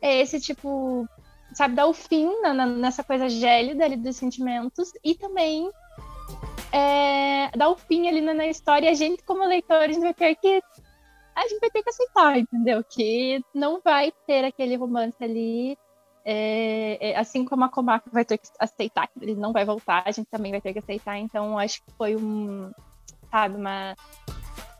é 0.01 0.21
esse 0.21 0.39
tipo, 0.39 1.07
sabe, 1.53 1.75
dar 1.75 1.87
o 1.87 1.93
fim 1.93 2.41
na, 2.41 2.53
na, 2.53 2.65
nessa 2.65 3.03
coisa 3.03 3.29
gélida 3.29 3.85
ali 3.85 3.97
dos 3.97 4.15
sentimentos 4.15 4.91
e 5.03 5.13
também 5.15 5.69
é, 6.71 7.49
dar 7.55 7.69
o 7.69 7.75
fim 7.75 8.07
ali 8.07 8.21
na, 8.21 8.33
na 8.33 8.47
história. 8.47 8.89
A 8.89 8.93
gente, 8.93 9.23
como 9.23 9.45
leitores, 9.45 9.97
vai 9.97 10.13
ter 10.13 10.35
que. 10.35 10.61
A 11.35 11.41
gente 11.47 11.59
vai 11.59 11.69
ter 11.69 11.83
que 11.83 11.89
aceitar, 11.89 12.37
entendeu? 12.37 12.83
Que 12.83 13.43
não 13.53 13.81
vai 13.81 14.11
ter 14.25 14.45
aquele 14.45 14.75
romance 14.75 15.21
ali. 15.21 15.77
É, 16.27 17.11
é, 17.11 17.17
assim 17.17 17.45
como 17.45 17.65
a 17.65 17.69
Komako 17.69 18.09
vai 18.11 18.25
ter 18.25 18.39
que 18.39 18.47
aceitar 18.57 19.07
que 19.07 19.13
ele 19.21 19.35
não 19.35 19.53
vai 19.53 19.63
voltar, 19.63 20.01
a 20.07 20.11
gente 20.11 20.25
também 20.25 20.51
vai 20.51 20.59
ter 20.59 20.73
que 20.73 20.79
aceitar. 20.79 21.17
Então, 21.17 21.59
acho 21.59 21.83
que 21.83 21.91
foi 21.91 22.15
um, 22.15 22.71
sabe, 23.29 23.55
uma 23.55 23.95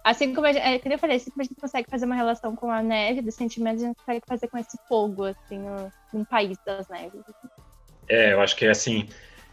Assim 0.06 0.36
como, 0.36 0.46
a 0.46 0.54
gente, 0.54 0.62
é, 0.64 0.94
eu 0.94 1.00
falei, 1.00 1.16
assim 1.16 1.32
como 1.32 1.42
a 1.42 1.46
gente 1.46 1.60
consegue 1.60 1.90
fazer 1.90 2.06
uma 2.06 2.14
relação 2.14 2.56
com 2.56 2.70
a 2.70 2.84
neve, 2.84 3.24
dos 3.24 3.34
sentimentos, 3.34 3.82
a 3.84 3.88
gente 3.88 3.98
consegue 3.98 4.22
fazer 4.28 4.48
com 4.50 4.58
esse 4.60 4.78
fogo, 4.88 5.24
assim, 5.24 5.58
no, 6.14 6.24
país 6.28 6.60
das 6.64 6.88
neves. 6.90 7.24
É, 8.08 8.34
eu 8.34 8.40
acho 8.40 8.56
que 8.56 8.68
é 8.68 8.70
assim, 8.70 9.10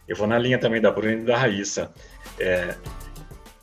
eu 0.07 0.15
vou 0.15 0.27
na 0.27 0.37
linha 0.37 0.59
também 0.59 0.79
da 0.79 0.91
Bruna 0.91 1.13
e 1.13 1.25
da 1.25 1.35
Raíssa. 1.35 1.91
É, 2.39 2.77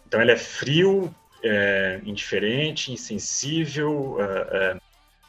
então 0.04 0.20
ele 0.20 0.32
é 0.32 0.36
frio, 0.36 1.14
é, 1.44 2.00
indiferente, 2.04 2.92
insensível 2.92 4.16
é, 4.18 4.24
é, 4.56 4.76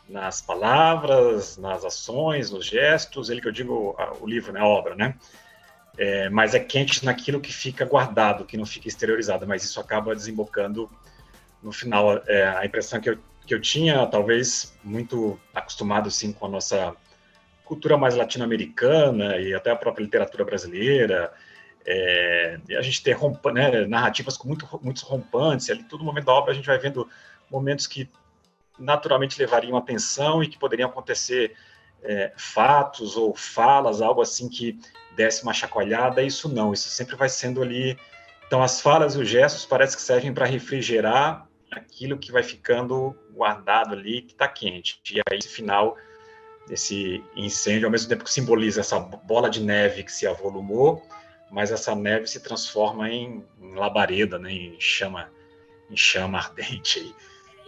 nas 0.10 0.42
palavras, 0.42 1.58
nas 1.58 1.86
ações, 1.86 2.50
nos 2.50 2.66
gestos, 2.66 3.30
ele 3.30 3.40
que 3.40 3.48
eu 3.48 3.52
digo 3.52 3.96
o 4.20 4.28
livro, 4.28 4.52
né, 4.52 4.62
a 4.62 4.66
obra, 4.66 4.96
né? 4.96 5.14
É, 5.96 6.28
mas 6.32 6.56
é 6.56 6.60
quente 6.60 7.06
naquilo 7.06 7.40
que 7.40 7.54
fica 7.54 7.86
guardado, 7.86 8.46
que 8.46 8.58
não 8.58 8.66
fica 8.66 8.88
exteriorizado, 8.88 9.46
mas 9.46 9.64
isso 9.64 9.80
acaba 9.80 10.16
desembocando 10.16 10.90
no 11.62 11.72
final, 11.72 12.22
é, 12.28 12.48
a 12.48 12.66
impressão 12.66 13.00
que 13.00 13.10
eu, 13.10 13.18
que 13.46 13.54
eu 13.54 13.62
tinha, 13.62 14.06
talvez 14.08 14.78
muito 14.84 15.40
acostumado 15.54 16.08
assim, 16.08 16.32
com 16.32 16.46
a 16.46 16.50
nossa 16.50 16.96
cultura 17.66 17.98
mais 17.98 18.16
latino-americana 18.16 19.38
e 19.38 19.54
até 19.54 19.72
a 19.72 19.76
própria 19.76 20.04
literatura 20.04 20.44
brasileira, 20.44 21.32
é, 21.86 22.60
a 22.78 22.82
gente 22.82 23.02
ter 23.02 23.14
rompa, 23.14 23.52
né, 23.52 23.86
narrativas 23.86 24.38
com 24.38 24.48
muito, 24.48 24.68
muitos 24.82 25.04
rompantes, 25.04 25.70
ali 25.70 25.84
todo 25.84 26.04
momento 26.04 26.26
da 26.26 26.34
obra 26.34 26.52
a 26.52 26.56
gente 26.56 26.66
vai 26.66 26.78
vendo 26.78 27.08
momentos 27.50 27.88
que 27.88 28.10
naturalmente 28.78 29.40
levariam 29.40 29.78
atenção 29.78 30.44
e 30.44 30.48
que 30.48 30.58
poderiam 30.58 30.90
acontecer 30.90 31.56
é, 32.04 32.32
fatos 32.36 33.16
ou 33.16 33.36
falas, 33.36 34.02
algo 34.02 34.22
assim 34.22 34.50
que 34.50 34.80
desse 35.16 35.44
uma 35.44 35.54
chacoalhada, 35.54 36.22
isso 36.22 36.50
não, 36.50 36.74
isso 36.74 36.90
sempre 36.90 37.16
vai 37.16 37.30
sendo 37.30 37.62
ali. 37.62 37.98
Então, 38.48 38.64
as 38.64 38.82
falas 38.82 39.16
e 39.16 39.20
os 39.20 39.30
gestos 39.30 39.66
parece 39.66 39.96
que 39.96 40.02
servem 40.02 40.34
para 40.34 40.46
refrigerar 40.46 41.48
aquilo 41.72 42.18
que 42.18 42.32
vai 42.32 42.44
ficando 42.44 43.16
guardado 43.32 43.94
ali, 43.94 44.22
que 44.22 44.34
está 44.34 44.48
quente. 44.48 45.02
E 45.12 45.20
aí, 45.20 45.38
esse 45.38 45.48
final 45.48 45.98
desse 46.68 47.24
incêndio, 47.36 47.88
ao 47.88 47.92
mesmo 47.92 48.10
tempo 48.10 48.24
que 48.24 48.32
simboliza 48.32 48.82
essa 48.82 49.00
bola 49.00 49.50
de 49.50 49.62
neve 49.62 50.04
que 50.04 50.12
se 50.12 50.28
avolumou, 50.28 51.02
mas 51.50 51.72
essa 51.72 51.96
neve 51.96 52.28
se 52.28 52.42
transforma 52.42 53.10
em, 53.10 53.44
em 53.60 53.74
labareda, 53.76 54.38
né, 54.38 54.52
em 54.52 54.80
chama, 54.80 55.32
em 55.90 55.98
chama 55.98 56.38
ardente. 56.40 57.16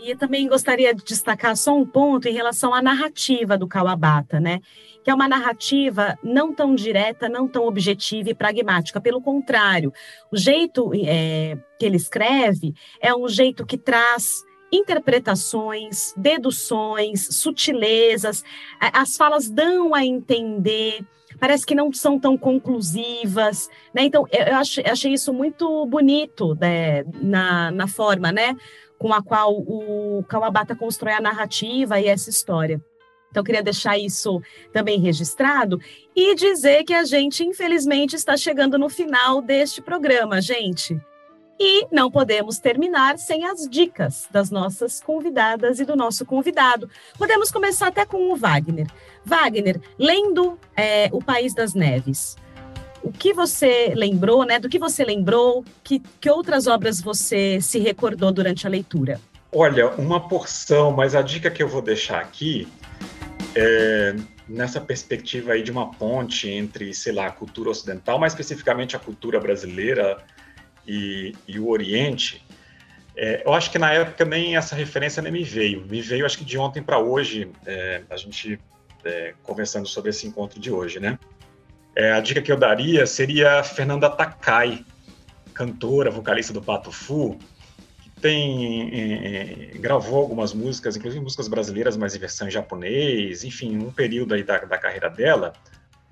E 0.03 0.15
também 0.15 0.49
gostaria 0.49 0.93
de 0.93 1.01
destacar 1.01 1.55
só 1.55 1.73
um 1.73 1.85
ponto 1.85 2.27
em 2.27 2.33
relação 2.33 2.73
à 2.73 2.81
narrativa 2.81 3.57
do 3.57 3.67
Kawabata, 3.67 4.37
né? 4.37 4.59
Que 5.01 5.09
é 5.09 5.13
uma 5.13 5.29
narrativa 5.29 6.19
não 6.21 6.53
tão 6.53 6.75
direta, 6.75 7.29
não 7.29 7.47
tão 7.47 7.65
objetiva 7.65 8.29
e 8.29 8.35
pragmática. 8.35 8.99
Pelo 8.99 9.21
contrário, 9.21 9.93
o 10.29 10.37
jeito 10.37 10.91
é, 10.93 11.57
que 11.79 11.85
ele 11.85 11.95
escreve 11.95 12.73
é 12.99 13.15
um 13.15 13.29
jeito 13.29 13.65
que 13.65 13.77
traz 13.77 14.43
interpretações, 14.73 16.13
deduções, 16.17 17.27
sutilezas. 17.35 18.43
As 18.79 19.15
falas 19.15 19.49
dão 19.49 19.95
a 19.95 20.03
entender 20.03 21.05
parece 21.39 21.65
que 21.65 21.75
não 21.75 21.91
são 21.91 22.19
tão 22.19 22.37
conclusivas, 22.37 23.69
né? 23.93 24.03
Então, 24.03 24.25
eu 24.31 24.55
achei, 24.55 24.83
achei 24.85 25.13
isso 25.13 25.33
muito 25.33 25.85
bonito 25.85 26.55
né, 26.55 27.03
na, 27.21 27.71
na 27.71 27.87
forma, 27.87 28.31
né? 28.31 28.55
Com 29.03 29.11
a 29.11 29.21
qual 29.21 29.53
o 29.53 30.23
Kawabata 30.29 30.73
constrói 30.73 31.11
a 31.11 31.19
narrativa 31.19 31.99
e 31.99 32.07
essa 32.07 32.29
história. 32.29 32.81
Então, 33.29 33.43
queria 33.43 33.61
deixar 33.61 33.97
isso 33.97 34.41
também 34.71 34.97
registrado 34.97 35.77
e 36.15 36.33
dizer 36.35 36.85
que 36.85 36.93
a 36.93 37.03
gente, 37.03 37.43
infelizmente, 37.43 38.15
está 38.15 38.37
chegando 38.37 38.77
no 38.79 38.87
final 38.87 39.41
deste 39.41 39.81
programa, 39.81 40.39
gente. 40.39 40.97
E 41.59 41.85
não 41.91 42.09
podemos 42.09 42.59
terminar 42.59 43.17
sem 43.17 43.43
as 43.43 43.67
dicas 43.67 44.29
das 44.31 44.49
nossas 44.49 45.01
convidadas 45.01 45.81
e 45.81 45.85
do 45.85 45.97
nosso 45.97 46.25
convidado. 46.25 46.89
Podemos 47.17 47.51
começar 47.51 47.87
até 47.87 48.05
com 48.05 48.31
o 48.31 48.37
Wagner. 48.37 48.87
Wagner, 49.25 49.81
lendo 49.99 50.57
é, 50.77 51.09
O 51.11 51.21
País 51.21 51.53
das 51.53 51.73
Neves, 51.73 52.37
o 53.03 53.11
que 53.11 53.33
você 53.33 53.93
lembrou, 53.95 54.45
né? 54.45 54.59
Do 54.59 54.69
que 54.69 54.79
você 54.79 55.03
lembrou? 55.03 55.63
Que, 55.83 56.01
que 56.19 56.29
outras 56.29 56.67
obras 56.67 57.01
você 57.01 57.59
se 57.61 57.79
recordou 57.79 58.31
durante 58.31 58.65
a 58.65 58.69
leitura? 58.69 59.19
Olha, 59.51 59.89
uma 59.91 60.27
porção, 60.27 60.91
mas 60.91 61.13
a 61.13 61.21
dica 61.21 61.51
que 61.51 61.61
eu 61.61 61.67
vou 61.67 61.81
deixar 61.81 62.19
aqui 62.19 62.67
é 63.55 64.15
nessa 64.47 64.81
perspectiva 64.81 65.53
aí 65.53 65.63
de 65.63 65.71
uma 65.71 65.91
ponte 65.91 66.49
entre, 66.49 66.93
sei 66.93 67.13
lá, 67.13 67.27
a 67.27 67.31
cultura 67.31 67.69
ocidental, 67.69 68.19
mais 68.19 68.33
especificamente 68.33 68.95
a 68.95 68.99
cultura 68.99 69.39
brasileira 69.39 70.17
e, 70.87 71.33
e 71.47 71.59
o 71.59 71.69
Oriente, 71.69 72.45
é, 73.15 73.43
eu 73.45 73.53
acho 73.53 73.71
que 73.71 73.77
na 73.77 73.91
época 73.93 74.25
nem 74.25 74.57
essa 74.57 74.75
referência 74.75 75.21
nem 75.21 75.31
me 75.31 75.43
veio. 75.43 75.85
Me 75.85 76.01
veio, 76.01 76.25
acho 76.25 76.37
que 76.37 76.45
de 76.45 76.57
ontem 76.57 76.81
para 76.81 76.99
hoje, 76.99 77.49
é, 77.65 78.01
a 78.09 78.17
gente 78.17 78.59
é, 79.05 79.33
conversando 79.43 79.87
sobre 79.87 80.09
esse 80.09 80.27
encontro 80.27 80.59
de 80.59 80.71
hoje, 80.71 80.99
né? 80.99 81.19
É, 81.95 82.11
a 82.13 82.19
dica 82.19 82.41
que 82.41 82.51
eu 82.51 82.57
daria 82.57 83.05
seria 83.05 83.63
Fernanda 83.63 84.09
Takai, 84.09 84.83
cantora, 85.53 86.09
vocalista 86.09 86.51
do 86.51 86.61
Pato 86.61 86.91
Fu, 86.91 87.37
que 88.01 88.09
tem 88.21 88.89
é, 88.91 89.73
é, 89.73 89.77
gravou 89.77 90.19
algumas 90.19 90.53
músicas, 90.53 90.95
inclusive 90.95 91.23
músicas 91.23 91.47
brasileiras, 91.47 91.95
mas 91.95 92.15
em 92.15 92.19
versão 92.19 92.47
em 92.47 92.51
japonês. 92.51 93.43
Enfim, 93.43 93.77
um 93.77 93.91
período 93.91 94.33
aí 94.33 94.43
da, 94.43 94.57
da 94.59 94.77
carreira 94.77 95.09
dela, 95.09 95.53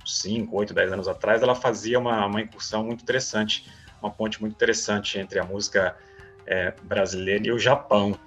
5, 0.05 0.55
8, 0.55 0.73
10 0.73 0.93
anos 0.93 1.07
atrás, 1.07 1.41
ela 1.41 1.55
fazia 1.55 1.97
uma, 1.97 2.25
uma 2.25 2.41
incursão 2.41 2.83
muito 2.83 3.01
interessante 3.01 3.65
uma 4.01 4.11
ponte 4.11 4.41
muito 4.41 4.53
interessante 4.53 5.19
entre 5.19 5.39
a 5.39 5.43
música 5.43 5.95
é, 6.45 6.73
brasileira 6.83 7.47
e 7.47 7.51
o 7.51 7.59
Japão. 7.59 8.17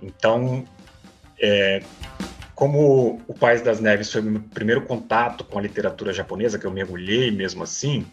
Então, 0.00 0.64
é, 1.38 1.82
como 2.60 3.22
o 3.26 3.32
País 3.32 3.62
das 3.62 3.80
Neves 3.80 4.12
foi 4.12 4.20
o 4.20 4.24
meu 4.24 4.42
primeiro 4.42 4.82
contato 4.82 5.44
com 5.44 5.58
a 5.58 5.62
literatura 5.62 6.12
japonesa, 6.12 6.58
que 6.58 6.66
eu 6.66 6.70
mergulhei 6.70 7.30
mesmo 7.30 7.62
assim, 7.62 8.06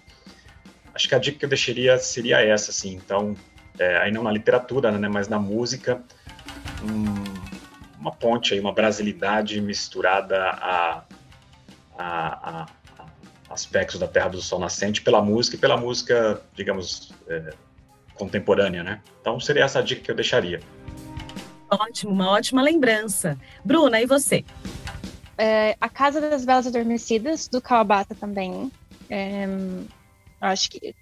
acho 0.95 1.05
que 1.05 1.13
a 1.13 1.19
dica 1.19 1.39
que 1.39 1.43
eu 1.43 1.49
deixaria 1.49 1.97
seria 1.97 2.39
essa, 2.39 2.71
assim. 2.71 2.93
Então, 2.93 3.35
é, 3.77 3.97
aí 3.97 4.09
não 4.09 4.23
na 4.23 4.31
literatura, 4.31 4.89
né, 4.89 5.09
mas 5.09 5.27
na 5.27 5.37
música, 5.37 6.01
um, 6.81 7.99
uma 7.99 8.13
ponte 8.13 8.53
aí, 8.53 8.59
uma 8.61 8.71
brasilidade 8.71 9.59
misturada 9.59 10.41
a, 10.41 11.03
a, 11.97 12.61
a, 12.61 12.65
aspectos 13.49 13.99
da 13.99 14.07
Terra 14.07 14.29
do 14.29 14.41
Sol 14.41 14.61
Nascente 14.61 15.01
pela 15.01 15.21
música 15.21 15.57
e 15.57 15.59
pela 15.59 15.75
música, 15.75 16.41
digamos, 16.55 17.11
é, 17.27 17.53
contemporânea, 18.13 18.81
né? 18.81 19.01
Então 19.19 19.41
seria 19.41 19.65
essa 19.65 19.83
dica 19.83 20.03
que 20.03 20.09
eu 20.09 20.15
deixaria. 20.15 20.61
Ótimo, 21.69 22.11
uma 22.11 22.31
ótima 22.31 22.61
lembrança. 22.61 23.37
Bruna, 23.63 24.01
e 24.01 24.05
você? 24.05 24.43
É, 25.37 25.77
a 25.79 25.87
Casa 25.87 26.19
das 26.19 26.43
Belas 26.45 26.65
Adormecidas, 26.65 27.47
do 27.47 27.61
Kawabata 27.61 28.15
também. 28.15 28.71
É, 29.09 29.45
acho 30.41 30.71
que 30.71 30.95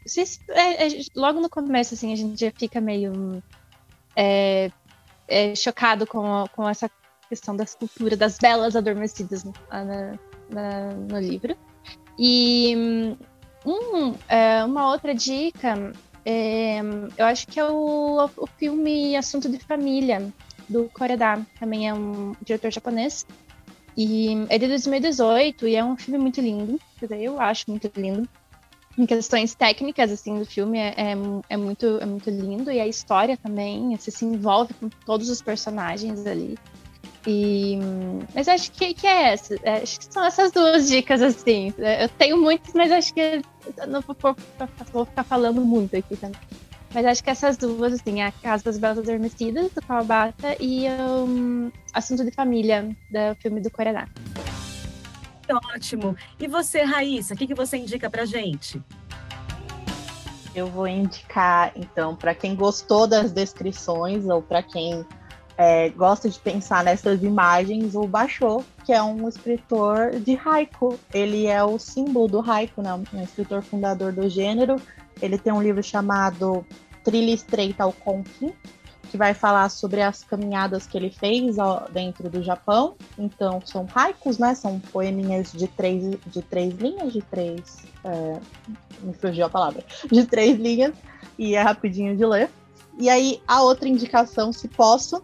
é, 0.49 0.87
é, 0.87 1.01
logo 1.15 1.39
no 1.39 1.49
começo, 1.49 1.93
assim, 1.93 2.11
a 2.11 2.15
gente 2.15 2.39
já 2.39 2.51
fica 2.51 2.81
meio 2.81 3.41
é, 4.15 4.69
é, 5.27 5.55
chocado 5.55 6.05
com, 6.05 6.45
com 6.53 6.67
essa 6.67 6.89
questão 7.29 7.55
da 7.55 7.63
escultura 7.63 8.17
das 8.17 8.37
belas 8.37 8.75
adormecidas 8.75 9.43
na, 9.43 10.17
na, 10.49 10.93
no 10.93 11.19
livro. 11.19 11.55
E 12.19 12.75
um, 13.65 14.15
uma 14.65 14.91
outra 14.91 15.13
dica, 15.15 15.93
eu 17.17 17.25
acho 17.25 17.47
que 17.47 17.59
é 17.59 17.65
o, 17.65 18.29
o 18.37 18.47
filme 18.57 19.15
Assunto 19.15 19.49
de 19.49 19.59
Família, 19.59 20.31
do 20.67 20.89
Koreda, 20.93 21.45
também 21.59 21.87
é 21.87 21.93
um 21.93 22.33
diretor 22.41 22.71
japonês. 22.71 23.25
E 23.97 24.45
é 24.49 24.57
de 24.57 24.67
2018 24.67 25.67
e 25.67 25.75
é 25.75 25.83
um 25.83 25.95
filme 25.95 26.19
muito 26.19 26.41
lindo, 26.41 26.79
quer 26.99 27.05
dizer, 27.05 27.21
eu 27.21 27.39
acho 27.39 27.65
muito 27.69 27.89
lindo. 27.95 28.27
Em 28.97 29.05
questões 29.05 29.53
técnicas, 29.53 30.11
assim, 30.11 30.39
do 30.39 30.45
filme 30.45 30.77
é, 30.79 30.93
é, 30.97 31.15
é, 31.49 31.57
muito, 31.57 31.97
é 32.01 32.05
muito 32.05 32.29
lindo 32.29 32.71
e 32.71 32.79
a 32.79 32.87
história 32.87 33.37
também, 33.37 33.95
você 33.95 34.11
se 34.11 34.25
envolve 34.25 34.73
com 34.73 34.89
todos 35.05 35.29
os 35.29 35.41
personagens 35.41 36.25
ali. 36.25 36.57
E, 37.27 37.77
mas 38.33 38.47
acho 38.47 38.71
que, 38.71 38.93
que 38.93 39.07
é 39.07 39.33
essa. 39.33 39.55
É, 39.63 39.77
acho 39.81 39.99
que 39.99 40.13
são 40.13 40.23
essas 40.23 40.51
duas 40.51 40.87
dicas, 40.87 41.21
assim. 41.21 41.73
É, 41.79 42.05
eu 42.05 42.09
tenho 42.09 42.37
muitas, 42.37 42.73
mas 42.73 42.91
acho 42.91 43.13
que 43.13 43.41
não 43.87 44.01
vou, 44.01 44.15
vou 44.93 45.05
ficar 45.05 45.23
falando 45.23 45.61
muito 45.61 45.95
aqui 45.97 46.15
também. 46.15 46.39
Mas 46.95 47.05
acho 47.05 47.21
que 47.21 47.29
essas 47.29 47.57
duas, 47.57 47.91
assim, 47.91 48.21
a 48.21 48.31
Casa 48.31 48.63
das 48.63 48.77
Belas 48.77 48.99
Adormecidas, 48.99 49.69
do 49.69 49.81
Kawabata, 49.81 50.55
e 50.61 50.85
um, 50.89 51.69
Assunto 51.93 52.23
de 52.23 52.31
Família, 52.31 52.87
do 53.11 53.35
filme 53.41 53.59
do 53.59 53.69
Corená. 53.69 54.07
Ótimo. 55.75 56.15
E 56.39 56.47
você, 56.47 56.83
Raíssa, 56.83 57.33
o 57.33 57.37
que, 57.37 57.47
que 57.47 57.53
você 57.53 57.75
indica 57.75 58.09
pra 58.09 58.23
gente? 58.23 58.81
Eu 60.55 60.67
vou 60.67 60.87
indicar, 60.87 61.73
então, 61.75 62.15
para 62.15 62.33
quem 62.33 62.55
gostou 62.55 63.05
das 63.05 63.29
descrições 63.29 64.25
ou 64.25 64.41
para 64.41 64.63
quem 64.63 65.05
é, 65.57 65.89
gosta 65.89 66.29
de 66.29 66.39
pensar 66.39 66.81
nessas 66.81 67.21
imagens, 67.21 67.93
o 67.93 68.07
Basho, 68.07 68.63
que 68.85 68.93
é 68.93 69.03
um 69.03 69.27
escritor 69.27 70.11
de 70.11 70.39
haiku. 70.45 70.97
Ele 71.13 71.45
é 71.45 71.61
o 71.61 71.77
símbolo 71.77 72.29
do 72.29 72.39
haiku, 72.39 72.81
né? 72.81 72.93
um 72.93 73.21
escritor 73.21 73.61
fundador 73.61 74.13
do 74.13 74.29
gênero. 74.29 74.77
Ele 75.21 75.37
tem 75.37 75.51
um 75.51 75.61
livro 75.61 75.83
chamado 75.83 76.65
Trilha 77.05 77.31
Estreita 77.31 77.83
ao 77.83 77.93
Konkin, 77.93 78.51
que 79.11 79.17
vai 79.17 79.33
falar 79.33 79.69
sobre 79.69 80.01
as 80.01 80.23
caminhadas 80.23 80.87
que 80.87 80.97
ele 80.97 81.11
fez 81.11 81.57
ó, 81.57 81.87
dentro 81.91 82.29
do 82.29 82.43
Japão. 82.43 82.95
Então, 83.17 83.61
são 83.63 83.87
haikus, 83.93 84.39
né? 84.39 84.55
São 84.55 84.79
poeminhas 84.79 85.51
de 85.51 85.67
três, 85.67 86.17
de 86.25 86.41
três 86.41 86.73
linhas, 86.73 87.13
de 87.13 87.21
três. 87.21 87.85
É, 88.03 88.39
me 89.01 89.13
fugiu 89.13 89.45
a 89.45 89.49
palavra. 89.49 89.85
De 90.11 90.25
três 90.25 90.59
linhas, 90.59 90.93
e 91.37 91.55
é 91.55 91.61
rapidinho 91.61 92.17
de 92.17 92.25
ler. 92.25 92.49
E 92.99 93.09
aí, 93.09 93.41
a 93.47 93.61
outra 93.61 93.87
indicação, 93.87 94.51
se 94.51 94.67
posso, 94.67 95.21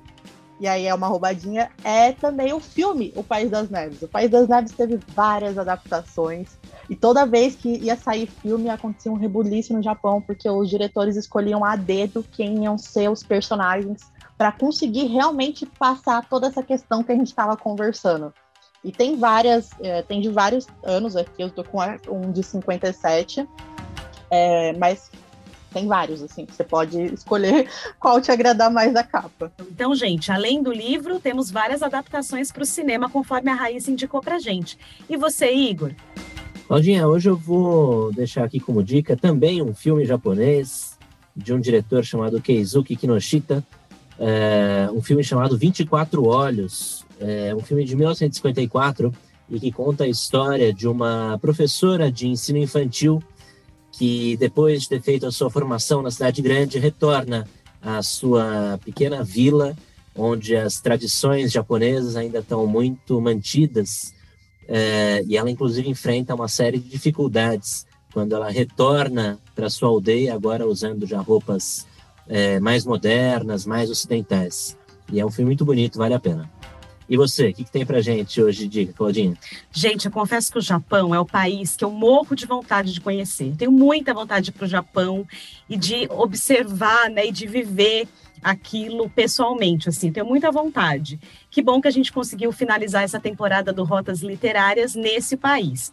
e 0.62 0.68
aí 0.68 0.86
é 0.86 0.94
uma 0.94 1.08
roubadinha, 1.08 1.72
é 1.84 2.12
também 2.12 2.54
o 2.54 2.60
filme 2.60 3.12
O 3.16 3.24
País 3.24 3.50
das 3.50 3.68
Neves. 3.68 4.04
O 4.04 4.08
País 4.08 4.30
das 4.30 4.48
Neves 4.48 4.72
teve 4.72 5.00
várias 5.08 5.58
adaptações, 5.58 6.50
e 6.88 6.96
toda 6.96 7.26
vez 7.26 7.56
que 7.56 7.80
ia 7.80 7.96
sair 7.96 8.28
filme 8.28 8.70
acontecia 8.70 9.12
um 9.12 9.16
rebuliço 9.16 9.74
no 9.74 9.82
Japão, 9.82 10.22
porque 10.22 10.48
os 10.48 10.70
diretores 10.70 11.16
escolhiam 11.16 11.66
a 11.66 11.76
dedo 11.76 12.24
quem 12.32 12.66
iam 12.66 12.78
ser 12.78 13.10
os 13.10 13.24
personagens 13.24 14.02
para 14.38 14.52
conseguir 14.52 15.06
realmente 15.06 15.66
passar 15.66 16.30
toda 16.30 16.46
essa 16.46 16.62
questão 16.62 17.04
que 17.04 17.12
a 17.12 17.16
gente 17.16 17.30
estava 17.30 17.58
conversando. 17.58 18.32
E 18.84 18.92
tem 18.92 19.16
várias, 19.16 19.72
é, 19.82 20.04
tem 20.04 20.22
de 20.22 20.30
vários 20.30 20.68
anos 20.84 21.16
aqui, 21.16 21.42
eu 21.42 21.50
tô 21.50 21.64
com 21.64 21.80
um 22.08 22.32
de 22.32 22.44
57, 22.44 23.48
é, 24.30 24.74
mas 24.74 25.10
tem 25.74 25.88
vários, 25.88 26.22
assim, 26.22 26.46
você 26.46 26.64
pode 26.64 27.00
escolher 27.14 27.68
qual 28.00 28.22
te 28.22 28.32
agradar 28.32 28.72
mais 28.72 28.94
da 28.94 29.04
capa. 29.04 29.52
Então, 29.60 29.96
gente, 29.96 30.32
além 30.32 30.62
do 30.62 30.72
livro, 30.72 31.20
temos 31.20 31.50
várias 31.50 31.82
adaptações 31.82 32.52
para 32.52 32.64
o 32.64 32.66
cinema, 32.66 33.10
conforme 33.10 33.50
a 33.50 33.56
Raíssa 33.56 33.92
indicou 33.92 34.22
para 34.22 34.40
gente. 34.40 34.78
E 35.10 35.16
você, 35.16 35.52
Igor? 35.52 35.92
Claudinha, 36.68 37.08
hoje 37.08 37.30
eu 37.30 37.36
vou 37.36 38.14
deixar 38.14 38.44
aqui 38.44 38.60
como 38.60 38.84
dica 38.84 39.18
também 39.18 39.62
um 39.62 39.74
filme 39.74 40.06
japonês 40.06 40.98
de 41.36 41.54
um 41.54 41.60
diretor 41.60 42.04
chamado 42.04 42.42
Keizuki 42.42 42.96
Kinoshita, 42.96 43.64
é, 44.20 44.90
um 44.94 45.02
filme 45.02 45.24
chamado 45.24 45.58
24 45.58 46.26
Olhos, 46.26 47.06
é 47.20 47.54
um 47.56 47.60
filme 47.60 47.84
de 47.84 47.96
1954 47.96 49.14
e 49.50 49.60
que 49.60 49.72
conta 49.72 50.04
a 50.06 50.08
história 50.08 50.74
de 50.74 50.88
uma 50.88 51.38
professora 51.42 52.12
de 52.12 52.28
ensino 52.28 52.58
infantil 52.58 53.22
que 53.92 54.38
depois 54.38 54.84
de 54.84 54.90
ter 54.90 55.02
feito 55.02 55.26
a 55.26 55.32
sua 55.32 55.50
formação 55.50 56.02
na 56.02 56.12
cidade 56.12 56.42
grande, 56.42 56.80
retorna 56.80 57.48
à 57.82 58.02
sua 58.02 58.80
pequena 58.84 59.24
vila, 59.24 59.76
onde 60.16 60.56
as 60.56 60.80
tradições 60.80 61.52
japonesas 61.52 62.16
ainda 62.16 62.40
estão 62.40 62.66
muito 62.66 63.20
mantidas, 63.20 64.14
é, 64.68 65.24
e 65.28 65.36
ela 65.36 65.50
inclusive 65.50 65.90
enfrenta 65.90 66.36
uma 66.36 66.48
série 66.48 66.78
de 66.78 66.90
dificuldades 66.90 67.86
quando 68.14 68.36
ela 68.36 68.50
retorna 68.50 69.40
para 69.56 69.70
sua 69.70 69.90
aldeia, 69.90 70.34
agora 70.34 70.68
usando 70.68 71.06
já 71.06 71.20
roupas 71.20 71.88
é, 72.28 72.60
mais 72.60 72.86
modernas, 72.86 73.66
mais 73.66 73.90
ocidentais. 73.90 74.78
E 75.12 75.20
é 75.20 75.26
um 75.26 75.32
filme 75.32 75.50
muito 75.50 75.66
bonito, 75.66 75.98
vale 75.98 76.14
a 76.14 76.20
pena. 76.20 76.50
E 77.12 77.18
você, 77.18 77.50
o 77.50 77.54
que, 77.54 77.66
que 77.66 77.72
tem 77.72 77.86
pra 77.86 78.00
gente 78.00 78.42
hoje 78.42 78.60
de 78.60 78.86
dica, 78.86 78.94
Claudinha? 78.94 79.34
Gente, 79.70 80.06
eu 80.06 80.12
confesso 80.14 80.50
que 80.50 80.58
o 80.58 80.62
Japão 80.62 81.14
é 81.14 81.20
o 81.20 81.26
país 81.26 81.76
que 81.76 81.84
eu 81.84 81.92
morro 81.92 82.34
de 82.38 82.46
vontade 82.46 82.94
de 82.94 83.02
conhecer. 83.02 83.54
Tenho 83.58 83.70
muita 83.70 84.14
vontade 84.14 84.46
de 84.46 84.52
ir 84.52 84.54
para 84.54 84.64
o 84.64 84.70
Japão 84.70 85.28
e 85.70 85.76
de 85.76 86.08
observar 86.10 87.10
né, 87.10 87.28
e 87.28 87.32
de 87.34 87.46
viver 87.48 88.08
aquilo 88.42 89.10
pessoalmente, 89.10 89.90
assim, 89.90 90.10
tenho 90.10 90.26
muita 90.26 90.50
vontade. 90.52 91.20
Que 91.50 91.62
bom 91.62 91.82
que 91.82 91.88
a 91.90 91.92
gente 91.92 92.14
conseguiu 92.14 92.54
finalizar 92.54 93.04
essa 93.04 93.20
temporada 93.20 93.74
do 93.74 93.84
Rotas 93.84 94.22
Literárias 94.22 94.96
nesse 94.96 95.36
país. 95.36 95.92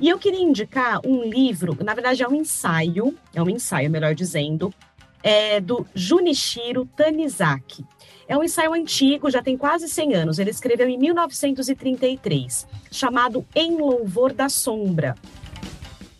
E 0.00 0.08
eu 0.08 0.20
queria 0.20 0.40
indicar 0.40 1.00
um 1.04 1.24
livro, 1.24 1.76
na 1.82 1.94
verdade 1.94 2.22
é 2.22 2.28
um 2.28 2.34
ensaio, 2.36 3.18
é 3.34 3.42
um 3.42 3.50
ensaio, 3.50 3.90
melhor 3.90 4.14
dizendo, 4.14 4.72
é 5.20 5.60
do 5.60 5.84
Junichiro 5.96 6.88
Tanizaki. 6.96 7.84
É 8.30 8.38
um 8.38 8.44
ensaio 8.44 8.72
antigo, 8.74 9.28
já 9.28 9.42
tem 9.42 9.56
quase 9.56 9.88
100 9.88 10.14
anos. 10.14 10.38
Ele 10.38 10.50
escreveu 10.50 10.88
em 10.88 10.96
1933, 10.96 12.64
chamado 12.88 13.44
Em 13.56 13.76
Louvor 13.76 14.32
da 14.32 14.48
Sombra. 14.48 15.16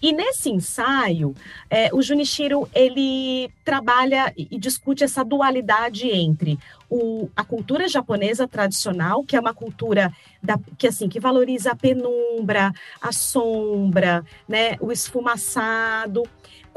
E 0.03 0.13
nesse 0.13 0.51
ensaio, 0.51 1.37
é, 1.71 1.89
o 1.93 2.03
Junichiro 2.03 2.69
ele 2.75 3.49
trabalha 3.65 4.33
e 4.37 4.59
discute 4.59 5.05
essa 5.05 5.25
dualidade 5.25 6.09
entre 6.09 6.59
o, 6.89 7.31
a 7.37 7.45
cultura 7.45 7.87
japonesa 7.87 8.49
tradicional, 8.49 9.23
que 9.23 9.37
é 9.37 9.41
uma 9.41 9.55
cultura 9.55 10.13
da, 10.43 10.59
que 10.77 10.89
assim 10.89 11.09
que 11.09 11.21
valoriza 11.21 11.71
a 11.71 11.77
penumbra, 11.77 12.73
a 13.01 13.13
sombra, 13.13 14.25
né, 14.49 14.77
o 14.81 14.91
esfumaçado, 14.91 16.25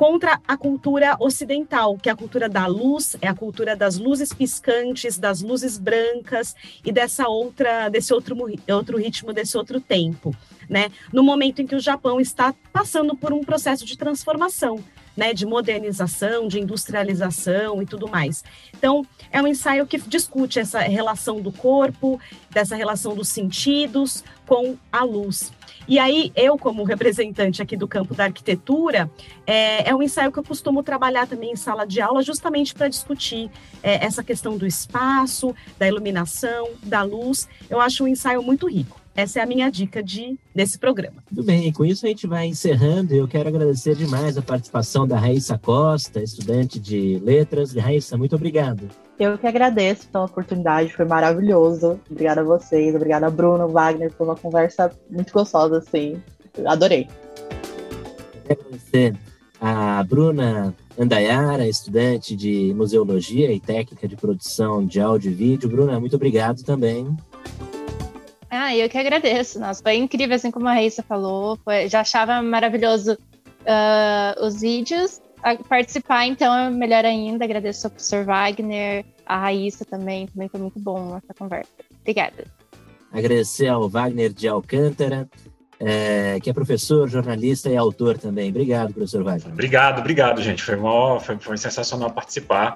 contra 0.04 0.38
a 0.46 0.58
cultura 0.58 1.16
ocidental, 1.18 1.98
que 1.98 2.10
é 2.10 2.12
a 2.12 2.16
cultura 2.16 2.50
da 2.50 2.68
luz, 2.68 3.16
é 3.22 3.28
a 3.30 3.34
cultura 3.34 3.74
das 3.74 3.98
luzes 3.98 4.34
piscantes, 4.34 5.18
das 5.18 5.42
luzes 5.42 5.78
brancas 5.78 6.54
e 6.84 6.92
dessa 6.92 7.30
outra, 7.30 7.88
desse 7.88 8.14
outro, 8.14 8.36
outro 8.68 8.98
ritmo, 8.98 9.32
desse 9.32 9.58
outro 9.58 9.80
tempo, 9.80 10.36
né? 10.70 10.92
No 11.14 11.24
momento 11.24 11.62
em 11.62 11.66
que 11.66 11.74
o 11.74 11.80
Japão 11.80 12.20
está 12.20 12.54
passando 12.74 13.16
por 13.16 13.32
um 13.32 13.46
processo 13.46 13.86
de 13.86 13.98
transformação, 13.98 14.84
né, 15.16 15.34
de 15.34 15.46
modernização, 15.46 16.48
de 16.48 16.60
industrialização 16.60 17.82
e 17.82 17.86
tudo 17.86 18.08
mais. 18.08 18.44
Então, 18.76 19.06
é 19.32 19.42
um 19.42 19.48
ensaio 19.48 19.86
que 19.86 20.00
discute 20.00 20.60
essa 20.60 20.80
relação 20.80 21.42
do 21.42 21.52
corpo, 21.52 22.20
dessa 22.50 22.76
relação 22.76 23.16
dos 23.16 23.28
sentidos 23.28 24.24
com 24.46 24.76
a 24.92 25.04
luz. 25.04 25.52
E 25.88 26.00
aí, 26.00 26.32
eu, 26.36 26.58
como 26.58 26.84
representante 26.84 27.62
aqui 27.62 27.76
do 27.76 27.88
campo 27.88 28.14
da 28.14 28.26
arquitetura, 28.26 29.10
é, 29.46 29.90
é 29.90 29.96
um 29.96 30.02
ensaio 30.02 30.32
que 30.32 30.40
eu 30.40 30.44
costumo 30.44 30.82
trabalhar 30.82 31.28
também 31.28 31.52
em 31.52 31.56
sala 31.56 31.86
de 31.86 32.00
aula, 32.00 32.22
justamente 32.24 32.74
para 32.74 32.88
discutir 32.88 33.52
é, 33.82 34.06
essa 34.06 34.24
questão 34.24 34.58
do 34.58 34.66
espaço, 34.66 35.54
da 35.78 35.88
iluminação, 35.88 36.70
da 36.82 37.04
luz. 37.04 37.50
Eu 37.70 37.82
acho 37.82 38.06
um 38.06 38.08
ensaio 38.08 38.42
muito 38.42 38.68
rico. 38.68 39.03
Essa 39.16 39.40
é 39.40 39.44
a 39.44 39.46
minha 39.46 39.70
dica 39.70 40.02
de, 40.02 40.38
desse 40.56 40.80
programa. 40.80 41.24
Tudo 41.30 41.44
bem, 41.44 41.72
com 41.72 41.86
isso 41.86 42.06
a 42.06 42.10
gente 42.10 42.26
vai 42.26 42.48
encerrando. 42.48 43.14
Eu 43.14 43.28
quero 43.28 43.48
agradecer 43.48 43.96
demais 43.96 44.38
a 44.38 44.42
participação 44.42 45.08
da 45.08 45.18
Raíssa 45.20 45.58
Costa, 45.58 46.22
estudante 46.22 46.80
de 46.80 47.20
letras. 47.24 47.74
Raíssa, 47.74 48.18
muito 48.18 48.36
obrigado. 48.36 48.90
Eu 49.20 49.38
que 49.38 49.46
agradeço 49.46 50.08
pela 50.10 50.26
oportunidade, 50.26 50.94
foi 50.94 51.06
maravilhoso. 51.06 52.00
Obrigada 52.10 52.42
a 52.42 52.44
vocês, 52.44 52.96
obrigada 52.96 53.28
a 53.28 53.30
Bruno, 53.30 53.70
Wagner, 53.70 54.12
foi 54.12 54.26
uma 54.26 54.36
conversa 54.36 54.92
muito 55.10 55.32
gostosa, 55.32 55.78
assim. 55.78 56.20
Adorei. 56.66 57.08
Quero 58.46 58.62
agradecer 58.62 59.16
a 59.62 60.04
Bruna 60.04 60.76
Andayara, 60.98 61.68
estudante 61.68 62.36
de 62.36 62.74
museologia 62.76 63.52
e 63.52 63.60
técnica 63.60 64.08
de 64.08 64.16
produção 64.16 64.86
de 64.86 65.00
áudio 65.00 65.32
e 65.32 65.36
vídeo. 65.36 65.70
Bruna, 65.70 66.00
muito 66.00 66.16
obrigado 66.16 66.64
também. 66.64 67.16
Ah, 68.56 68.76
eu 68.76 68.88
que 68.88 68.98
agradeço. 68.98 69.60
Nossa, 69.60 69.82
foi 69.82 69.96
incrível, 69.96 70.36
assim 70.36 70.52
como 70.52 70.68
a 70.68 70.74
Raíssa 70.74 71.02
falou. 71.02 71.58
Foi, 71.66 71.90
já 71.90 72.02
achava 72.02 72.40
maravilhoso 72.42 73.14
uh, 73.14 74.46
os 74.46 74.62
vídeos. 74.62 75.20
A 75.42 75.56
participar, 75.56 76.28
então, 76.28 76.56
é 76.56 76.70
melhor 76.70 77.04
ainda. 77.04 77.44
Agradeço 77.44 77.88
ao 77.88 77.92
professor 77.92 78.24
Wagner, 78.24 79.04
a 79.26 79.40
Raíssa 79.40 79.84
também. 79.84 80.28
Também 80.28 80.48
foi 80.48 80.60
muito 80.60 80.80
bom 80.80 81.18
essa 81.18 81.34
conversa. 81.34 81.72
Obrigada. 82.02 82.46
Agradecer 83.12 83.68
ao 83.68 83.90
Wagner 83.90 84.32
de 84.32 84.48
Alcântara, 84.48 85.28
é, 85.80 86.40
que 86.40 86.50
é 86.50 86.54
professor, 86.54 87.10
jornalista 87.10 87.70
e 87.70 87.76
autor 87.76 88.20
também. 88.20 88.52
Obrigado, 88.52 88.94
professor 88.94 89.24
Wagner. 89.24 89.52
Obrigado, 89.52 90.00
obrigado, 90.00 90.42
gente. 90.44 90.62
Foi, 90.62 90.76
mó, 90.76 91.20
foi, 91.20 91.38
foi 91.40 91.58
sensacional 91.58 92.12
participar. 92.12 92.76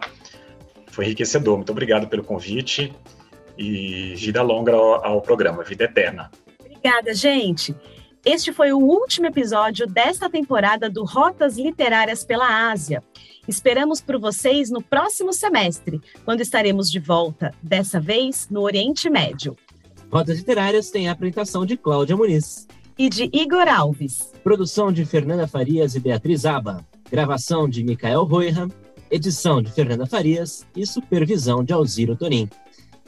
Foi 0.88 1.05
enriquecedor. 1.05 1.55
Muito 1.55 1.71
obrigado 1.71 2.07
pelo 2.07 2.23
convite 2.23 2.91
e 3.58 4.14
vida 4.16 4.41
longa 4.41 4.74
ao, 4.74 5.05
ao 5.05 5.22
programa, 5.22 5.64
vida 5.64 5.86
eterna. 5.86 6.32
Obrigada, 6.60 7.14
gente. 7.14 7.76
Este 8.26 8.51
foi 8.51 8.74
o 8.74 8.78
último 8.78 9.28
episódio 9.28 9.88
desta 9.88 10.30
temporada 10.30 10.89
do 10.89 11.05
Rotas 11.05 11.58
Literárias 11.58 12.26
pela 12.26 12.70
Ásia. 12.70 13.01
Esperamos 13.47 14.01
por 14.01 14.20
vocês 14.20 14.70
no 14.70 14.82
próximo 14.82 15.32
semestre, 15.32 16.01
quando 16.26 16.41
estaremos 16.41 16.91
de 16.91 16.99
volta, 16.99 17.53
dessa 17.64 17.99
vez 17.99 18.49
no 18.49 18.62
Oriente 18.62 19.10
Médio. 19.10 19.55
Rotas 20.12 20.38
Literárias 20.38 20.89
tem 20.89 21.08
a 21.08 21.14
apresentação 21.14 21.66
de 21.66 21.78
Cláudia 21.78 22.18
Muniz. 22.18 22.68
E 22.97 23.10
de 23.10 23.30
Igor 23.32 23.68
Alves. 23.68 24.34
Produção 24.43 24.91
de 24.91 25.05
Fernanda 25.05 25.47
Farias 25.47 25.95
e 25.95 25.99
Beatriz 25.99 26.45
Aba. 26.45 26.86
Gravação 27.10 27.70
de 27.70 27.84
Micael 27.84 28.24
Roiha. 28.24 28.68
Edição 29.10 29.62
de 29.62 29.72
Fernanda 29.72 30.05
Farias 30.05 30.66
e 30.76 30.86
supervisão 30.86 31.64
de 31.64 31.72
Alziro 31.72 32.16
Tonim. 32.16 32.49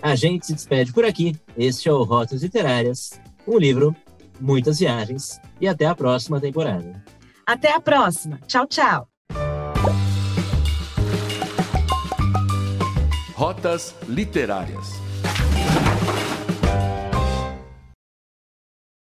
A 0.02 0.16
gente 0.16 0.46
se 0.46 0.54
despede 0.54 0.94
por 0.94 1.06
aqui. 1.06 1.36
Este 1.58 1.90
é 1.90 1.92
o 1.92 2.04
Rotas 2.04 2.42
Literárias, 2.42 3.20
um 3.48 3.58
livro, 3.58 3.96
muitas 4.40 4.80
viagens 4.80 5.40
e 5.60 5.68
até 5.68 5.86
a 5.86 5.96
próxima 5.96 6.40
temporada. 6.40 7.04
Até 7.46 7.74
a 7.74 7.82
próxima. 7.82 8.40
Tchau, 8.48 8.66
tchau. 8.68 9.08
Rotas 13.34 13.96
Literárias. 14.08 15.09